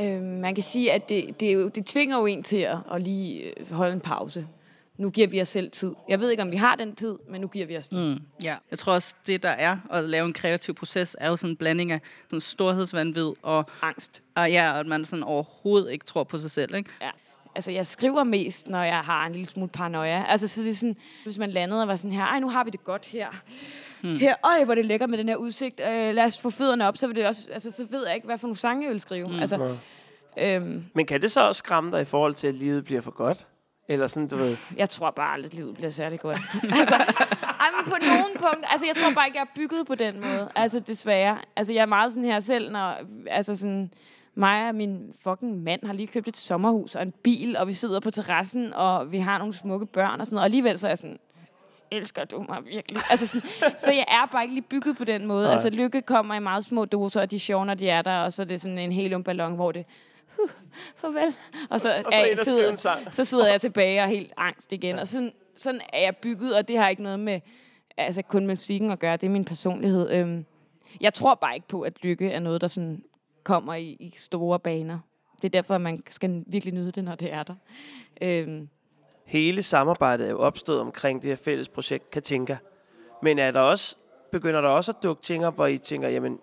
Øh, 0.00 0.22
man 0.22 0.54
kan 0.54 0.62
sige, 0.62 0.92
at 0.92 1.08
det, 1.08 1.40
det, 1.40 1.54
jo, 1.54 1.68
det 1.68 1.86
tvinger 1.86 2.18
jo 2.18 2.26
en 2.26 2.42
til 2.42 2.56
at, 2.56 2.78
at 2.92 3.02
lige 3.02 3.52
holde 3.70 3.92
en 3.92 4.00
pause. 4.00 4.46
Nu 5.02 5.10
giver 5.10 5.28
vi 5.28 5.40
os 5.40 5.48
selv 5.48 5.70
tid. 5.70 5.92
Jeg 6.08 6.20
ved 6.20 6.30
ikke, 6.30 6.42
om 6.42 6.50
vi 6.50 6.56
har 6.56 6.74
den 6.74 6.94
tid, 6.94 7.18
men 7.28 7.40
nu 7.40 7.48
giver 7.48 7.66
vi 7.66 7.76
os 7.76 7.88
den. 7.88 8.08
Mm, 8.08 8.18
ja. 8.42 8.56
Jeg 8.70 8.78
tror 8.78 8.92
også, 8.92 9.14
det 9.26 9.42
der 9.42 9.48
er 9.48 9.76
at 9.90 10.04
lave 10.04 10.26
en 10.26 10.32
kreativ 10.32 10.74
proces, 10.74 11.16
er 11.20 11.28
jo 11.28 11.36
sådan 11.36 11.50
en 11.50 11.56
blanding 11.56 11.92
af 11.92 12.00
sådan 12.28 12.40
storhedsvandvid 12.40 13.32
og, 13.42 13.64
Angst. 13.82 14.22
og 14.34 14.50
ja, 14.50 14.80
at 14.80 14.86
man 14.86 15.04
sådan 15.04 15.22
overhovedet 15.22 15.92
ikke 15.92 16.04
tror 16.04 16.24
på 16.24 16.38
sig 16.38 16.50
selv. 16.50 16.74
Ikke? 16.74 16.90
Ja. 17.00 17.10
Altså, 17.54 17.70
jeg 17.70 17.86
skriver 17.86 18.24
mest, 18.24 18.68
når 18.68 18.82
jeg 18.82 18.98
har 18.98 19.26
en 19.26 19.32
lille 19.32 19.46
smule 19.46 19.68
paranoia. 19.68 20.24
Altså, 20.28 20.48
så 20.48 20.62
det 20.62 20.70
er 20.70 20.74
sådan, 20.74 20.96
hvis 21.24 21.38
man 21.38 21.50
landede 21.50 21.82
og 21.82 21.88
var 21.88 21.96
sådan 21.96 22.12
her, 22.12 22.24
ej, 22.24 22.38
nu 22.38 22.48
har 22.48 22.64
vi 22.64 22.70
det 22.70 22.84
godt 22.84 23.06
her. 23.06 23.28
Hmm. 24.02 24.16
Her, 24.16 24.34
øj, 24.44 24.64
hvor 24.64 24.74
det 24.74 24.86
lækker 24.86 25.06
med 25.06 25.18
den 25.18 25.28
her 25.28 25.36
udsigt. 25.36 25.80
Øh, 25.80 26.14
lad 26.14 26.24
os 26.24 26.40
få 26.40 26.50
fødderne 26.50 26.88
op, 26.88 26.96
så, 26.96 27.06
vil 27.06 27.16
det 27.16 27.26
også, 27.26 27.48
altså, 27.52 27.70
så 27.70 27.86
ved 27.90 28.06
jeg 28.06 28.14
ikke, 28.14 28.26
hvad 28.26 28.38
for 28.38 28.46
nogle 28.46 28.56
sange 28.56 28.84
jeg 28.84 28.92
vil 28.92 29.00
skrive. 29.00 29.26
Hmm. 29.26 29.40
Altså, 29.40 29.76
øhm, 30.38 30.84
Men 30.94 31.06
kan 31.06 31.22
det 31.22 31.32
så 31.32 31.40
også 31.40 31.58
skræmme 31.58 31.90
dig 31.90 32.00
i 32.00 32.04
forhold 32.04 32.34
til, 32.34 32.46
at 32.46 32.54
livet 32.54 32.84
bliver 32.84 33.00
for 33.00 33.10
godt? 33.10 33.46
Eller 33.88 34.06
sådan, 34.06 34.28
du 34.28 34.36
ved... 34.36 34.56
jeg 34.76 34.90
tror 34.90 35.10
bare 35.10 35.32
aldrig, 35.32 35.52
at 35.52 35.54
livet 35.54 35.74
bliver 35.74 35.90
særlig 35.90 36.20
godt. 36.20 36.38
altså, 36.80 36.94
ej, 37.60 37.68
men 37.76 37.84
på 37.84 37.96
nogle 38.06 38.34
punkter, 38.38 38.68
altså, 38.68 38.86
jeg 38.86 38.96
tror 38.96 39.14
bare 39.14 39.26
ikke, 39.26 39.38
jeg 39.38 39.44
er 39.44 39.54
bygget 39.54 39.86
på 39.86 39.94
den 39.94 40.20
måde. 40.20 40.48
Altså, 40.54 40.80
desværre. 40.80 41.38
Altså, 41.56 41.72
jeg 41.72 41.82
er 41.82 41.86
meget 41.86 42.12
sådan 42.12 42.24
her 42.24 42.40
selv, 42.40 42.72
når, 42.72 42.94
altså 43.26 43.56
sådan, 43.56 43.90
mig 44.34 44.68
og 44.68 44.74
min 44.74 45.12
fucking 45.22 45.62
mand 45.62 45.86
har 45.86 45.92
lige 45.92 46.06
købt 46.06 46.28
et 46.28 46.36
sommerhus 46.36 46.94
og 46.94 47.02
en 47.02 47.12
bil, 47.22 47.56
og 47.56 47.68
vi 47.68 47.72
sidder 47.72 48.00
på 48.00 48.10
terrassen, 48.10 48.72
og 48.74 49.12
vi 49.12 49.18
har 49.18 49.38
nogle 49.38 49.54
smukke 49.54 49.86
børn 49.86 50.20
og 50.20 50.26
sådan 50.26 50.34
noget. 50.34 50.42
Og 50.42 50.44
alligevel 50.44 50.78
så 50.78 50.86
er 50.86 50.90
jeg 50.90 50.98
sådan, 50.98 51.18
elsker 51.90 52.24
du 52.24 52.44
mig 52.48 52.58
virkelig? 52.66 53.02
altså 53.10 53.26
sådan, 53.26 53.48
så 53.78 53.90
jeg 53.90 54.04
er 54.08 54.26
bare 54.32 54.42
ikke 54.42 54.54
lige 54.54 54.66
bygget 54.68 54.96
på 54.96 55.04
den 55.04 55.26
måde. 55.26 55.44
Nej. 55.44 55.52
Altså 55.52 55.70
lykke 55.70 56.02
kommer 56.02 56.34
i 56.34 56.40
meget 56.40 56.64
små 56.64 56.84
doser, 56.84 57.20
og 57.20 57.30
de 57.30 57.36
er 57.36 57.40
sjove, 57.40 57.66
når 57.66 57.74
de 57.74 57.88
er 57.88 58.02
der, 58.02 58.18
og 58.18 58.32
så 58.32 58.42
er 58.42 58.46
det 58.46 58.60
sådan 58.60 58.78
en 58.78 58.92
heliumballon, 58.92 59.54
hvor 59.54 59.72
det, 59.72 59.86
huh, 60.36 60.48
farvel. 61.00 61.34
Og 61.70 61.80
så, 61.80 61.94
Og 62.06 62.12
så 62.12 62.18
er- 62.18 62.64
og 62.64 62.70
en 62.70 62.76
sang. 62.76 63.14
så 63.14 63.24
sidder 63.24 63.48
jeg 63.50 63.60
tilbage 63.60 64.02
og 64.02 64.08
helt 64.08 64.32
angst 64.36 64.72
igen. 64.72 64.98
Og 64.98 65.06
sådan, 65.06 65.32
sådan 65.56 65.80
er 65.92 66.00
jeg 66.00 66.16
bygget, 66.16 66.56
og 66.56 66.68
det 66.68 66.78
har 66.78 66.88
ikke 66.88 67.02
noget 67.02 67.20
med 67.20 67.40
altså 67.96 68.22
kun 68.22 68.46
med 68.46 68.52
musikken 68.52 68.90
at 68.90 68.98
gøre. 68.98 69.16
Det 69.16 69.26
er 69.26 69.30
min 69.30 69.44
personlighed. 69.44 70.10
Øhm, 70.10 70.44
jeg 71.00 71.14
tror 71.14 71.34
bare 71.34 71.54
ikke 71.54 71.68
på, 71.68 71.80
at 71.80 72.02
lykke 72.04 72.30
er 72.30 72.40
noget, 72.40 72.60
der 72.60 72.66
sådan 72.66 73.02
kommer 73.44 73.74
i, 73.74 73.96
i 74.00 74.14
store 74.16 74.58
baner. 74.60 74.98
Det 75.36 75.44
er 75.44 75.50
derfor, 75.50 75.74
at 75.74 75.80
man 75.80 76.02
skal 76.10 76.44
virkelig 76.46 76.74
nyde 76.74 76.92
det, 76.92 77.04
når 77.04 77.14
det 77.14 77.32
er 77.32 77.42
der. 77.42 77.54
Øhm, 78.22 78.68
Hele 79.24 79.62
samarbejdet 79.62 80.26
er 80.26 80.30
jo 80.30 80.38
opstået 80.38 80.80
omkring 80.80 81.22
det 81.22 81.28
her 81.28 81.36
fælles 81.36 81.68
projekt 81.68 82.10
Katinka. 82.10 82.56
Men 83.22 83.38
er 83.38 83.50
der 83.50 83.60
også, 83.60 83.96
begynder 84.32 84.60
der 84.60 84.68
også 84.68 84.92
at 84.92 85.02
dukke 85.02 85.22
ting 85.22 85.46
op, 85.46 85.54
hvor 85.54 85.66
I 85.66 85.78
tænker, 85.78 86.08
jamen, 86.08 86.38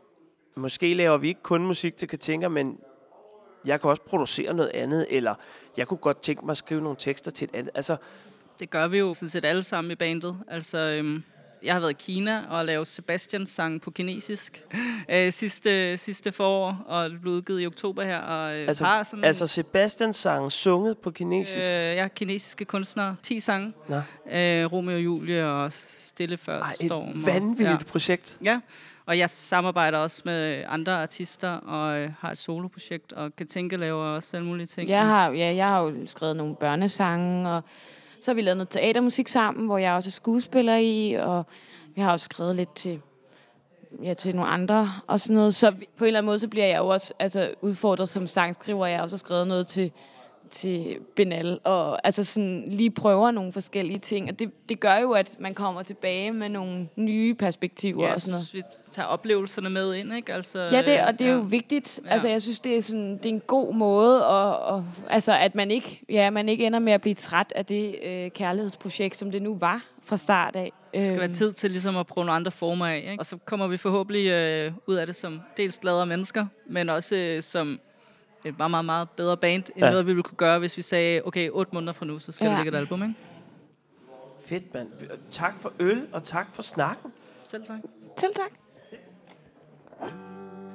måske 0.56 0.94
laver 0.94 1.18
vi 1.18 1.28
ikke 1.28 1.44
kun 1.44 1.66
musik 1.66 1.98
til 1.98 2.08
Katinka, 2.08 2.48
men 2.48 2.80
jeg 3.66 3.82
kan 3.82 3.90
også 3.90 4.02
producere 4.02 4.54
noget 4.54 4.72
andet, 4.74 5.06
eller 5.10 5.36
jeg 5.78 5.88
kunne 5.88 5.98
godt 5.98 6.22
tænke 6.22 6.46
mig 6.46 6.52
at 6.52 6.58
skrive 6.58 6.82
nogle 6.82 6.96
tekster 7.00 7.32
til 7.32 7.46
et 7.46 7.56
andet. 7.56 7.72
Altså, 7.76 7.98
Det 8.60 8.70
gør 8.70 8.88
vi 8.88 8.98
jo 8.98 9.14
sådan 9.14 9.30
set 9.30 9.46
alle 9.46 9.62
sammen 9.64 9.92
i 9.92 9.96
bandet. 9.96 10.38
Altså, 10.48 10.78
øhm, 10.78 11.24
jeg 11.64 11.74
har 11.74 11.80
været 11.80 11.92
i 11.92 11.96
Kina 12.00 12.44
og 12.50 12.66
lavet 12.66 12.88
Sebastians 12.88 13.50
sang 13.50 13.82
på 13.82 13.92
kinesisk 13.92 14.64
øh, 15.12 15.34
sidste, 15.34 15.98
sidste 15.98 16.32
forår, 16.32 16.84
og 16.88 17.10
det 17.10 17.22
blev 17.22 17.34
udgivet 17.34 17.62
i 17.62 17.66
oktober 17.66 18.04
her. 18.04 18.20
Og, 18.20 18.62
øh, 18.62 18.68
altså, 18.68 18.86
har 18.86 19.04
sådan, 19.04 19.24
altså 19.26 19.48
Sebastians 19.48 20.16
sang 20.16 20.52
sunget 20.52 20.98
på 20.98 21.12
kinesisk. 21.12 21.58
øh, 21.58 21.64
jeg 21.74 22.02
har 22.04 22.08
kinesiske 22.08 22.66
kunstnere, 22.66 23.16
10 23.24 23.40
sange. 23.40 23.74
Nå. 23.88 23.96
Øh, 23.96 24.02
Romeo 24.74 24.96
og 24.96 25.04
Julie 25.04 25.46
og 25.48 25.74
Stille 25.98 26.38
før 26.38 26.60
Ej, 26.62 26.74
storm. 26.74 26.86
et 26.86 26.92
og- 26.92 27.26
vanvittigt 27.26 27.70
Ja. 27.82 27.92
projekt. 27.92 28.38
Ja, 28.44 28.60
og 29.10 29.18
jeg 29.18 29.30
samarbejder 29.30 29.98
også 29.98 30.22
med 30.26 30.64
andre 30.68 30.92
artister 31.02 31.50
og 31.50 32.00
øh, 32.00 32.12
har 32.20 32.32
et 32.32 32.38
soloprojekt, 32.38 33.14
og 33.14 33.36
kan 33.36 33.48
tænke 33.48 33.78
laver 33.78 34.06
også 34.06 34.38
alle 34.38 34.48
mulige 34.48 34.68
ting. 34.68 34.90
jeg, 34.90 35.08
har, 35.08 35.32
ja, 35.32 35.56
jeg 35.56 35.68
har 35.68 35.82
jo 35.82 35.94
skrevet 36.06 36.36
nogle 36.36 36.56
børnesange, 36.56 37.50
og 37.50 37.64
så 38.22 38.32
har 38.32 38.36
vi 38.36 38.42
lavet 38.42 38.58
noget 38.58 38.70
teatermusik 38.70 39.28
sammen, 39.28 39.66
hvor 39.66 39.78
jeg 39.78 39.94
også 39.94 40.10
er 40.10 40.12
skuespiller 40.12 40.76
i, 40.76 41.14
og 41.14 41.46
vi 41.96 42.02
har 42.02 42.12
også 42.12 42.26
skrevet 42.26 42.56
lidt 42.56 42.76
til, 42.76 43.02
ja, 44.04 44.14
til 44.14 44.36
nogle 44.36 44.52
andre 44.52 44.90
og 45.08 45.20
sådan 45.20 45.36
noget. 45.36 45.56
Så 45.56 45.72
på 45.72 46.04
en 46.04 46.08
eller 46.08 46.20
anden 46.20 46.26
måde, 46.26 46.40
så 46.40 46.48
bliver 46.48 46.66
jeg 46.66 46.78
jo 46.78 46.88
også 46.88 47.14
altså, 47.20 47.54
udfordret 47.62 48.10
som 48.10 48.28
sangskriver. 48.28 48.86
Jeg 48.86 48.98
har 48.98 49.04
også 49.04 49.18
skrevet 49.18 49.48
noget 49.48 49.68
til, 49.68 49.92
til 50.52 50.98
Benal, 51.16 51.60
og 51.64 52.06
altså 52.08 52.24
sådan 52.24 52.64
lige 52.68 52.92
prøver 52.92 53.32
nogle 53.32 53.52
forskellige 53.52 54.00
ting. 54.00 54.30
Og 54.30 54.40
det, 54.40 54.52
det 54.70 54.80
gør 54.80 54.96
jo, 54.96 55.12
at 55.12 55.36
man 55.40 55.54
kommer 55.54 55.84
tilbage 55.84 56.32
med 56.32 56.50
nogle 56.50 56.88
nye 56.96 57.34
perspektiver 57.34 58.08
ja, 58.08 58.14
og 58.14 58.22
sådan 58.22 58.32
noget. 58.32 58.48
så 58.48 58.54
vi 58.54 58.64
tager 58.92 59.06
oplevelserne 59.06 59.70
med 59.70 59.94
ind, 59.96 60.14
ikke? 60.16 60.34
Altså, 60.34 60.60
Ja, 60.72 60.82
det, 60.82 61.02
og 61.02 61.20
det 61.20 61.28
er 61.28 61.32
ja. 61.32 61.36
jo 61.36 61.42
vigtigt. 61.42 62.00
Altså, 62.08 62.28
jeg 62.28 62.42
synes, 62.42 62.60
det 62.60 62.78
er, 62.78 62.82
sådan, 62.82 63.18
det 63.18 63.26
er 63.26 63.30
en 63.30 63.42
god 63.48 63.74
måde, 63.74 64.28
og, 64.28 64.60
og, 64.60 64.86
altså, 65.10 65.38
at 65.38 65.56
man 65.56 65.72
ikke, 65.72 66.02
ja, 66.10 66.30
man 66.30 66.50
ikke 66.50 66.66
ender 66.66 66.80
med 66.80 66.94
at 66.94 67.02
blive 67.02 67.16
træt 67.16 67.54
af 67.56 67.66
det 67.66 67.96
øh, 68.04 68.32
kærlighedsprojekt, 68.32 69.18
som 69.18 69.32
det 69.32 69.42
nu 69.42 69.56
var 69.56 69.86
fra 70.04 70.18
start 70.18 70.56
af. 70.56 70.72
Det 70.94 71.08
skal 71.08 71.18
være 71.20 71.26
Øhm, 71.28 71.34
tid 71.34 71.52
til 71.54 71.72
ligesom 71.72 71.98
at 71.98 72.08
prøve 72.08 72.26
nogle 72.26 72.36
andre 72.36 72.52
former 72.52 72.86
af. 72.86 72.98
Ikke? 72.98 73.16
Og 73.20 73.26
så 73.26 73.38
kommer 73.46 73.68
vi 73.68 73.78
forhåbentlig 73.78 74.30
øh, 74.32 74.72
ud 74.88 74.96
af 74.96 75.08
det 75.08 75.16
som 75.16 75.42
dels 75.58 75.80
gladere 75.80 76.06
mennesker, 76.06 76.46
men 76.70 76.90
også 76.90 77.16
øh, 77.16 77.44
som 77.44 77.80
et 78.46 78.58
meget, 78.58 78.72
meget, 78.72 78.86
meget 78.86 79.10
bedre 79.10 79.38
band, 79.38 79.64
end 79.76 79.86
Ja. 79.86 79.90
noget, 79.90 80.06
vi 80.06 80.12
ville 80.12 80.24
kunne 80.24 80.38
gøre, 80.38 80.60
hvis 80.60 80.78
vi 80.78 80.82
sagde, 80.82 81.22
okay, 81.26 81.50
otte 81.50 81.70
måneder 81.74 81.94
fra 81.94 82.06
nu, 82.06 82.20
så 82.20 82.32
skal 82.32 82.46
ja. 82.46 82.52
Der 82.52 82.58
ligge 82.64 82.78
et 82.78 82.82
album, 82.82 83.02
ikke? 83.04 83.16
Fedt, 84.46 84.74
mand. 84.74 84.88
Tak 85.32 85.60
for 85.60 85.72
øl, 85.80 86.08
og 86.14 86.24
tak 86.24 86.48
for 86.54 86.62
snakken. 86.62 87.12
Selv 87.46 87.64
tak. 87.64 87.80
Selv 88.18 88.34
tak. 88.34 88.52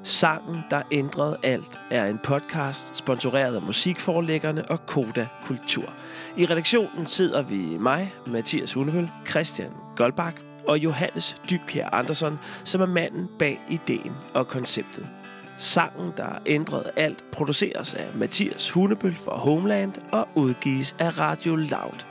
Sangen, 0.03 0.61
der 0.71 0.83
ændrede 0.93 1.37
alt, 1.43 1.81
er 1.91 2.07
en 2.07 2.19
podcast 2.25 2.97
sponsoreret 2.97 3.57
af 3.57 3.63
musikforlæggerne 3.63 4.71
og 4.71 4.87
Koda 4.87 5.29
Kultur. 5.45 5.93
I 6.37 6.47
redaktionen 6.47 7.07
sidder 7.07 7.43
vi 7.43 7.57
mig, 7.79 8.15
Mathias 8.27 8.73
Hunevøl, 8.75 9.11
Christian 9.31 9.71
Goldbach, 9.97 10.37
og 10.69 10.79
Johannes 10.79 11.37
Dybkjær 11.51 11.89
Andersson, 11.93 12.39
som 12.65 12.81
er 12.81 12.87
manden 12.87 13.29
bag 13.39 13.61
ideen 13.71 14.13
og 14.35 14.49
konceptet. 14.49 15.09
Sangen, 15.57 16.13
der 16.17 16.43
ændrede 16.47 16.91
alt, 16.97 17.25
produceres 17.33 17.95
af 17.95 18.07
Mathias 18.15 18.71
Hunebøl 18.71 19.15
for 19.15 19.31
Homeland 19.37 19.93
og 20.13 20.29
udgives 20.35 20.97
af 20.99 21.19
Radio 21.19 21.57
Loud. 21.57 22.05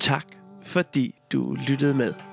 Tak, 0.00 0.26
fordi 0.62 1.14
du 1.32 1.56
lyttede 1.68 1.94
med. 1.94 2.31